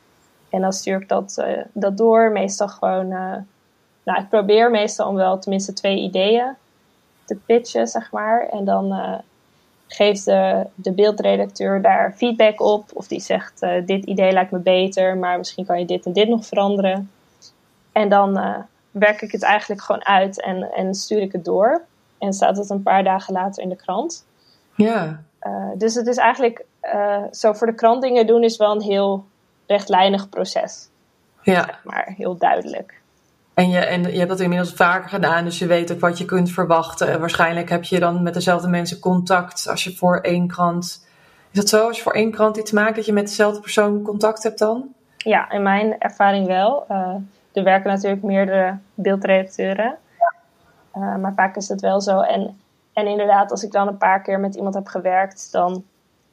En 0.51 0.61
dan 0.61 0.73
stuur 0.73 1.01
ik 1.01 1.09
dat, 1.09 1.45
dat 1.73 1.97
door. 1.97 2.33
Meestal 2.33 2.69
gewoon. 2.69 3.09
nou, 4.03 4.21
ik 4.21 4.29
probeer 4.29 4.71
meestal 4.71 5.09
om 5.09 5.15
wel 5.15 5.39
tenminste 5.39 5.73
twee 5.73 5.99
ideeën 5.99 6.57
te 7.25 7.37
pitchen, 7.47 7.87
zeg 7.87 8.13
maar. 8.13 8.49
En 8.49 8.65
dan 8.65 9.21
geeft 9.87 10.25
de, 10.25 10.67
de 10.75 10.93
beeldredacteur 10.93 11.83
daar 11.83 12.13
feedback 12.17 12.61
op. 12.61 12.91
Of 12.93 13.07
die 13.07 13.21
zegt, 13.21 13.61
dit 13.87 14.05
idee 14.05 14.33
lijkt 14.33 14.51
me 14.51 14.59
beter, 14.59 15.17
maar 15.17 15.39
misschien 15.39 15.67
kan 15.67 15.79
je 15.79 15.87
dit 15.87 16.07
en 16.07 16.13
dit 16.13 16.29
nog 16.29 16.47
veranderen. 16.47 17.11
En 17.93 18.09
dan 18.09 18.41
werk 18.91 19.23
ik 19.23 19.33
het 19.33 19.43
eigenlijk 19.43 19.83
gewoon 19.83 20.05
uit 20.05 20.43
en, 20.43 20.73
en 20.73 20.95
stuur 20.95 21.21
ik 21.21 21.33
het 21.33 21.45
door. 21.45 21.83
En 22.19 22.33
staat 22.33 22.57
het 22.57 22.71
een 22.71 22.83
paar 22.83 23.05
dagen 23.05 23.33
later 23.33 23.63
in 23.63 23.69
de 23.69 23.77
krant. 23.77 24.27
Ja. 24.79 25.23
Uh, 25.43 25.71
dus 25.75 25.95
het 25.95 26.07
is 26.07 26.17
eigenlijk, 26.17 26.65
zo 27.31 27.53
voor 27.53 27.67
de 27.67 27.75
krant 27.75 28.03
dingen 28.03 28.27
doen 28.27 28.43
is 28.43 28.57
wel 28.57 28.75
een 28.75 28.83
heel 28.83 29.25
rechtlijnig 29.67 30.29
proces. 30.29 30.89
Ja. 31.43 31.65
Zeg 31.65 31.81
maar 31.85 32.15
heel 32.17 32.37
duidelijk. 32.37 33.01
En 33.55 33.71
je, 33.71 33.79
en 33.79 34.03
je 34.03 34.19
hebt 34.19 34.29
dat 34.29 34.41
inmiddels 34.41 34.73
vaker 34.73 35.09
gedaan, 35.09 35.45
dus 35.45 35.59
je 35.59 35.67
weet 35.67 35.93
ook 35.93 36.01
wat 36.01 36.19
je 36.19 36.25
kunt 36.25 36.51
verwachten. 36.51 37.09
En 37.09 37.21
waarschijnlijk 37.21 37.69
heb 37.69 37.85
je 37.85 37.99
dan 37.99 38.23
met 38.23 38.35
dezelfde 38.35 38.69
mensen 38.69 38.99
contact 38.99 39.69
als 39.69 39.85
je 39.85 39.97
voor 39.97 40.21
één 40.21 40.47
krant. 40.47 41.07
Is 41.51 41.61
dat 41.61 41.69
zo? 41.69 41.87
Als 41.87 41.97
je 41.97 42.03
voor 42.03 42.13
één 42.13 42.31
krant 42.31 42.57
iets 42.57 42.73
maakt, 42.73 42.97
dat 42.97 43.07
je 43.07 43.13
met 43.13 43.27
dezelfde 43.27 43.61
persoon 43.61 44.03
contact 44.03 44.43
hebt 44.43 44.59
dan? 44.59 44.89
Ja, 45.17 45.51
in 45.51 45.63
mijn 45.63 45.99
ervaring 45.99 46.47
wel. 46.47 46.85
Uh, 46.91 47.15
er 47.53 47.65
werken 47.65 47.91
natuurlijk 47.91 48.23
meerdere 48.23 48.79
beeldredacteuren. 48.95 49.97
Uh, 50.97 51.17
maar 51.17 51.33
vaak 51.37 51.57
is 51.57 51.69
het 51.69 51.81
wel 51.81 52.01
zo. 52.01 52.21
En, 52.21 52.61
en 52.99 53.07
inderdaad, 53.07 53.51
als 53.51 53.63
ik 53.63 53.73
dan 53.73 53.89
een 53.89 53.99
paar 53.99 54.23
keer 54.23 54.41
met 54.41 54.55
iemand 54.55 54.75
heb 54.75 54.87
gewerkt, 54.87 55.53
dan 55.53 55.85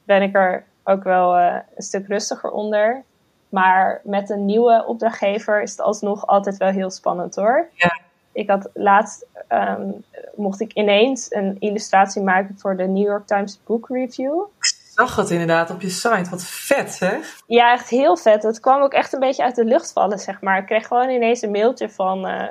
ben 0.04 0.22
ik 0.22 0.34
er 0.34 0.64
ook 0.84 1.02
wel 1.02 1.38
uh, 1.38 1.56
een 1.74 1.82
stuk 1.82 2.06
rustiger 2.06 2.50
onder. 2.50 3.02
Maar 3.48 4.00
met 4.04 4.30
een 4.30 4.44
nieuwe 4.44 4.84
opdrachtgever 4.86 5.62
is 5.62 5.70
het 5.70 5.80
alsnog 5.80 6.26
altijd 6.26 6.56
wel 6.56 6.68
heel 6.68 6.90
spannend 6.90 7.34
hoor. 7.34 7.68
Ja. 7.72 8.00
Ik 8.32 8.50
had 8.50 8.68
laatst, 8.74 9.26
um, 9.48 10.04
mocht 10.34 10.60
ik 10.60 10.72
ineens 10.72 11.32
een 11.32 11.56
illustratie 11.58 12.22
maken 12.22 12.58
voor 12.58 12.76
de 12.76 12.86
New 12.86 13.06
York 13.06 13.26
Times 13.26 13.60
Book 13.64 13.88
Review. 13.88 14.42
Ik 14.58 14.74
zag 14.94 15.16
het 15.16 15.30
inderdaad 15.30 15.70
op 15.70 15.80
je 15.80 15.90
site. 15.90 16.30
Wat 16.30 16.44
vet 16.44 16.98
hè? 16.98 17.18
Ja, 17.46 17.72
echt 17.72 17.88
heel 17.88 18.16
vet. 18.16 18.42
Het 18.42 18.60
kwam 18.60 18.82
ook 18.82 18.92
echt 18.92 19.12
een 19.12 19.20
beetje 19.20 19.42
uit 19.42 19.54
de 19.54 19.64
lucht 19.64 19.92
vallen, 19.92 20.18
zeg 20.18 20.40
maar. 20.40 20.58
Ik 20.58 20.66
kreeg 20.66 20.86
gewoon 20.86 21.08
ineens 21.08 21.42
een 21.42 21.50
mailtje 21.50 21.90
van, 21.90 22.28
uh, 22.28 22.48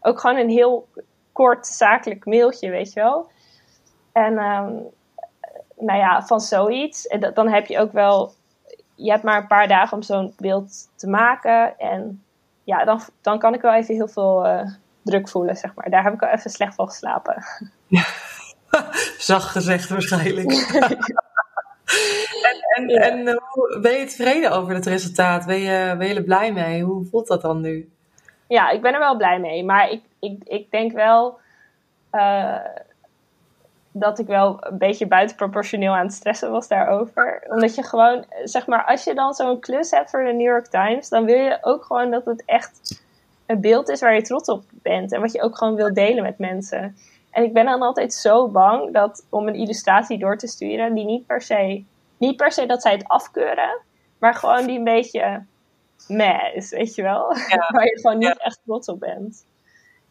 ook 0.00 0.20
gewoon 0.20 0.36
een 0.36 0.50
heel 0.50 0.86
kort 1.32 1.66
zakelijk 1.66 2.24
mailtje, 2.24 2.70
weet 2.70 2.92
je 2.92 3.00
wel. 3.00 3.30
En 4.16 4.38
um, 4.38 4.82
nou 5.78 5.98
ja, 5.98 6.22
van 6.22 6.40
zoiets. 6.40 7.06
En 7.06 7.30
dan 7.34 7.48
heb 7.48 7.66
je 7.66 7.78
ook 7.78 7.92
wel 7.92 8.32
je 8.96 9.10
hebt 9.10 9.22
maar 9.22 9.40
een 9.40 9.46
paar 9.46 9.68
dagen 9.68 9.96
om 9.96 10.02
zo'n 10.02 10.34
beeld 10.36 10.88
te 10.94 11.08
maken. 11.08 11.78
En 11.78 12.22
ja, 12.64 12.84
dan, 12.84 13.00
dan 13.20 13.38
kan 13.38 13.54
ik 13.54 13.60
wel 13.60 13.74
even 13.74 13.94
heel 13.94 14.08
veel 14.08 14.46
uh, 14.46 14.70
druk 15.02 15.28
voelen, 15.28 15.56
zeg 15.56 15.74
maar. 15.74 15.90
Daar 15.90 16.02
heb 16.02 16.12
ik 16.12 16.22
al 16.22 16.28
even 16.28 16.50
slecht 16.50 16.74
van 16.74 16.88
geslapen. 16.88 17.44
Ja. 17.86 18.04
Zacht 19.18 19.48
gezegd 19.50 19.88
waarschijnlijk. 19.88 20.50
en 22.48 22.60
en, 22.74 22.88
ja. 22.88 23.00
en 23.00 23.18
uh, 23.18 23.80
ben 23.80 23.92
je 23.92 24.06
tevreden 24.06 24.52
over 24.52 24.74
het 24.74 24.86
resultaat? 24.86 25.46
Ben 25.46 25.58
je, 25.58 25.94
ben 25.98 26.06
je 26.06 26.14
er 26.14 26.22
blij 26.22 26.52
mee? 26.52 26.82
Hoe 26.82 27.04
voelt 27.04 27.26
dat 27.26 27.42
dan 27.42 27.60
nu? 27.60 27.90
Ja, 28.48 28.70
ik 28.70 28.82
ben 28.82 28.92
er 28.92 28.98
wel 28.98 29.16
blij 29.16 29.40
mee. 29.40 29.64
Maar 29.64 29.90
ik, 29.90 30.02
ik, 30.20 30.42
ik 30.44 30.70
denk 30.70 30.92
wel... 30.92 31.38
Uh, 32.12 32.58
dat 33.98 34.18
ik 34.18 34.26
wel 34.26 34.56
een 34.60 34.78
beetje 34.78 35.06
buitenproportioneel 35.06 35.94
aan 35.94 36.06
het 36.06 36.14
stressen 36.14 36.50
was 36.50 36.68
daarover. 36.68 37.42
Omdat 37.48 37.74
je 37.74 37.82
gewoon, 37.82 38.24
zeg 38.44 38.66
maar, 38.66 38.84
als 38.84 39.04
je 39.04 39.14
dan 39.14 39.34
zo'n 39.34 39.60
klus 39.60 39.90
hebt 39.90 40.10
voor 40.10 40.24
de 40.24 40.32
New 40.32 40.46
York 40.46 40.66
Times, 40.66 41.08
dan 41.08 41.24
wil 41.24 41.38
je 41.38 41.58
ook 41.60 41.84
gewoon 41.84 42.10
dat 42.10 42.24
het 42.24 42.42
echt 42.44 43.02
een 43.46 43.60
beeld 43.60 43.88
is 43.88 44.00
waar 44.00 44.14
je 44.14 44.22
trots 44.22 44.48
op 44.48 44.64
bent. 44.70 45.12
En 45.12 45.20
wat 45.20 45.32
je 45.32 45.42
ook 45.42 45.58
gewoon 45.58 45.74
wil 45.74 45.94
delen 45.94 46.22
met 46.22 46.38
mensen. 46.38 46.96
En 47.30 47.42
ik 47.42 47.52
ben 47.52 47.64
dan 47.64 47.82
altijd 47.82 48.14
zo 48.14 48.48
bang 48.48 48.92
dat 48.92 49.26
om 49.30 49.48
een 49.48 49.54
illustratie 49.54 50.18
door 50.18 50.36
te 50.36 50.46
sturen, 50.46 50.94
die 50.94 51.04
niet 51.04 51.26
per 51.26 51.42
se, 51.42 51.84
niet 52.16 52.36
per 52.36 52.52
se 52.52 52.66
dat 52.66 52.82
zij 52.82 52.92
het 52.92 53.08
afkeuren, 53.08 53.80
maar 54.18 54.34
gewoon 54.34 54.66
die 54.66 54.78
een 54.78 54.84
beetje 54.84 55.44
meh 56.08 56.54
is, 56.54 56.70
weet 56.70 56.94
je 56.94 57.02
wel. 57.02 57.36
Ja. 57.36 57.68
waar 57.72 57.84
je 57.84 57.98
gewoon 58.00 58.18
niet 58.18 58.28
ja. 58.28 58.34
echt 58.34 58.60
trots 58.64 58.88
op 58.88 59.00
bent. 59.00 59.46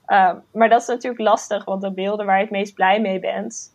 Um, 0.07 0.43
maar 0.51 0.69
dat 0.69 0.81
is 0.81 0.87
natuurlijk 0.87 1.21
lastig, 1.21 1.65
want 1.65 1.81
de 1.81 1.91
beelden 1.91 2.25
waar 2.25 2.35
je 2.35 2.41
het 2.41 2.51
meest 2.51 2.73
blij 2.73 3.01
mee 3.01 3.19
bent, 3.19 3.74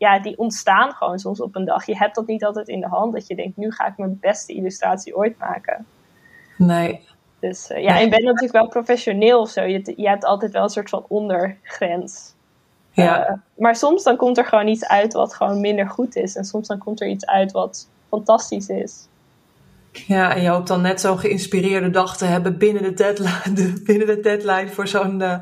ja, 0.00 0.18
die 0.18 0.38
ontstaan 0.38 0.92
gewoon 0.92 1.18
soms 1.18 1.40
op 1.40 1.56
een 1.56 1.64
dag. 1.64 1.86
Je 1.86 1.96
hebt 1.96 2.14
dat 2.14 2.26
niet 2.26 2.44
altijd 2.44 2.68
in 2.68 2.80
de 2.80 2.86
hand, 2.86 3.12
dat 3.12 3.26
je 3.26 3.34
denkt, 3.34 3.56
nu 3.56 3.70
ga 3.70 3.86
ik 3.86 3.96
mijn 3.96 4.18
beste 4.20 4.52
illustratie 4.52 5.16
ooit 5.16 5.38
maken. 5.38 5.86
Nee. 6.56 7.08
Dus 7.40 7.70
uh, 7.70 7.82
ja, 7.82 7.96
en 7.96 8.04
je 8.04 8.08
bent 8.08 8.22
natuurlijk 8.22 8.52
wel 8.52 8.68
professioneel 8.68 9.40
of 9.40 9.50
zo. 9.50 9.62
Je, 9.62 9.92
je 9.96 10.08
hebt 10.08 10.24
altijd 10.24 10.52
wel 10.52 10.62
een 10.62 10.68
soort 10.68 10.88
van 10.88 11.04
ondergrens. 11.08 12.34
Ja. 12.90 13.30
Uh, 13.30 13.36
maar 13.56 13.76
soms 13.76 14.02
dan 14.02 14.16
komt 14.16 14.38
er 14.38 14.44
gewoon 14.44 14.68
iets 14.68 14.86
uit 14.86 15.12
wat 15.12 15.34
gewoon 15.34 15.60
minder 15.60 15.88
goed 15.88 16.16
is. 16.16 16.36
En 16.36 16.44
soms 16.44 16.68
dan 16.68 16.78
komt 16.78 17.00
er 17.00 17.08
iets 17.08 17.26
uit 17.26 17.52
wat 17.52 17.88
fantastisch 18.08 18.68
is. 18.68 19.08
Ja, 19.92 20.34
en 20.34 20.42
je 20.42 20.48
hoopt 20.48 20.68
dan 20.68 20.80
net 20.80 21.00
zo'n 21.00 21.18
geïnspireerde 21.18 21.90
dag 21.90 22.16
te 22.16 22.24
hebben 22.24 22.58
binnen 22.58 22.82
de 22.82 22.94
deadline, 22.94 23.54
de, 23.58 23.82
binnen 23.84 24.06
de 24.06 24.20
deadline 24.20 24.68
voor 24.68 24.88
zo'n 24.88 25.20
uh, 25.20 25.38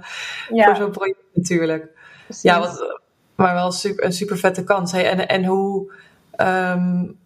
ja. 0.53 0.65
voor 0.65 0.77
zo'n 0.77 0.91
project 0.91 1.21
natuurlijk. 1.35 1.89
Precies. 2.25 2.43
Ja, 2.43 2.61
wat, 2.61 3.01
maar 3.39 3.55
wel 3.55 3.73
super, 3.73 4.05
een 4.05 4.13
super 4.13 4.39
vette 4.39 4.65
kans. 4.65 4.93
En, 4.93 5.29
en 5.29 5.45
hoe, 5.45 5.93
um, 6.37 7.17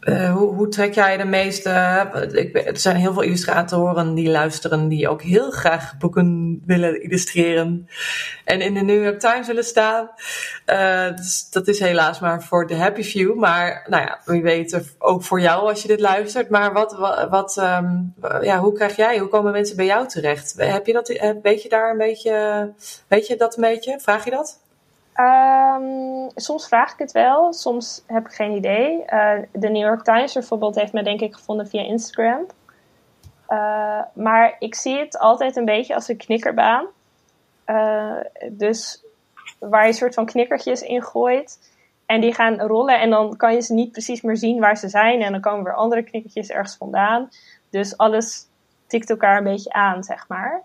uh, 0.00 0.32
hoe, 0.32 0.54
hoe, 0.54 0.68
trek 0.68 0.94
jij 0.94 1.16
de 1.16 1.24
meeste. 1.24 1.70
Ik, 2.32 2.56
er 2.66 2.78
zijn 2.78 2.96
heel 2.96 3.12
veel 3.12 3.22
illustratoren 3.22 4.14
die 4.14 4.30
luisteren, 4.30 4.88
die 4.88 5.08
ook 5.08 5.22
heel 5.22 5.50
graag 5.50 5.98
boeken 5.98 6.62
willen 6.66 7.02
illustreren. 7.02 7.88
En 8.44 8.60
in 8.60 8.74
de 8.74 8.80
New 8.80 9.02
York 9.02 9.20
Times 9.20 9.46
willen 9.46 9.64
staan. 9.64 10.10
Uh, 10.66 11.16
dus 11.16 11.50
dat 11.50 11.68
is 11.68 11.78
helaas 11.78 12.20
maar 12.20 12.42
voor 12.42 12.66
de 12.66 12.76
happy 12.76 13.02
few. 13.02 13.34
Maar 13.34 13.86
nou 13.88 14.02
ja, 14.02 14.20
wie 14.24 14.42
weet, 14.42 14.94
ook 14.98 15.22
voor 15.22 15.40
jou 15.40 15.68
als 15.68 15.82
je 15.82 15.88
dit 15.88 16.00
luistert. 16.00 16.48
Maar 16.48 16.72
wat, 16.72 16.96
wat, 17.30 17.56
um, 17.56 18.14
ja, 18.40 18.58
hoe 18.58 18.72
krijg 18.72 18.96
jij, 18.96 19.18
hoe 19.18 19.28
komen 19.28 19.52
mensen 19.52 19.76
bij 19.76 19.86
jou 19.86 20.08
terecht? 20.08 20.54
Heb 20.56 20.86
je 20.86 20.92
dat, 20.92 21.08
weet 21.42 21.62
je 21.62 21.68
daar 21.68 21.90
een 21.90 21.98
beetje, 21.98 22.72
weet 23.08 23.26
je 23.26 23.36
dat 23.36 23.54
een 23.54 23.62
beetje? 23.62 23.98
Vraag 24.00 24.24
je 24.24 24.30
dat? 24.30 24.58
Um, 25.20 26.30
soms 26.34 26.68
vraag 26.68 26.92
ik 26.92 26.98
het 26.98 27.12
wel, 27.12 27.52
soms 27.52 28.04
heb 28.06 28.26
ik 28.26 28.32
geen 28.32 28.52
idee. 28.52 29.04
Uh, 29.06 29.32
de 29.52 29.68
New 29.68 29.82
York 29.82 30.02
Times 30.02 30.32
bijvoorbeeld 30.32 30.74
heeft 30.74 30.92
me 30.92 31.02
denk 31.02 31.20
ik 31.20 31.34
gevonden 31.34 31.68
via 31.68 31.82
Instagram. 31.82 32.46
Uh, 33.48 34.02
maar 34.12 34.56
ik 34.58 34.74
zie 34.74 34.98
het 34.98 35.18
altijd 35.18 35.56
een 35.56 35.64
beetje 35.64 35.94
als 35.94 36.08
een 36.08 36.16
knikkerbaan. 36.16 36.86
Uh, 37.66 38.16
dus 38.50 39.04
waar 39.58 39.82
je 39.82 39.88
een 39.88 39.94
soort 39.94 40.14
van 40.14 40.26
knikkertjes 40.26 40.82
in 40.82 41.02
gooit. 41.02 41.58
En 42.06 42.20
die 42.20 42.34
gaan 42.34 42.60
rollen 42.60 43.00
en 43.00 43.10
dan 43.10 43.36
kan 43.36 43.54
je 43.54 43.60
ze 43.60 43.74
niet 43.74 43.92
precies 43.92 44.20
meer 44.20 44.36
zien 44.36 44.60
waar 44.60 44.76
ze 44.76 44.88
zijn. 44.88 45.22
En 45.22 45.32
dan 45.32 45.40
komen 45.40 45.64
weer 45.64 45.74
andere 45.74 46.02
knikkertjes 46.02 46.50
ergens 46.50 46.76
vandaan. 46.76 47.28
Dus 47.70 47.96
alles 47.96 48.46
tikt 48.86 49.10
elkaar 49.10 49.36
een 49.36 49.44
beetje 49.44 49.72
aan, 49.72 50.04
zeg 50.04 50.28
maar. 50.28 50.62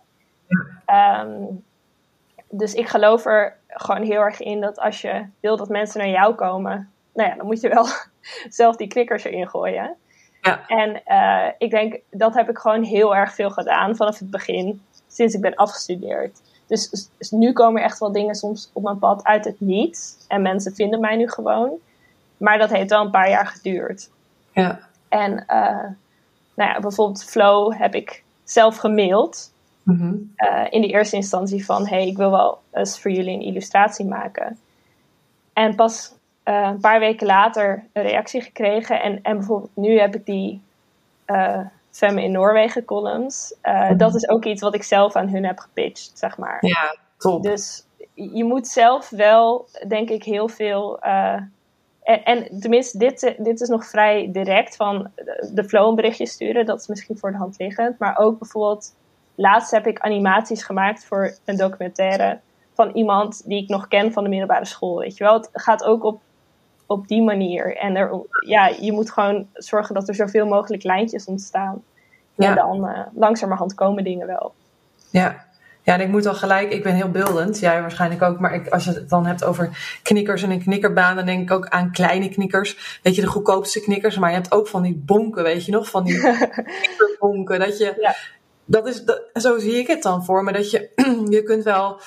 Um, 1.24 1.64
dus 2.50 2.74
ik 2.74 2.88
geloof 2.88 3.26
er 3.26 3.58
gewoon 3.76 4.04
heel 4.04 4.22
erg 4.22 4.40
in 4.40 4.62
dat 4.62 4.80
als 4.80 5.02
je 5.02 5.26
wil 5.40 5.58
dat 5.58 5.70
mensen 5.70 6.00
naar 6.00 6.10
jou 6.10 6.36
komen, 6.36 6.92
nou 7.14 7.30
ja, 7.30 7.36
dan 7.36 7.46
moet 7.46 7.62
je 7.62 7.70
wel 7.70 7.88
zelf 8.50 8.76
die 8.76 8.88
knikkers 8.88 9.24
erin 9.24 9.50
gooien. 9.50 9.96
Ja. 10.42 10.68
En 10.68 11.02
uh, 11.08 11.52
ik 11.58 11.72
denk, 11.72 12.00
dat 12.12 12.34
heb 12.34 12.50
ik 12.50 12.58
gewoon 12.58 12.84
heel 12.84 13.16
erg 13.16 13.34
veel 13.34 13.50
gedaan 13.50 13.96
vanaf 13.96 14.20
het 14.20 14.32
begin, 14.32 14.82
sinds 15.08 15.34
ik 15.34 15.42
ben 15.42 15.56
afgestudeerd. 15.56 16.42
Dus, 16.68 17.10
dus, 17.18 17.32
nu 17.32 17.54
komen 17.54 17.82
er 17.82 17.88
echt 17.88 18.00
wel 18.00 18.12
dingen 18.12 18.36
soms 18.36 18.70
op 18.74 18.84
mijn 18.84 19.00
pad 19.00 19.24
uit 19.24 19.46
het 19.46 19.60
niets. 19.60 20.26
En 20.28 20.42
mensen 20.42 20.76
vinden 20.76 21.00
mij 21.00 21.16
nu 21.16 21.30
gewoon. 21.30 21.72
Maar 22.38 22.58
dat 22.58 22.70
heeft 22.70 22.90
wel 22.90 23.02
een 23.02 23.12
paar 23.12 23.30
jaar 23.30 23.48
geduurd. 23.48 24.10
Ja. 24.52 24.80
En 25.10 25.32
uh, 25.32 25.84
nou 26.56 26.72
ja, 26.72 26.80
bijvoorbeeld 26.80 27.24
Flow 27.24 27.74
heb 27.74 27.96
ik 27.96 28.24
zelf 28.44 28.78
gemaild. 28.78 29.52
Mm 29.86 30.34
in 30.70 30.82
de 30.82 30.88
eerste 30.88 31.16
instantie 31.16 31.66
van, 31.66 31.88
hey, 31.88 32.08
ik 32.08 32.18
wil 32.18 32.32
wel 32.32 32.60
eens 32.74 33.00
voor 33.00 33.12
jullie 33.12 33.34
een 33.34 33.42
illustratie 33.42 34.06
maken. 34.06 34.58
En 35.54 35.76
pas 35.76 36.14
uh, 36.46 36.70
een 36.72 36.80
paar 36.80 37.00
weken 37.00 37.28
later 37.28 37.84
een 37.94 38.04
reactie 38.04 38.42
gekregen. 38.42 39.02
En, 39.02 39.22
en 39.22 39.38
bijvoorbeeld 39.38 39.76
nu 39.76 40.00
heb 40.00 40.16
ik 40.16 40.26
die 40.26 40.62
uh, 41.28 41.60
Femme 41.92 42.24
in 42.24 42.32
Noorwegen 42.32 42.86
columns. 42.86 43.56
Uh, 43.64 43.92
Dat 43.98 44.16
is 44.16 44.30
ook 44.30 44.46
iets 44.46 44.62
wat 44.62 44.76
ik 44.76 44.84
zelf 44.84 45.16
aan 45.16 45.30
hun 45.30 45.46
heb 45.46 45.60
gepitcht, 45.60 46.12
zeg 46.14 46.38
maar. 46.38 46.58
Ja, 46.66 46.98
top. 47.18 47.44
Dus 47.44 47.86
je 48.14 48.44
moet 48.44 48.68
zelf 48.68 49.10
wel, 49.10 49.68
denk 49.88 50.10
ik, 50.10 50.24
heel 50.24 50.48
veel... 50.48 51.00
En, 51.00 52.24
en, 52.24 52.60
tenminste, 52.60 52.98
dit, 52.98 53.36
dit 53.38 53.62
is 53.62 53.68
nog 53.68 53.86
vrij 53.86 54.30
direct 54.32 54.76
van 54.76 55.12
de 55.54 55.64
flow 55.64 55.88
een 55.88 55.96
berichtje 55.96 56.28
sturen. 56.28 56.66
Dat 56.66 56.80
is 56.80 56.88
misschien 56.88 57.18
voor 57.18 57.32
de 57.32 57.38
hand 57.38 57.60
liggend. 57.60 58.00
Maar 58.00 58.18
ook 58.18 58.40
bijvoorbeeld, 58.40 58.94
laatst 59.36 59.72
heb 59.72 59.88
ik 59.88 60.00
animaties 60.00 60.64
gemaakt 60.64 61.06
voor 61.06 61.34
een 61.46 61.58
documentaire 61.58 62.40
van 62.74 62.90
iemand 62.90 63.42
die 63.46 63.64
ik 63.64 63.70
nog 63.70 63.88
ken 63.88 64.14
van 64.14 64.24
de 64.24 64.30
middelbare 64.30 64.66
school. 64.66 65.00
Weet 65.00 65.18
je 65.18 65.24
wel, 65.24 65.34
het 65.34 65.50
gaat 65.54 65.84
ook 65.84 66.04
op 66.04 66.20
op 66.86 67.08
die 67.08 67.22
manier. 67.22 67.78
En 67.78 67.96
er, 67.96 68.22
ja, 68.48 68.68
je 68.80 68.92
moet 68.92 69.12
gewoon 69.12 69.48
zorgen 69.54 69.96
dat 69.96 70.08
er 70.08 70.16
zoveel 70.16 70.46
mogelijk 70.46 70.84
lijntjes 70.84 71.26
ontstaan. 71.26 71.84
Ja. 72.36 72.50
En 72.50 72.56
dan 72.56 72.90
uh, 72.90 73.00
langzamerhand 73.14 73.74
komen 73.74 74.04
dingen 74.04 74.28
wel. 74.28 74.54
Ja. 75.10 75.44
Ja, 75.84 75.94
en 75.94 76.02
ik 76.02 76.08
moet 76.08 76.26
al 76.26 76.34
gelijk, 76.34 76.72
ik 76.72 76.84
ben 76.84 76.96
heel 76.96 77.10
beeldend, 77.10 77.60
jij 77.60 77.82
waarschijnlijk 77.82 78.22
ook, 78.22 78.40
maar 78.40 78.54
ik, 78.54 78.68
als 78.68 78.84
je 78.84 78.92
het 78.92 79.10
dan 79.10 79.26
hebt 79.26 79.44
over 79.44 79.98
knikkers 80.04 80.44
en 80.44 80.50
een 80.50 80.64
knikkerbaan, 80.64 81.16
dan 81.16 81.26
denk 81.26 81.42
ik 81.42 81.52
ook 81.52 81.68
aan 81.68 81.92
kleine 81.92 82.30
knikkers. 82.30 83.00
Weet 83.04 83.16
je, 83.16 83.22
de 83.22 83.28
goedkoopste 83.28 83.82
knikkers, 83.82 84.18
maar 84.18 84.30
je 84.30 84.36
hebt 84.36 84.52
ook 84.52 84.68
van 84.68 84.82
die 84.82 84.96
bonken, 85.06 85.44
weet 85.44 85.66
je 85.66 85.72
nog, 85.72 85.90
van 85.90 86.04
die 86.04 86.20
knikkerbonken. 86.82 87.60
Dat 87.60 87.78
je, 87.78 87.94
ja. 88.00 88.16
Dat 88.66 88.88
is, 88.88 89.04
dat, 89.04 89.22
zo 89.34 89.60
zie 89.60 89.78
ik 89.78 89.88
het 89.88 90.04
dan 90.04 90.26
voor 90.26 90.44
me, 90.44 90.52
dat 90.52 90.72
je, 90.72 90.90
je 91.36 91.44
kunt 91.44 91.64
wel, 91.64 92.00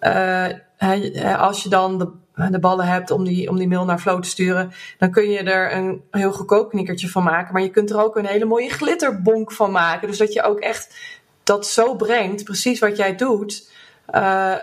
uh, 0.00 1.38
als 1.38 1.62
je 1.62 1.68
dan 1.68 1.98
de 1.98 2.08
de 2.50 2.58
ballen 2.58 2.86
hebt 2.86 3.10
om 3.10 3.24
die, 3.24 3.48
om 3.48 3.58
die 3.58 3.68
mail 3.68 3.84
naar 3.84 3.98
Flow 3.98 4.22
te 4.22 4.28
sturen, 4.28 4.72
dan 4.98 5.10
kun 5.10 5.30
je 5.30 5.38
er 5.38 5.72
een 5.72 6.02
heel 6.10 6.32
goedkoop 6.32 6.70
knikkertje 6.70 7.08
van 7.08 7.22
maken. 7.22 7.52
Maar 7.52 7.62
je 7.62 7.70
kunt 7.70 7.90
er 7.90 8.02
ook 8.02 8.16
een 8.16 8.26
hele 8.26 8.44
mooie 8.44 8.70
glitterbonk 8.70 9.52
van 9.52 9.70
maken. 9.70 10.08
Dus 10.08 10.18
dat 10.18 10.32
je 10.32 10.42
ook 10.42 10.58
echt 10.58 10.94
dat 11.42 11.66
zo 11.66 11.94
brengt, 11.94 12.44
precies 12.44 12.78
wat 12.78 12.96
jij 12.96 13.14
doet, 13.14 13.70
uh, 14.14 14.54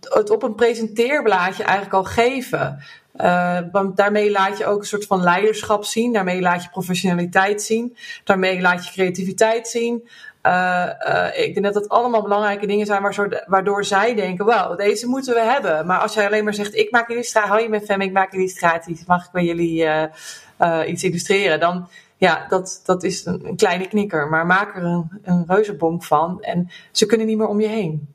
het 0.00 0.30
op 0.30 0.42
een 0.42 0.54
presenteerblaadje 0.54 1.62
eigenlijk 1.62 1.94
al 1.94 2.04
geven. 2.04 2.84
Uh, 3.16 3.58
want 3.72 3.96
daarmee 3.96 4.30
laat 4.30 4.58
je 4.58 4.66
ook 4.66 4.80
een 4.80 4.86
soort 4.86 5.06
van 5.06 5.22
leiderschap 5.22 5.84
zien. 5.84 6.12
Daarmee 6.12 6.40
laat 6.40 6.62
je 6.62 6.68
professionaliteit 6.68 7.62
zien. 7.62 7.96
Daarmee 8.24 8.60
laat 8.60 8.86
je 8.86 8.92
creativiteit 8.92 9.68
zien. 9.68 10.08
Uh, 10.42 11.28
ik 11.34 11.54
denk 11.54 11.62
dat 11.64 11.74
dat 11.74 11.88
allemaal 11.88 12.22
belangrijke 12.22 12.66
dingen 12.66 12.86
zijn 12.86 13.14
waardoor 13.46 13.84
zij 13.84 14.14
denken: 14.14 14.44
wauw, 14.44 14.74
deze 14.74 15.08
moeten 15.08 15.34
we 15.34 15.40
hebben. 15.40 15.86
Maar 15.86 15.98
als 15.98 16.14
jij 16.14 16.26
alleen 16.26 16.44
maar 16.44 16.54
zegt: 16.54 16.74
ik 16.74 16.90
maak 16.90 17.08
illustraties, 17.08 17.50
hou 17.50 17.62
je 17.62 17.68
met 17.68 17.84
Fem, 17.84 18.00
ik 18.00 18.12
maak 18.12 18.32
illustraties, 18.32 19.04
mag 19.04 19.24
ik 19.24 19.30
bij 19.30 19.44
jullie 19.44 19.84
uh, 19.84 20.88
iets 20.88 21.04
illustreren? 21.04 21.60
Dan, 21.60 21.88
ja, 22.16 22.46
dat, 22.48 22.82
dat 22.84 23.02
is 23.02 23.26
een, 23.26 23.46
een, 23.46 23.56
kleine 23.56 23.88
knikker. 23.88 24.28
Maar 24.28 24.46
maak 24.46 24.76
er 24.76 24.84
een, 24.84 25.20
een 25.22 25.44
reuzenbonk 25.46 26.04
van 26.04 26.42
en 26.42 26.70
ze 26.90 27.06
kunnen 27.06 27.26
niet 27.26 27.38
meer 27.38 27.48
om 27.48 27.60
je 27.60 27.68
heen. 27.68 28.14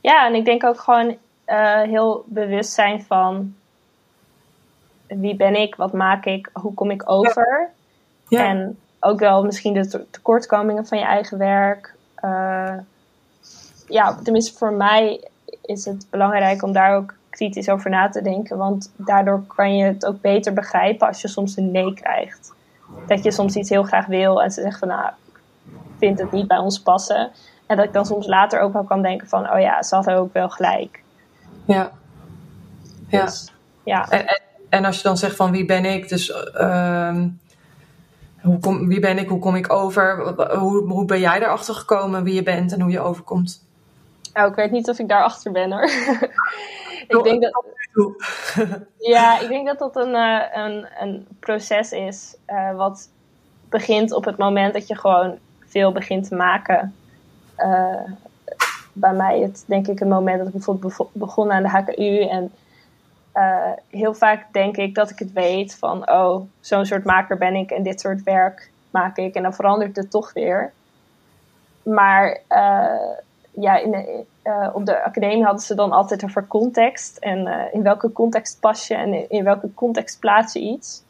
Ja, 0.00 0.26
en 0.26 0.34
ik 0.34 0.44
denk 0.44 0.64
ook 0.64 0.80
gewoon 0.80 1.16
heel 1.88 2.24
bewust 2.26 2.72
zijn 2.72 3.02
van 3.02 3.54
wie 5.06 5.36
ben 5.36 5.54
ik, 5.54 5.74
wat 5.74 5.92
maak 5.92 6.24
ik, 6.24 6.50
hoe 6.52 6.74
kom 6.74 6.90
ik 6.90 7.10
over. 7.10 7.70
Ja. 8.28 8.38
Ja. 8.38 8.48
En 8.48 8.78
ook 9.04 9.18
wel 9.18 9.44
misschien 9.44 9.72
de 9.72 10.06
tekortkomingen 10.10 10.86
van 10.86 10.98
je 10.98 11.04
eigen 11.04 11.38
werk. 11.38 11.94
Uh, 12.24 12.74
ja, 13.88 14.14
tenminste 14.22 14.58
voor 14.58 14.72
mij 14.72 15.28
is 15.62 15.84
het 15.84 16.06
belangrijk 16.10 16.62
om 16.62 16.72
daar 16.72 16.96
ook 16.96 17.14
kritisch 17.30 17.68
over 17.68 17.90
na 17.90 18.08
te 18.08 18.22
denken. 18.22 18.56
Want 18.56 18.92
daardoor 18.96 19.42
kan 19.46 19.76
je 19.76 19.84
het 19.84 20.06
ook 20.06 20.20
beter 20.20 20.52
begrijpen 20.52 21.06
als 21.06 21.20
je 21.20 21.28
soms 21.28 21.56
een 21.56 21.70
nee 21.70 21.94
krijgt. 21.94 22.52
Dat 23.06 23.24
je 23.24 23.32
soms 23.32 23.54
iets 23.54 23.70
heel 23.70 23.82
graag 23.82 24.06
wil 24.06 24.42
en 24.42 24.50
ze 24.50 24.60
zegt 24.60 24.78
van 24.78 24.88
nou, 24.88 25.06
ik 25.06 25.40
vind 25.98 26.18
het 26.18 26.32
niet 26.32 26.48
bij 26.48 26.58
ons 26.58 26.80
passen. 26.80 27.30
En 27.66 27.76
dat 27.76 27.84
ik 27.86 27.92
dan 27.92 28.06
soms 28.06 28.26
later 28.26 28.60
ook 28.60 28.72
wel 28.72 28.84
kan 28.84 29.02
denken 29.02 29.28
van, 29.28 29.50
oh 29.50 29.60
ja, 29.60 29.82
ze 29.82 29.94
hadden 29.94 30.16
ook 30.16 30.32
wel 30.32 30.48
gelijk. 30.48 31.02
Ja. 31.64 31.90
Ja. 33.08 33.24
Dus, 33.24 33.52
ja. 33.84 34.08
En, 34.08 34.26
en, 34.26 34.40
en, 34.68 34.84
als 34.84 34.96
je 34.96 35.02
dan 35.02 35.16
zegt 35.16 35.36
van 35.36 35.50
wie 35.50 35.64
ben 35.64 35.84
ik, 35.84 36.08
dus 36.08 36.28
uh, 36.60 37.16
hoe 38.44 38.58
kom, 38.58 38.88
wie 38.88 39.00
ben 39.00 39.18
ik? 39.18 39.28
Hoe 39.28 39.38
kom 39.38 39.54
ik 39.54 39.72
over? 39.72 40.34
Hoe, 40.58 40.88
hoe 40.88 41.04
ben 41.04 41.20
jij 41.20 41.42
erachter 41.42 41.74
gekomen 41.74 42.24
wie 42.24 42.34
je 42.34 42.42
bent 42.42 42.72
en 42.72 42.80
hoe 42.80 42.90
je 42.90 43.00
overkomt? 43.00 43.64
Nou, 44.32 44.48
ik 44.48 44.54
weet 44.54 44.70
niet 44.70 44.88
of 44.88 44.98
ik 44.98 45.08
daarachter 45.08 45.52
ben 45.52 45.72
hoor. 45.72 45.82
ik 47.08 47.22
denk 47.22 47.42
dat, 47.42 47.64
ja, 48.98 49.40
ik 49.40 49.48
denk 49.48 49.66
dat 49.66 49.78
dat 49.78 49.96
een, 49.96 50.14
uh, 50.14 50.42
een, 50.52 50.86
een 51.00 51.26
proces 51.40 51.92
is 51.92 52.36
uh, 52.48 52.76
wat 52.76 53.08
begint 53.68 54.12
op 54.12 54.24
het 54.24 54.36
moment 54.36 54.72
dat 54.72 54.88
je 54.88 54.98
gewoon 54.98 55.38
veel 55.66 55.92
begint 55.92 56.28
te 56.28 56.34
maken. 56.34 56.94
Uh, 57.58 58.10
bij 58.92 59.12
mij 59.12 59.40
het 59.40 59.64
denk 59.66 59.86
ik 59.86 60.00
een 60.00 60.08
moment 60.08 60.38
dat 60.38 60.46
ik 60.46 60.52
bijvoorbeeld 60.52 61.08
begon 61.12 61.52
aan 61.52 61.62
de 61.62 61.68
HKU 61.68 62.28
en 62.28 62.52
uh, 63.34 63.72
heel 63.90 64.14
vaak 64.14 64.52
denk 64.52 64.76
ik 64.76 64.94
dat 64.94 65.10
ik 65.10 65.18
het 65.18 65.32
weet 65.32 65.74
van, 65.74 66.10
oh, 66.10 66.42
zo'n 66.60 66.86
soort 66.86 67.04
maker 67.04 67.38
ben 67.38 67.54
ik 67.54 67.70
en 67.70 67.82
dit 67.82 68.00
soort 68.00 68.22
werk 68.22 68.70
maak 68.90 69.16
ik. 69.16 69.34
En 69.34 69.42
dan 69.42 69.54
verandert 69.54 69.96
het 69.96 70.10
toch 70.10 70.32
weer. 70.32 70.72
Maar 71.82 72.40
uh, 72.48 73.10
ja, 73.50 73.76
in 73.76 73.90
de, 73.90 74.24
uh, 74.44 74.68
op 74.72 74.86
de 74.86 75.02
academie 75.02 75.44
hadden 75.44 75.62
ze 75.62 75.74
dan 75.74 75.92
altijd 75.92 76.24
over 76.24 76.46
context. 76.46 77.16
En 77.16 77.72
in 77.72 77.82
welke 77.82 78.12
context 78.12 78.60
pas 78.60 78.86
je 78.86 78.94
en 78.94 79.30
in, 79.30 79.44
welke 79.44 79.74
context 79.74 80.20
plaats 80.20 80.52
je 80.52 80.60
iets. 80.60 81.02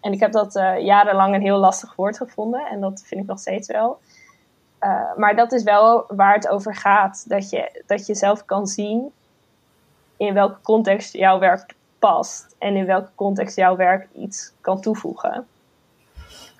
En 0.00 0.12
ik 0.12 0.20
heb 0.20 0.32
dat 0.32 0.52
jarenlang 0.78 1.34
een 1.34 1.40
heel 1.40 1.58
lastig 1.58 1.94
woord 1.94 2.16
gevonden. 2.16 2.66
En 2.66 2.80
dat 2.80 3.02
vind 3.06 3.20
ik 3.20 3.26
nog 3.26 3.38
steeds 3.38 3.68
wel. 3.68 3.98
maar 5.16 5.36
dat 5.36 5.52
is 5.52 5.62
wel 5.62 6.04
waar 6.08 6.34
het 6.34 6.48
over 6.48 6.74
gaat. 6.74 7.24
Dat 7.28 7.50
je, 7.50 7.82
dat 7.86 8.06
je 8.06 8.14
zelf 8.14 8.44
kan 8.44 8.66
zien 8.66 9.12
in 10.20 10.34
welke 10.34 10.60
context 10.62 11.12
jouw 11.12 11.38
werk 11.38 11.74
past 11.98 12.54
en 12.58 12.76
in 12.76 12.86
welke 12.86 13.10
context 13.14 13.56
jouw 13.56 13.76
werk 13.76 14.08
iets 14.14 14.52
kan 14.60 14.80
toevoegen. 14.80 15.46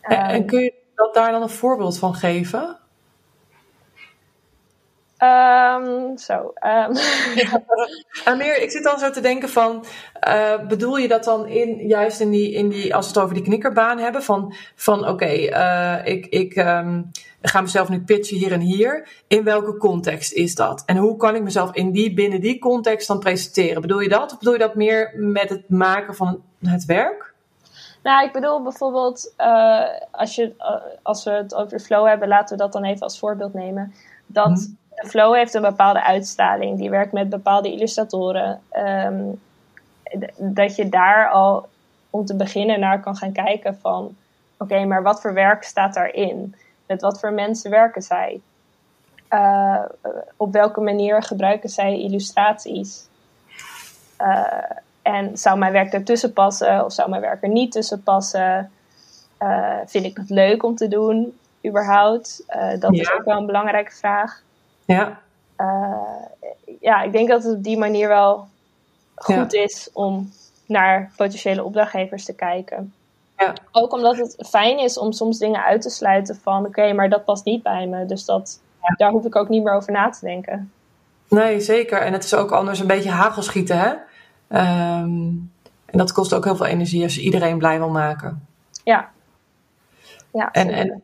En, 0.01 0.19
en 0.19 0.35
ehm, 0.35 0.47
kun 0.47 0.61
je 0.61 0.75
dat 0.95 1.15
daar 1.15 1.31
dan 1.31 1.43
een 1.43 1.49
voorbeeld 1.49 1.99
van 1.99 2.15
geven? 2.15 2.77
Um, 5.23 6.19
zo. 6.19 6.35
Um. 6.65 6.97
Amir, 8.25 8.63
ik 8.63 8.71
zit 8.71 8.83
dan 8.83 8.99
zo 8.99 9.11
te 9.11 9.21
denken 9.21 9.49
van, 9.49 9.85
uh, 10.29 10.67
bedoel 10.69 10.97
je 10.97 11.09
dat 11.09 11.25
dan 11.25 11.47
in, 11.47 11.87
juist 11.87 12.21
in 12.21 12.31
die, 12.31 12.53
in 12.53 12.69
die, 12.69 12.95
als 12.95 13.07
we 13.07 13.13
het 13.13 13.23
over 13.23 13.35
die 13.35 13.45
knikkerbaan 13.45 13.99
hebben, 13.99 14.23
van, 14.23 14.55
van 14.75 15.01
oké, 15.01 15.11
okay, 15.11 15.49
uh, 15.49 16.13
ik, 16.13 16.27
ik 16.27 16.57
um, 16.57 17.11
ga 17.43 17.61
mezelf 17.61 17.89
nu 17.89 18.01
pitchen 18.01 18.37
hier 18.37 18.53
en 18.53 18.61
hier. 18.61 19.09
In 19.27 19.45
welke 19.45 19.77
context 19.77 20.33
is 20.33 20.55
dat? 20.55 20.83
En 20.87 20.97
hoe 20.97 21.17
kan 21.17 21.35
ik 21.35 21.43
mezelf 21.43 21.75
in 21.75 21.93
die, 21.93 22.15
binnen 22.15 22.41
die 22.41 22.59
context 22.59 23.09
dan 23.09 23.19
presenteren? 23.19 23.81
Bedoel 23.81 24.01
je 24.01 24.09
dat? 24.09 24.33
Of 24.33 24.39
bedoel 24.39 24.53
je 24.53 24.59
dat 24.59 24.75
meer 24.75 25.13
met 25.17 25.49
het 25.49 25.69
maken 25.69 26.15
van 26.15 26.43
het 26.63 26.85
werk? 26.85 27.35
Nou, 28.03 28.27
ik 28.27 28.33
bedoel 28.33 28.63
bijvoorbeeld, 28.63 29.35
uh, 29.39 29.85
als, 30.11 30.35
je, 30.35 30.53
als 31.03 31.25
we 31.25 31.31
het 31.31 31.55
over 31.55 31.81
flow 31.81 32.07
hebben, 32.07 32.29
laten 32.29 32.57
we 32.57 32.63
dat 32.63 32.73
dan 32.73 32.85
even 32.85 33.03
als 33.03 33.19
voorbeeld 33.19 33.55
nemen. 33.55 33.95
Dat. 34.27 34.79
Flow 35.07 35.35
heeft 35.35 35.55
een 35.55 35.63
bepaalde 35.63 36.03
uitstraling. 36.03 36.79
Die 36.79 36.91
werkt 36.91 37.13
met 37.13 37.29
bepaalde 37.29 37.73
illustratoren. 37.73 38.61
Ehm, 38.69 39.23
dat 40.37 40.77
je 40.77 40.89
daar 40.89 41.29
al 41.29 41.69
om 42.11 42.25
te 42.25 42.37
beginnen 42.37 42.81
naar 42.81 43.01
kan 43.01 43.17
gaan 43.17 43.33
kijken 43.33 43.79
van... 43.81 44.17
Oké, 44.59 44.85
maar 44.85 45.03
wat 45.03 45.21
voor 45.21 45.35
werk 45.35 45.63
staat 45.63 45.95
daarin? 45.95 46.55
Met 46.87 47.01
wat 47.01 47.21
voor 47.21 47.33
mensen 47.33 47.71
werken 47.71 48.03
zij? 48.03 48.41
Uh, 49.31 49.85
op 50.37 50.53
welke 50.53 50.81
manier 50.81 51.23
gebruiken 51.23 51.69
zij 51.69 52.01
illustraties? 52.01 53.09
Uh, 54.21 54.45
en 55.03 55.39
zou 55.39 55.59
mijn 55.59 55.73
werk 55.73 55.93
ertussen 55.93 56.33
passen 56.33 56.85
of 56.85 56.93
zou 56.93 57.11
mijn 57.11 57.23
werk 57.23 57.43
er 57.43 57.49
niet 57.49 57.73
tussen 57.73 58.03
passen? 58.03 58.71
Uh, 59.43 59.77
vind 59.87 60.05
ik 60.05 60.17
het 60.17 60.31
leuk 60.31 60.63
om 60.63 60.77
te 60.77 60.89
doen, 60.89 61.39
überhaupt? 61.67 62.45
dat 62.79 62.93
is 62.93 63.13
ook 63.13 63.25
wel 63.25 63.37
een 63.37 63.47
belangrijke 63.47 63.93
vraag. 63.93 64.43
Ja. 64.95 65.21
Uh, 65.59 66.47
ja, 66.81 67.03
ik 67.03 67.13
denk 67.13 67.29
dat 67.29 67.43
het 67.43 67.57
op 67.57 67.63
die 67.63 67.79
manier 67.79 68.09
wel 68.09 68.49
goed 69.15 69.55
is 69.55 69.91
om 69.93 70.33
naar 70.67 71.11
potentiële 71.17 71.65
opdrachtgevers 71.65 72.25
te 72.25 72.35
kijken. 72.35 72.95
Ja. 73.39 73.55
Ook 73.73 73.93
omdat 73.93 74.17
het 74.17 74.47
fijn 74.49 74.79
is 74.79 74.99
om 74.99 75.13
soms 75.13 75.39
dingen 75.39 75.65
uit 75.65 75.83
te 75.83 75.91
sluiten 75.91 76.37
van 76.37 76.67
oké, 76.67 76.93
maar 76.93 77.09
dat 77.09 77.25
past 77.25 77.45
niet 77.45 77.63
bij 77.63 77.87
me. 77.87 78.07
Dus 78.07 78.25
dat, 78.25 78.61
daar 78.97 79.11
hoef 79.11 79.25
ik 79.25 79.37
ook 79.37 79.49
niet 79.49 79.63
meer 79.63 79.75
over 79.75 79.93
na 79.93 80.11
te 80.11 80.25
denken. 80.25 80.73
Nee, 81.29 81.61
zeker. 81.61 82.01
En 82.01 82.13
het 82.13 82.25
is 82.25 82.35
ook 82.35 82.51
anders 82.51 82.79
een 82.79 82.87
beetje 82.87 83.11
hagelschieten, 83.11 83.79
hè? 83.79 83.95
Ehm, 84.49 85.29
en 85.85 85.99
dat 85.99 86.13
kost 86.13 86.35
ook 86.35 86.45
heel 86.45 86.57
veel 86.57 86.67
energie 86.67 87.03
als 87.03 87.15
je 87.15 87.21
iedereen 87.21 87.59
blij 87.59 87.79
wil 87.79 87.91
maken. 87.91 88.47
Ja. 88.85 89.11
ja 90.33 90.51
en, 90.53 90.69
en, 90.69 91.03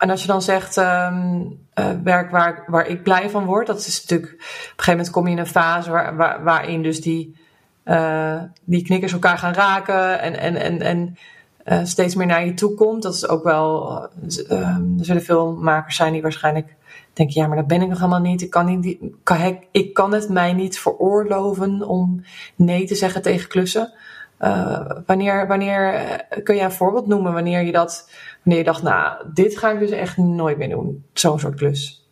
en 0.00 0.10
als 0.10 0.20
je 0.20 0.26
dan 0.26 0.42
zegt 0.42 0.76
ehm, 0.76 1.42
eh, 1.74 1.90
werk 2.04 2.30
waar, 2.30 2.64
waar 2.66 2.86
ik 2.86 3.02
blij 3.02 3.30
van 3.30 3.44
word, 3.44 3.66
dat 3.66 3.78
is 3.78 4.00
natuurlijk. 4.00 4.32
Op 4.32 4.40
een 4.40 4.48
gegeven 4.66 4.90
moment 4.92 5.10
kom 5.10 5.26
je 5.26 5.32
in 5.32 5.38
een 5.38 5.46
fase 5.46 5.90
waar, 5.90 6.16
waar, 6.16 6.42
waarin 6.44 6.82
dus 6.82 7.00
die, 7.00 7.36
uh, 7.84 8.42
die 8.64 8.82
knikkers 8.82 9.12
elkaar 9.12 9.38
gaan 9.38 9.52
raken 9.52 10.20
en, 10.20 10.38
en, 10.38 10.56
en, 10.56 10.80
en 10.80 11.16
uh, 11.64 11.84
steeds 11.84 12.14
meer 12.14 12.26
naar 12.26 12.44
je 12.44 12.54
toe 12.54 12.74
komt. 12.74 13.02
Dat 13.02 13.14
is 13.14 13.28
ook 13.28 13.44
wel. 13.44 13.98
Ehm, 14.48 14.98
er 14.98 15.04
zullen 15.04 15.22
veel 15.22 15.52
makers 15.52 15.96
zijn 15.96 16.12
die 16.12 16.22
waarschijnlijk 16.22 16.76
denk 17.12 17.30
ja, 17.30 17.46
maar 17.46 17.56
dat 17.56 17.66
ben 17.66 17.82
ik 17.82 17.88
nog 17.88 17.98
helemaal 17.98 18.20
niet. 18.20 18.42
Ik 18.42 18.50
kan, 18.50 18.80
niet, 18.80 18.98
kan, 19.22 19.58
ik 19.70 19.94
kan 19.94 20.12
het 20.12 20.28
mij 20.28 20.52
niet 20.52 20.78
veroorloven 20.78 21.82
om 21.82 22.22
nee 22.56 22.86
te 22.86 22.94
zeggen 22.94 23.22
tegen 23.22 23.48
klussen. 23.48 23.92
Uh, 24.40 24.90
wanneer, 25.06 25.46
wanneer 25.46 25.94
eh, 25.94 26.42
kun 26.42 26.54
je 26.54 26.62
een 26.62 26.72
voorbeeld 26.72 27.06
noemen 27.06 27.32
wanneer 27.32 27.62
je 27.62 27.72
dat, 27.72 28.10
wanneer 28.44 28.62
je 28.62 28.70
dacht, 28.70 28.82
nou, 28.82 29.24
dit 29.34 29.58
ga 29.58 29.70
ik 29.70 29.78
dus 29.78 29.90
echt 29.90 30.16
nooit 30.16 30.58
meer 30.58 30.68
doen, 30.68 31.04
zo'n 31.12 31.38
soort 31.38 31.54
klus? 31.54 32.08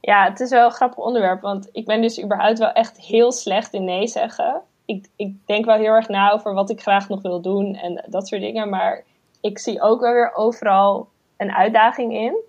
Ja, 0.00 0.24
het 0.24 0.40
is 0.40 0.50
wel 0.50 0.64
een 0.64 0.72
grappig 0.72 0.98
onderwerp, 0.98 1.40
want 1.40 1.68
ik 1.72 1.86
ben 1.86 2.02
dus 2.02 2.22
überhaupt 2.22 2.58
wel 2.58 2.72
echt 2.72 3.00
heel 3.00 3.32
slecht 3.32 3.72
in 3.72 3.84
nee 3.84 4.06
zeggen. 4.06 4.60
Ik, 4.84 5.08
ik 5.16 5.36
denk 5.46 5.64
wel 5.64 5.76
heel 5.76 5.92
erg 5.92 6.08
na 6.08 6.30
over 6.30 6.54
wat 6.54 6.70
ik 6.70 6.80
graag 6.80 7.08
nog 7.08 7.22
wil 7.22 7.40
doen 7.40 7.74
en 7.74 8.04
dat 8.06 8.28
soort 8.28 8.40
dingen, 8.40 8.68
maar 8.68 9.04
ik 9.40 9.58
zie 9.58 9.82
ook 9.82 10.00
wel 10.00 10.12
weer 10.12 10.34
overal 10.34 11.08
een 11.36 11.52
uitdaging 11.52 12.12
in 12.12 12.46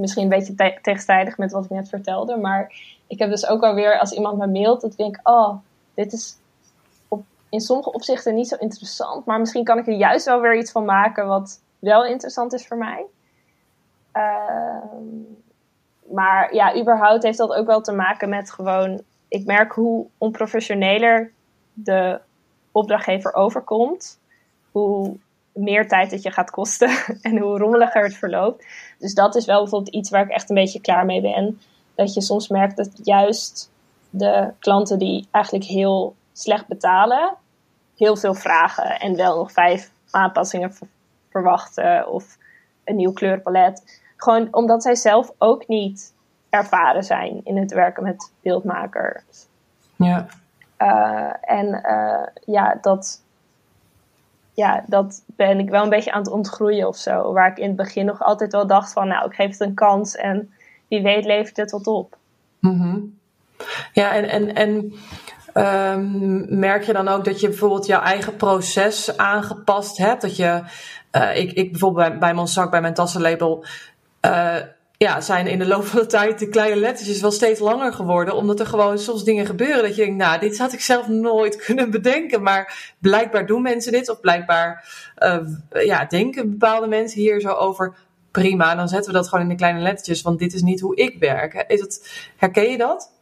misschien 0.00 0.22
een 0.22 0.28
beetje 0.28 0.54
te 0.54 0.78
tegenstrijdig 0.82 1.38
met 1.38 1.52
wat 1.52 1.64
ik 1.64 1.70
net 1.70 1.88
vertelde. 1.88 2.36
Maar 2.36 2.72
ik 3.06 3.18
heb 3.18 3.30
dus 3.30 3.46
ook 3.46 3.62
alweer, 3.62 3.98
als 3.98 4.12
iemand 4.12 4.38
me 4.38 4.46
mailt, 4.46 4.80
dat 4.80 4.90
ik 4.90 4.96
denk, 4.96 5.20
oh, 5.22 5.56
dit 5.94 6.12
is 6.12 6.36
in 7.50 7.60
sommige 7.60 7.92
opzichten 7.92 8.34
niet 8.34 8.48
zo 8.48 8.56
interessant. 8.56 9.24
Maar 9.24 9.38
misschien 9.38 9.64
kan 9.64 9.78
ik 9.78 9.86
er 9.86 9.94
juist 9.94 10.26
wel 10.26 10.40
weer 10.40 10.56
iets 10.56 10.72
van 10.72 10.84
maken 10.84 11.26
wat 11.26 11.60
wel 11.78 12.04
interessant 12.04 12.52
is 12.52 12.66
voor 12.66 12.76
mij. 12.76 13.04
Ehm, 14.12 15.04
maar 16.12 16.54
ja, 16.54 16.76
überhaupt 16.76 17.22
heeft 17.22 17.38
dat 17.38 17.52
ook 17.52 17.66
wel 17.66 17.80
te 17.80 17.92
maken 17.92 18.28
met 18.28 18.50
gewoon, 18.50 19.02
ik 19.28 19.46
merk 19.46 19.72
hoe 19.72 20.06
onprofessioneler 20.18 21.32
de 21.72 22.20
opdrachtgever 22.72 23.34
overkomt. 23.34 24.18
Hoe 24.72 25.16
meer 25.52 25.88
tijd 25.88 26.10
dat 26.10 26.22
je 26.22 26.30
gaat 26.30 26.50
kosten 26.50 26.90
en 27.22 27.38
hoe 27.38 27.58
rommeliger 27.58 28.02
het 28.02 28.14
verloopt. 28.14 28.66
Dus 28.98 29.14
dat 29.14 29.34
is 29.34 29.44
wel 29.44 29.60
bijvoorbeeld 29.60 29.94
iets 29.94 30.10
waar 30.10 30.24
ik 30.24 30.30
echt 30.30 30.48
een 30.48 30.54
beetje 30.54 30.80
klaar 30.80 31.04
mee 31.04 31.20
ben. 31.20 31.60
Dat 31.94 32.14
je 32.14 32.20
soms 32.20 32.48
merkt 32.48 32.76
dat 32.76 32.90
juist 33.02 33.70
de 34.10 34.52
klanten 34.58 34.98
die 34.98 35.26
eigenlijk 35.30 35.64
heel 35.64 36.14
slecht 36.40 36.66
betalen, 36.66 37.36
heel 37.96 38.16
veel 38.16 38.34
vragen 38.34 39.00
en 39.00 39.16
wel 39.16 39.36
nog 39.36 39.52
vijf 39.52 39.90
aanpassingen 40.10 40.72
verwachten 41.30 42.08
of 42.08 42.38
een 42.84 42.96
nieuw 42.96 43.12
kleurpalet. 43.12 44.02
Gewoon 44.16 44.48
omdat 44.50 44.82
zij 44.82 44.94
zelf 44.94 45.32
ook 45.38 45.68
niet 45.68 46.14
ervaren 46.50 47.04
zijn 47.04 47.40
in 47.44 47.56
het 47.56 47.72
werken 47.72 48.02
met 48.02 48.32
beeldmakers. 48.42 49.46
Ja. 49.96 50.26
Uh, 50.78 51.32
en 51.40 51.66
uh, 51.66 52.26
ja, 52.54 52.78
dat, 52.80 53.22
ja, 54.54 54.84
dat 54.86 55.22
ben 55.26 55.58
ik 55.58 55.70
wel 55.70 55.82
een 55.82 55.88
beetje 55.88 56.12
aan 56.12 56.22
het 56.22 56.30
ontgroeien 56.30 56.88
of 56.88 56.96
zo. 56.96 57.32
Waar 57.32 57.50
ik 57.50 57.58
in 57.58 57.66
het 57.66 57.76
begin 57.76 58.06
nog 58.06 58.22
altijd 58.22 58.52
wel 58.52 58.66
dacht 58.66 58.92
van, 58.92 59.08
nou, 59.08 59.26
ik 59.26 59.34
geef 59.34 59.50
het 59.50 59.60
een 59.60 59.74
kans 59.74 60.16
en 60.16 60.52
wie 60.88 61.02
weet 61.02 61.24
levert 61.24 61.56
het 61.56 61.70
wat 61.70 61.86
op. 61.86 62.16
Mm 62.58 63.18
Ja, 63.92 64.12
en, 64.12 64.28
en, 64.28 64.54
en 64.54 64.92
um, 65.54 66.58
merk 66.58 66.84
je 66.84 66.92
dan 66.92 67.08
ook 67.08 67.24
dat 67.24 67.40
je 67.40 67.48
bijvoorbeeld 67.48 67.86
jouw 67.86 68.00
eigen 68.00 68.36
proces 68.36 69.16
aangepast 69.16 69.96
hebt? 69.96 70.22
Dat 70.22 70.36
je, 70.36 70.62
uh, 71.12 71.36
ik, 71.36 71.52
ik 71.52 71.70
bijvoorbeeld 71.70 72.18
bij, 72.18 72.34
bij 72.34 72.68
bij 72.70 72.80
mijn 72.80 72.94
tassenlabel, 72.94 73.64
uh, 74.26 74.56
ja, 74.96 75.20
zijn 75.20 75.46
in 75.46 75.58
de 75.58 75.66
loop 75.66 75.84
van 75.84 76.00
de 76.00 76.06
tijd 76.06 76.38
de 76.38 76.48
kleine 76.48 76.80
lettertjes 76.80 77.20
wel 77.20 77.30
steeds 77.30 77.60
langer 77.60 77.92
geworden. 77.92 78.34
Omdat 78.34 78.60
er 78.60 78.66
gewoon 78.66 78.98
soms 78.98 79.24
dingen 79.24 79.46
gebeuren 79.46 79.82
dat 79.82 79.96
je 79.96 80.02
denkt, 80.04 80.16
nou, 80.16 80.40
dit 80.40 80.58
had 80.58 80.72
ik 80.72 80.80
zelf 80.80 81.08
nooit 81.08 81.56
kunnen 81.64 81.90
bedenken. 81.90 82.42
Maar 82.42 82.94
blijkbaar 82.98 83.46
doen 83.46 83.62
mensen 83.62 83.92
dit. 83.92 84.10
Of 84.10 84.20
blijkbaar 84.20 84.88
uh, 85.18 85.38
ja, 85.84 86.04
denken 86.04 86.50
bepaalde 86.50 86.86
mensen 86.86 87.20
hier 87.20 87.40
zo 87.40 87.48
over. 87.48 87.94
Prima, 88.30 88.74
dan 88.74 88.88
zetten 88.88 89.12
we 89.12 89.18
dat 89.18 89.28
gewoon 89.28 89.44
in 89.44 89.50
de 89.50 89.56
kleine 89.56 89.80
lettertjes. 89.80 90.22
Want 90.22 90.38
dit 90.38 90.54
is 90.54 90.62
niet 90.62 90.80
hoe 90.80 90.96
ik 90.96 91.18
werk. 91.18 91.64
Is 91.68 91.80
het, 91.80 92.24
herken 92.36 92.70
je 92.70 92.78
dat? 92.78 93.19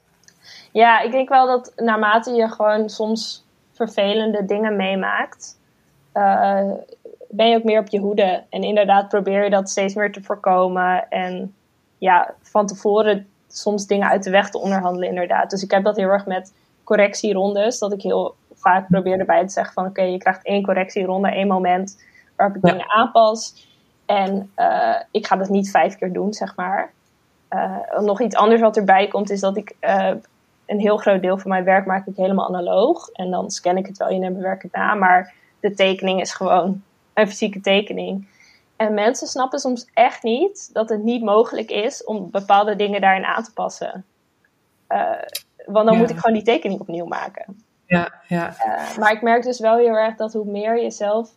Ja, 0.73 1.01
ik 1.01 1.11
denk 1.11 1.29
wel 1.29 1.47
dat 1.47 1.73
naarmate 1.77 2.33
je 2.33 2.49
gewoon 2.49 2.89
soms 2.89 3.47
vervelende 3.73 4.45
dingen 4.45 4.77
meemaakt. 4.77 5.59
Uh, 6.15 6.73
ben 7.29 7.49
je 7.49 7.57
ook 7.57 7.65
meer 7.65 7.81
op 7.81 7.89
je 7.89 7.99
hoede. 7.99 8.43
En 8.49 8.63
inderdaad 8.63 9.09
probeer 9.09 9.45
je 9.45 9.51
dat 9.51 9.71
steeds 9.71 9.95
meer 9.95 10.13
te 10.13 10.23
voorkomen. 10.23 11.09
En 11.09 11.55
ja, 11.99 12.35
van 12.43 12.67
tevoren 12.67 13.27
soms 13.49 13.87
dingen 13.87 14.09
uit 14.09 14.23
de 14.23 14.31
weg 14.31 14.51
te 14.51 14.59
onderhandelen, 14.59 15.09
inderdaad. 15.09 15.51
Dus 15.51 15.63
ik 15.63 15.71
heb 15.71 15.85
dat 15.85 15.97
heel 15.97 16.09
erg 16.09 16.27
met 16.27 16.53
correctierondes. 16.85 17.79
Dat 17.79 17.93
ik 17.93 18.03
heel 18.03 18.35
vaak 18.55 18.89
probeer 18.89 19.19
erbij 19.19 19.47
te 19.47 19.53
zeggen 19.53 19.73
van 19.73 19.87
oké, 19.87 20.03
je 20.03 20.19
krijgt 20.19 20.45
één 20.45 20.63
correctieronde, 20.63 21.29
één 21.29 21.47
moment 21.47 22.03
waarop 22.37 22.57
ik 22.57 22.63
dingen 22.63 22.91
aanpas. 22.91 23.67
En 24.07 24.51
uh, 24.57 24.97
ik 25.11 25.27
ga 25.27 25.37
dat 25.37 25.49
niet 25.49 25.71
vijf 25.71 25.97
keer 25.97 26.13
doen, 26.13 26.33
zeg 26.33 26.57
maar. 26.57 26.93
Uh, 27.51 27.99
nog 28.01 28.21
iets 28.21 28.37
anders 28.37 28.61
wat 28.61 28.77
erbij 28.77 29.09
komt, 29.09 29.31
is 29.31 29.41
dat 29.41 29.57
ik 29.57 29.77
uh, 29.81 30.11
een 30.69 30.81
heel 30.81 30.97
groot 30.97 31.23
deel 31.23 31.39
van 31.39 31.51
mijn 31.51 31.65
werk 31.65 31.87
maak 31.87 32.07
ik 32.07 32.17
helemaal 32.17 32.49
analoog. 32.49 33.09
En 33.09 33.31
dan 33.31 33.51
scan 33.51 33.77
ik 33.77 33.87
het 33.87 33.97
wel 33.97 34.09
in 34.09 34.23
en 34.23 34.35
bewerk 34.35 34.63
het 34.63 34.73
na. 34.73 34.95
Maar 34.95 35.35
de 35.61 35.75
tekening 35.75 36.21
is 36.21 36.33
gewoon 36.33 36.83
een 37.15 37.29
fysieke 37.29 37.61
tekening. 37.61 38.29
En 38.77 38.95
mensen 38.95 39.27
snappen 39.27 39.59
soms 39.59 39.91
echt 39.95 40.23
niet 40.23 40.71
dat 40.73 40.89
het 40.89 41.03
niet 41.03 41.23
mogelijk 41.23 41.71
is 41.71 42.05
om 42.05 42.31
bepaalde 42.31 42.77
dingen 42.77 43.01
daarin 43.01 43.25
aan 43.25 43.43
te 43.43 43.53
passen. 43.53 44.05
Uh, 44.89 45.11
want 45.67 45.87
dan 45.87 45.97
moet 45.97 46.11
ik 46.11 46.19
gewoon 46.19 46.37
die 46.37 46.45
tekening 46.45 46.81
opnieuw 46.81 47.07
maken. 47.07 47.63
Ja, 47.87 48.13
ja. 48.27 48.55
Uh, 48.67 48.97
maar 48.99 49.13
ik 49.13 49.23
merk 49.23 49.43
dus 49.43 49.61
wel 49.61 49.77
heel 49.77 49.95
erg 49.95 50.17
dat 50.17 50.33
hoe 50.33 50.45
meer 50.51 50.83
je 50.83 50.91
zelf 50.91 51.31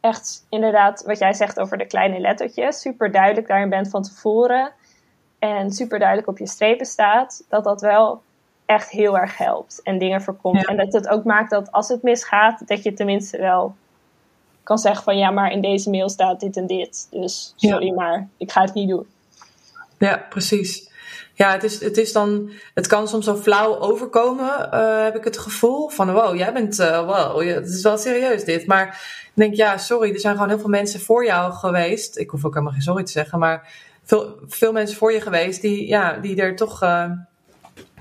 echt 0.00 0.46
inderdaad, 0.48 1.02
wat 1.06 1.18
jij 1.18 1.32
zegt 1.32 1.60
over 1.60 1.78
de 1.78 1.86
kleine 1.86 2.20
lettertjes, 2.20 2.80
super 2.80 3.12
duidelijk 3.12 3.46
daarin 3.46 3.68
bent 3.68 3.88
van 3.88 4.02
tevoren 4.02 4.72
en 5.38 5.70
super 5.70 5.98
duidelijk 5.98 6.28
op 6.28 6.38
je 6.38 6.46
strepen 6.46 6.86
staat, 6.86 7.44
dat 7.48 7.64
dat 7.64 7.80
wel 7.80 8.22
echt 8.66 8.90
heel 8.90 9.18
erg 9.18 9.36
helpt 9.36 9.80
en 9.82 9.98
dingen 9.98 10.22
voorkomt. 10.22 10.66
En 10.66 10.76
dat 10.76 10.92
het 10.92 11.08
ook 11.08 11.24
maakt 11.24 11.50
dat 11.50 11.72
als 11.72 11.88
het 11.88 12.02
misgaat, 12.02 12.62
dat 12.66 12.82
je 12.82 12.92
tenminste 12.92 13.38
wel 13.38 13.74
kan 14.62 14.78
zeggen 14.78 15.04
van 15.04 15.18
ja, 15.18 15.30
maar 15.30 15.50
in 15.50 15.60
deze 15.60 15.90
mail 15.90 16.08
staat 16.08 16.40
dit 16.40 16.56
en 16.56 16.66
dit. 16.66 17.06
Dus 17.10 17.52
sorry, 17.56 17.92
maar 17.92 18.28
ik 18.36 18.52
ga 18.52 18.60
het 18.60 18.74
niet 18.74 18.88
doen. 18.88 19.06
Ja, 19.98 20.26
precies. 20.28 20.90
Ja, 21.34 21.52
het 21.52 21.64
is, 21.64 21.80
het 21.80 21.96
is 21.96 22.12
dan, 22.12 22.50
het 22.74 22.86
kan 22.86 23.08
soms 23.08 23.24
zo 23.24 23.34
flauw 23.34 23.78
overkomen, 23.78 24.68
uh, 24.74 25.02
heb 25.02 25.16
ik 25.16 25.24
het 25.24 25.38
gevoel. 25.38 25.88
Van 25.88 26.12
wow, 26.12 26.36
jij 26.36 26.52
bent, 26.52 26.78
uh, 26.78 27.06
wow, 27.06 27.48
het 27.48 27.68
is 27.68 27.82
wel 27.82 27.98
serieus 27.98 28.44
dit. 28.44 28.66
Maar 28.66 28.86
ik 29.24 29.32
denk, 29.34 29.54
ja, 29.54 29.78
sorry, 29.78 30.12
er 30.12 30.20
zijn 30.20 30.34
gewoon 30.34 30.48
heel 30.48 30.58
veel 30.58 30.68
mensen 30.68 31.00
voor 31.00 31.24
jou 31.24 31.52
geweest. 31.52 32.18
Ik 32.18 32.30
hoef 32.30 32.44
ook 32.44 32.52
helemaal 32.52 32.72
geen 32.72 32.82
sorry 32.82 33.04
te 33.04 33.12
zeggen, 33.12 33.38
maar 33.38 33.72
veel, 34.04 34.38
veel 34.46 34.72
mensen 34.72 34.96
voor 34.96 35.12
je 35.12 35.20
geweest 35.20 35.60
die, 35.60 35.86
ja, 35.86 36.12
die 36.12 36.40
er 36.40 36.56
toch 36.56 36.82
uh, 36.82 37.10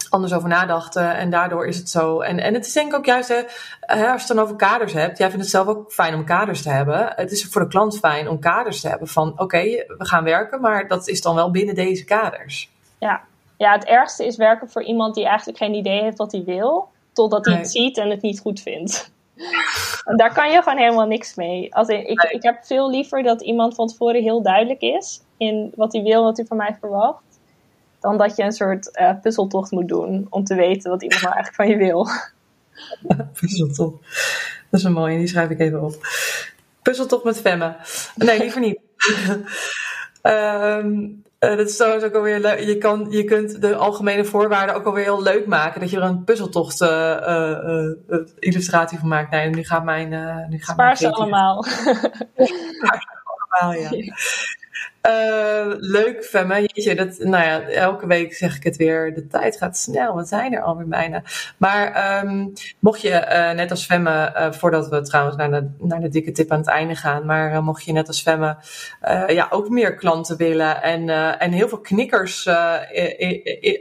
anders 0.10 0.34
over 0.34 0.50
nadachten. 0.50 1.16
En 1.16 1.30
daardoor 1.30 1.68
is 1.68 1.78
het 1.78 1.90
zo. 1.90 2.20
En, 2.20 2.40
en 2.40 2.54
het 2.54 2.66
is 2.66 2.74
denk 2.74 2.92
ik 2.92 2.98
ook 2.98 3.06
juist, 3.06 3.30
hè, 3.30 3.42
als 3.88 4.00
je 4.00 4.28
het 4.28 4.28
dan 4.28 4.40
over 4.40 4.56
kaders 4.56 4.94
hebt. 4.94 5.18
Jij 5.18 5.28
vindt 5.30 5.44
het 5.44 5.52
zelf 5.52 5.68
ook 5.68 5.92
fijn 5.92 6.16
om 6.16 6.26
kaders 6.26 6.62
te 6.62 6.70
hebben. 6.70 7.14
Het 7.16 7.32
is 7.32 7.46
voor 7.46 7.62
de 7.62 7.68
klant 7.68 8.00
fijn 8.00 8.30
om 8.30 8.40
kaders 8.40 8.82
te 8.82 8.90
hebben. 8.90 9.08
Van 9.08 9.34
oké, 9.38 9.62
we 9.98 10.06
gaan 10.06 10.24
werken, 10.24 10.62
maar 10.62 10.88
dat 10.88 11.08
is 11.08 11.22
dan 11.22 11.36
wel 11.36 11.52
binnen 11.52 11.76
deze 11.76 12.04
kaders. 12.04 12.70
Ja. 13.00 13.22
ja, 13.58 13.72
het 13.72 13.86
ergste 13.86 14.26
is 14.26 14.38
werken 14.38 14.70
voor 14.70 14.84
iemand 14.84 15.16
die 15.16 15.26
eigenlijk 15.26 15.58
geen 15.58 15.74
idee 15.74 16.02
heeft 16.02 16.18
wat 16.18 16.32
hij 16.32 16.44
wil. 16.44 16.88
Totdat 17.14 17.46
hij 17.46 17.56
het 17.56 17.72
ziet 17.72 17.98
en 17.98 18.10
het 18.10 18.22
niet 18.22 18.40
goed 18.40 18.60
vindt. 18.60 19.14
En 20.06 20.18
daar 20.18 20.34
kan 20.34 20.52
je 20.52 20.62
gewoon 20.62 20.78
helemaal 20.78 21.08
niks 21.08 21.36
mee. 21.36 21.76
Als 21.76 21.88
ik, 21.88 22.08
ik, 22.08 22.22
ik 22.22 22.44
heb 22.44 22.66
veel 22.66 22.90
liever 22.90 23.24
dat 23.24 23.42
iemand 23.42 23.76
van 23.76 23.88
tevoren 23.88 24.22
heel 24.22 24.42
duidelijk 24.42 24.82
is 24.82 25.22
in 25.38 25.74
wat 25.76 25.94
hij 25.94 26.02
wil, 26.02 26.24
wat 26.24 26.38
hij 26.38 26.46
van 26.46 26.58
mij 26.58 26.78
verwacht 26.80 27.35
dan 28.06 28.18
dat 28.18 28.36
je 28.36 28.44
een 28.44 28.52
soort 28.52 29.00
uh, 29.00 29.12
puzzeltocht 29.22 29.72
moet 29.72 29.88
doen 29.88 30.28
om 30.30 30.44
te 30.44 30.56
weten 30.56 30.92
wat 30.92 31.04
iemand 31.04 31.22
nou 31.22 31.34
eigenlijk 31.34 31.64
van 31.64 31.68
je 31.68 31.86
wil. 31.86 32.08
puzzeltocht. 33.40 34.04
Dat 34.70 34.80
is 34.80 34.84
een 34.84 34.92
mooie, 34.92 35.18
die 35.18 35.28
schrijf 35.28 35.50
ik 35.50 35.60
even 35.60 35.84
op. 35.84 36.08
Puzzeltocht 36.82 37.24
met 37.24 37.42
Femme. 37.42 37.76
Nee, 38.16 38.40
liever 38.40 38.62
niet. 38.62 38.80
um, 40.22 41.24
Uh, 41.40 41.58
dat 41.58 41.70
is 41.70 41.76
trouwens 41.76 42.04
ook 42.04 42.16
alweer 42.16 42.40
leuk. 42.40 42.60
Je, 42.60 42.78
kan, 42.78 43.08
je 43.10 43.24
kunt 43.24 43.62
de 43.62 43.76
algemene 43.76 44.26
voorwaarden 44.26 44.76
ook 44.76 44.86
alweer 44.86 45.04
heel 45.04 45.22
leuk 45.22 45.46
maken. 45.46 45.80
Dat 45.80 45.90
je 45.90 45.98
er 45.98 46.04
een 46.04 46.24
puzzeltocht 46.24 46.82
uh, 46.82 47.92
illustratie 48.40 49.00
van 49.00 49.08
maakt. 49.08 49.32
Nee, 49.32 49.50
nu 49.50 49.64
gaat 49.64 49.84
mijn... 49.84 50.10
nu 50.50 50.58
gaat 50.58 50.76
Spaar 50.76 50.98
ze 50.98 51.12
allemaal. 51.12 51.64
Spaar 51.64 53.02
ze 53.02 53.08
allemaal, 53.24 53.82
ja. 53.82 53.90
Uh, 55.06 55.74
leuk, 55.80 56.24
Femme. 56.24 56.70
Dat, 56.96 57.18
nou 57.18 57.44
ja, 57.44 57.62
elke 57.62 58.08
week 58.08 58.34
zeg 58.34 58.56
ik 58.56 58.64
het 58.64 58.76
weer. 58.76 59.14
De 59.14 59.28
tijd 59.28 59.58
gaat 59.58 59.78
snel. 59.78 60.16
We 60.16 60.26
zijn 60.26 60.54
er 60.54 60.62
alweer 60.62 60.88
bijna. 60.88 61.24
Maar 61.58 62.24
um, 62.24 62.54
mocht 62.80 63.02
je, 63.02 63.10
uh, 63.10 63.52
net 63.52 63.72
als 63.72 63.86
Femme, 63.86 64.34
uh, 64.36 64.52
voordat 64.52 64.88
we 64.90 65.02
trouwens 65.02 65.38
naar 65.38 65.52
de, 65.52 65.70
naar 65.80 66.00
de 66.00 66.10
dikke 66.10 66.32
tip 66.32 66.52
aan 66.52 66.58
het 66.58 66.68
einde 66.68 66.96
gaan. 66.96 67.26
Maar 67.26 67.64
mocht 67.64 67.84
je 67.84 67.92
net 67.92 68.08
als 68.08 68.22
Femme 68.22 68.58
ja, 69.28 69.48
ook 69.50 69.70
meer 69.70 69.96
klanten 69.96 70.38
willen. 70.38 70.82
En, 70.82 71.10
en 71.40 71.52
heel 71.52 71.68
veel 71.68 71.82
knikkers 71.82 72.48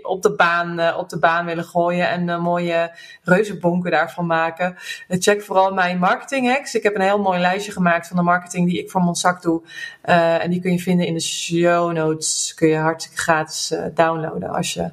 op, 0.03 0.22
de 0.22 0.35
baan, 0.37 0.95
op 0.97 1.09
de 1.09 1.18
baan 1.18 1.47
willen 1.47 1.64
gooien. 1.64 2.09
En 2.09 2.41
mooie 2.41 2.97
reuzenbonken 3.22 3.91
daarvan 3.91 4.27
maken. 4.27 4.77
check 5.09 5.43
vooral 5.43 5.75
mijn 5.75 5.99
marketing 5.99 6.49
hacks. 6.49 6.75
Ik 6.75 6.83
heb 6.83 6.95
een 6.95 7.01
heel 7.01 7.22
mooi 7.22 7.41
lijstje 7.41 7.72
gemaakt 7.72 8.07
van 8.07 8.16
de 8.16 8.22
marketing 8.22 8.68
die 8.68 8.79
ik 8.79 8.91
voor 8.91 9.16
zak 9.16 9.43
doe. 9.43 9.62
en 10.03 10.51
die 10.51 10.61
kun 10.61 10.72
je 10.72 10.79
vinden 10.79 11.07
in 11.07 11.14
in 11.15 11.21
de 11.21 11.27
show 11.27 11.93
notes 11.93 12.55
kun 12.55 12.69
je 12.69 12.77
hartstikke 12.77 13.21
gratis 13.21 13.73
uh, 13.73 13.85
downloaden 13.95 14.49
als 14.49 14.75
je 14.75 14.91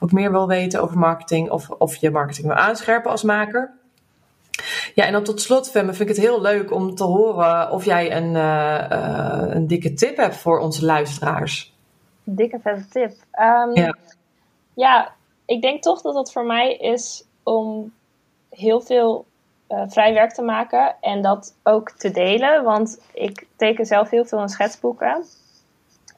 ook 0.00 0.12
meer 0.12 0.30
wil 0.30 0.46
weten 0.46 0.82
over 0.82 0.98
marketing 0.98 1.50
of, 1.50 1.70
of 1.70 1.96
je 1.96 2.10
marketing 2.10 2.46
wil 2.46 2.56
aanscherpen 2.56 3.10
als 3.10 3.22
maker. 3.22 3.70
Ja, 4.94 5.04
en 5.04 5.12
dan 5.12 5.22
tot 5.22 5.40
slot, 5.40 5.70
Femme, 5.70 5.92
vind 5.92 6.08
ik 6.08 6.16
het 6.16 6.24
heel 6.24 6.40
leuk 6.40 6.72
om 6.72 6.94
te 6.94 7.04
horen 7.04 7.70
of 7.70 7.84
jij 7.84 8.16
een, 8.16 8.34
uh, 8.34 8.86
uh, 8.92 9.54
een 9.54 9.66
dikke 9.66 9.94
tip 9.94 10.16
hebt 10.16 10.36
voor 10.36 10.58
onze 10.58 10.84
luisteraars. 10.84 11.74
Dikke 12.24 12.58
vette 12.62 12.88
tip. 12.88 13.10
Um, 13.40 13.74
ja. 13.74 13.96
ja, 14.74 15.12
ik 15.44 15.62
denk 15.62 15.82
toch 15.82 16.02
dat 16.02 16.14
het 16.14 16.32
voor 16.32 16.46
mij 16.46 16.76
is 16.76 17.24
om 17.42 17.92
heel 18.50 18.80
veel 18.80 19.26
uh, 19.68 19.82
vrij 19.86 20.14
werk 20.14 20.32
te 20.32 20.42
maken 20.42 20.96
en 21.00 21.22
dat 21.22 21.54
ook 21.62 21.90
te 21.90 22.10
delen. 22.10 22.64
Want 22.64 23.00
ik 23.12 23.46
teken 23.56 23.86
zelf 23.86 24.10
heel 24.10 24.24
veel 24.24 24.40
in 24.40 24.48
schetsboeken. 24.48 25.24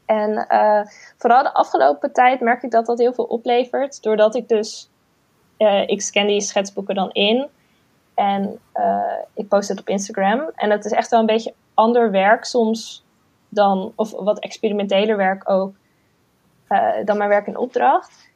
En 0.06 0.46
uh, 0.50 0.80
vooral 1.16 1.42
de 1.42 1.54
afgelopen 1.54 2.12
tijd 2.12 2.40
merk 2.40 2.62
ik 2.62 2.70
dat 2.70 2.86
dat 2.86 2.98
heel 2.98 3.12
veel 3.12 3.24
oplevert. 3.24 4.02
Doordat 4.02 4.34
ik 4.34 4.48
dus, 4.48 4.90
uh, 5.58 5.88
ik 5.88 6.02
scan 6.02 6.26
die 6.26 6.40
schetsboeken 6.40 6.94
dan 6.94 7.10
in. 7.10 7.48
En 8.14 8.58
uh, 8.74 9.18
ik 9.34 9.48
post 9.48 9.68
het 9.68 9.80
op 9.80 9.88
Instagram. 9.88 10.50
En 10.54 10.70
het 10.70 10.84
is 10.84 10.92
echt 10.92 11.10
wel 11.10 11.20
een 11.20 11.26
beetje 11.26 11.54
ander 11.74 12.10
werk 12.10 12.44
soms 12.44 13.04
dan, 13.48 13.92
of 13.96 14.10
wat 14.10 14.38
experimenteler 14.38 15.16
werk 15.16 15.50
ook, 15.50 15.74
dan 17.04 17.16
mijn 17.16 17.28
werk 17.28 17.46
in 17.46 17.56
opdracht. 17.56 18.28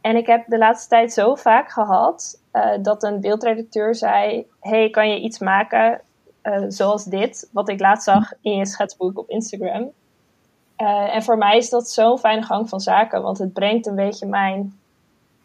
En 0.00 0.16
ik 0.16 0.26
heb 0.26 0.46
de 0.46 0.58
laatste 0.58 0.88
tijd 0.88 1.12
zo 1.12 1.34
vaak 1.34 1.70
gehad 1.70 2.40
dat 2.80 3.02
een 3.02 3.20
beeldredacteur 3.20 3.94
zei: 3.94 4.46
Hey, 4.60 4.90
kan 4.90 5.08
je 5.08 5.20
iets 5.20 5.38
maken 5.38 6.00
zoals 6.68 7.04
dit, 7.04 7.48
wat 7.52 7.68
ik 7.68 7.80
laatst 7.80 8.04
zag 8.04 8.32
in 8.40 8.56
je 8.56 8.66
schetsboek 8.66 9.18
op 9.18 9.28
Instagram? 9.28 9.92
Uh, 10.84 11.14
en 11.14 11.22
voor 11.22 11.38
mij 11.38 11.56
is 11.56 11.70
dat 11.70 11.90
zo'n 11.90 12.18
fijne 12.18 12.42
gang 12.42 12.68
van 12.68 12.80
zaken, 12.80 13.22
want 13.22 13.38
het 13.38 13.52
brengt 13.52 13.86
een 13.86 13.94
beetje 13.94 14.26
mijn, 14.26 14.78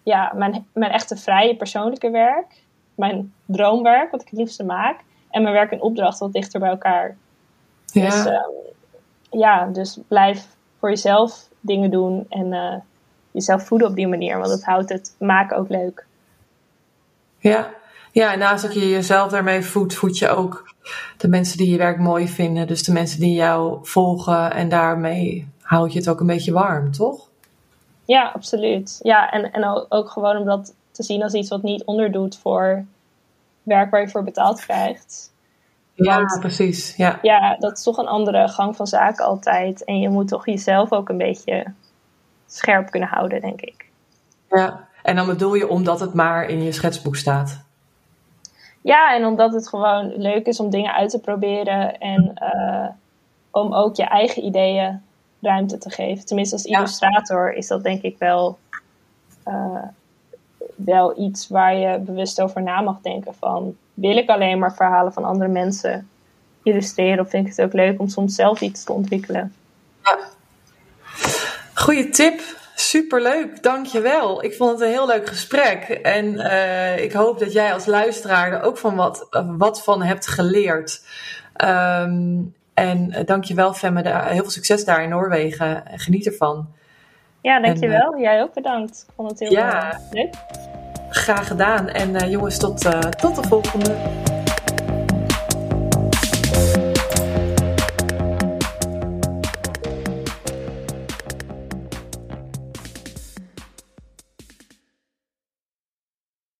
ja, 0.03 0.31
mijn, 0.35 0.67
mijn 0.73 0.91
echte 0.91 1.17
vrije 1.17 1.55
persoonlijke 1.55 2.09
werk, 2.09 2.63
mijn 2.95 3.33
droomwerk, 3.45 4.11
wat 4.11 4.21
ik 4.21 4.29
het 4.29 4.39
liefste 4.39 4.63
maak, 4.63 4.99
en 5.29 5.41
mijn 5.41 5.53
werk 5.53 5.71
en 5.71 5.81
opdracht 5.81 6.19
wat 6.19 6.33
dichter 6.33 6.59
bij 6.59 6.69
elkaar. 6.69 7.17
Ja. 7.85 8.09
Dus, 8.09 8.41
ja, 9.29 9.65
dus 9.65 9.99
blijf 10.07 10.47
voor 10.79 10.89
jezelf 10.89 11.49
dingen 11.59 11.91
doen 11.91 12.25
en 12.29 12.45
uh, 12.53 12.75
jezelf 13.31 13.63
voeden 13.63 13.87
op 13.87 13.95
die 13.95 14.07
manier, 14.07 14.37
want 14.37 14.49
dat 14.49 14.63
houdt 14.63 14.89
het 14.89 15.15
maken 15.19 15.57
ook 15.57 15.69
leuk. 15.69 16.05
Ja, 17.37 17.69
ja 18.12 18.34
en 18.34 18.39
naast 18.39 18.64
dat 18.64 18.74
je 18.74 18.89
jezelf 18.89 19.32
daarmee 19.32 19.62
voedt, 19.62 19.95
voed 19.95 20.18
je 20.18 20.30
ook 20.30 20.74
de 21.18 21.28
mensen 21.28 21.57
die 21.57 21.72
je 21.72 21.78
werk 21.78 21.99
mooi 21.99 22.28
vinden. 22.28 22.68
Dus 22.68 22.84
de 22.84 22.91
mensen 22.91 23.20
die 23.20 23.34
jou 23.34 23.80
volgen 23.82 24.51
en 24.51 24.70
daarmee 24.70 25.47
houd 25.62 25.93
je 25.93 25.99
het 25.99 26.10
ook 26.10 26.20
een 26.20 26.28
beetje 26.28 26.53
warm, 26.53 26.91
toch? 26.91 27.28
Ja, 28.05 28.32
absoluut. 28.34 28.99
Ja, 29.03 29.32
en, 29.32 29.51
en 29.51 29.86
ook 29.89 30.10
gewoon 30.10 30.38
om 30.38 30.45
dat 30.45 30.74
te 30.91 31.03
zien 31.03 31.24
als 31.24 31.34
iets 31.34 31.49
wat 31.49 31.62
niet 31.62 31.84
onderdoet 31.84 32.38
voor 32.38 32.86
werk 33.64 33.91
waar 33.91 34.01
je 34.01 34.10
voor 34.10 34.24
betaald 34.24 34.60
krijgt. 34.60 35.32
Ja, 35.93 36.38
precies. 36.39 36.95
Ja. 36.95 37.20
ja, 37.22 37.55
dat 37.60 37.78
is 37.78 37.84
toch 37.84 37.97
een 37.97 38.07
andere 38.07 38.47
gang 38.47 38.76
van 38.76 38.88
zaken 38.88 39.26
altijd. 39.26 39.84
En 39.84 39.99
je 39.99 40.10
moet 40.10 40.28
toch 40.28 40.45
jezelf 40.45 40.91
ook 40.91 41.10
een 41.10 41.18
beetje 41.18 41.66
scherp 42.47 42.89
kunnen 42.89 43.10
houden, 43.10 43.41
denk 43.41 43.62
ik. 43.62 43.86
Ja, 44.49 44.88
en 45.03 45.16
dan 45.16 45.26
bedoel 45.26 45.53
je 45.53 45.68
omdat 45.68 45.99
het 45.99 46.14
maar 46.14 46.45
in 46.45 46.64
je 46.64 46.72
schetsboek 46.72 47.16
staat. 47.16 47.64
Ja, 48.82 49.15
en 49.15 49.25
omdat 49.25 49.53
het 49.53 49.67
gewoon 49.67 50.13
leuk 50.15 50.45
is 50.45 50.59
om 50.59 50.69
dingen 50.69 50.93
uit 50.93 51.09
te 51.09 51.19
proberen 51.19 51.99
en 51.99 52.34
uh, 52.41 52.88
om 53.51 53.73
ook 53.73 53.95
je 53.95 54.03
eigen 54.03 54.45
ideeën 54.45 55.01
ruimte 55.41 55.77
te 55.77 55.89
geven. 55.89 56.25
Tenminste, 56.25 56.55
als 56.55 56.65
illustrator 56.65 57.53
is 57.53 57.67
dat 57.67 57.84
denk 57.84 58.01
ik 58.01 58.17
wel, 58.17 58.57
uh, 59.47 59.84
wel 60.75 61.19
iets 61.19 61.47
waar 61.47 61.75
je 61.75 61.99
bewust 61.99 62.41
over 62.41 62.61
na 62.61 62.82
mag 62.82 63.01
denken. 63.01 63.34
Van 63.36 63.75
wil 63.93 64.17
ik 64.17 64.30
alleen 64.30 64.59
maar 64.59 64.75
verhalen 64.75 65.13
van 65.13 65.23
andere 65.23 65.49
mensen 65.49 66.09
illustreren 66.63 67.19
of 67.19 67.30
vind 67.30 67.47
ik 67.47 67.55
het 67.55 67.65
ook 67.65 67.73
leuk 67.73 67.99
om 67.99 68.07
soms 68.07 68.36
zelf 68.36 68.61
iets 68.61 68.84
te 68.84 68.93
ontwikkelen? 68.93 69.53
Ja. 70.03 70.17
Goeie 71.73 72.09
tip. 72.09 72.57
Superleuk, 72.80 73.63
dankjewel. 73.63 74.43
Ik 74.43 74.53
vond 74.53 74.71
het 74.71 74.82
een 74.82 74.93
heel 74.93 75.07
leuk 75.07 75.27
gesprek. 75.27 75.84
En 75.89 76.25
uh, 76.25 77.03
ik 77.03 77.11
hoop 77.11 77.39
dat 77.39 77.53
jij 77.53 77.73
als 77.73 77.86
luisteraar 77.86 78.51
er 78.51 78.61
ook 78.61 78.77
van 78.77 78.95
wat, 78.95 79.27
wat 79.57 79.84
van 79.84 80.01
hebt 80.01 80.27
geleerd. 80.27 81.01
Um, 81.65 82.55
en 82.73 83.11
uh, 83.11 83.25
dankjewel 83.25 83.73
Femme, 83.73 84.01
heel 84.23 84.41
veel 84.41 84.49
succes 84.49 84.86
daar 84.86 85.03
in 85.03 85.09
Noorwegen. 85.09 85.84
Geniet 85.95 86.25
ervan. 86.25 86.67
Ja, 87.41 87.61
dankjewel. 87.61 88.11
En, 88.11 88.17
uh, 88.17 88.23
jij 88.23 88.41
ook 88.41 88.53
bedankt. 88.53 89.05
Ik 89.07 89.13
vond 89.15 89.30
het 89.30 89.39
heel 89.39 89.51
ja, 89.51 89.99
leuk. 90.11 90.34
Graag 91.09 91.47
gedaan. 91.47 91.89
En 91.89 92.30
jongens, 92.30 92.57
tot, 92.57 92.82
tot 93.17 93.36
de 93.36 93.47
volgende. 93.47 93.95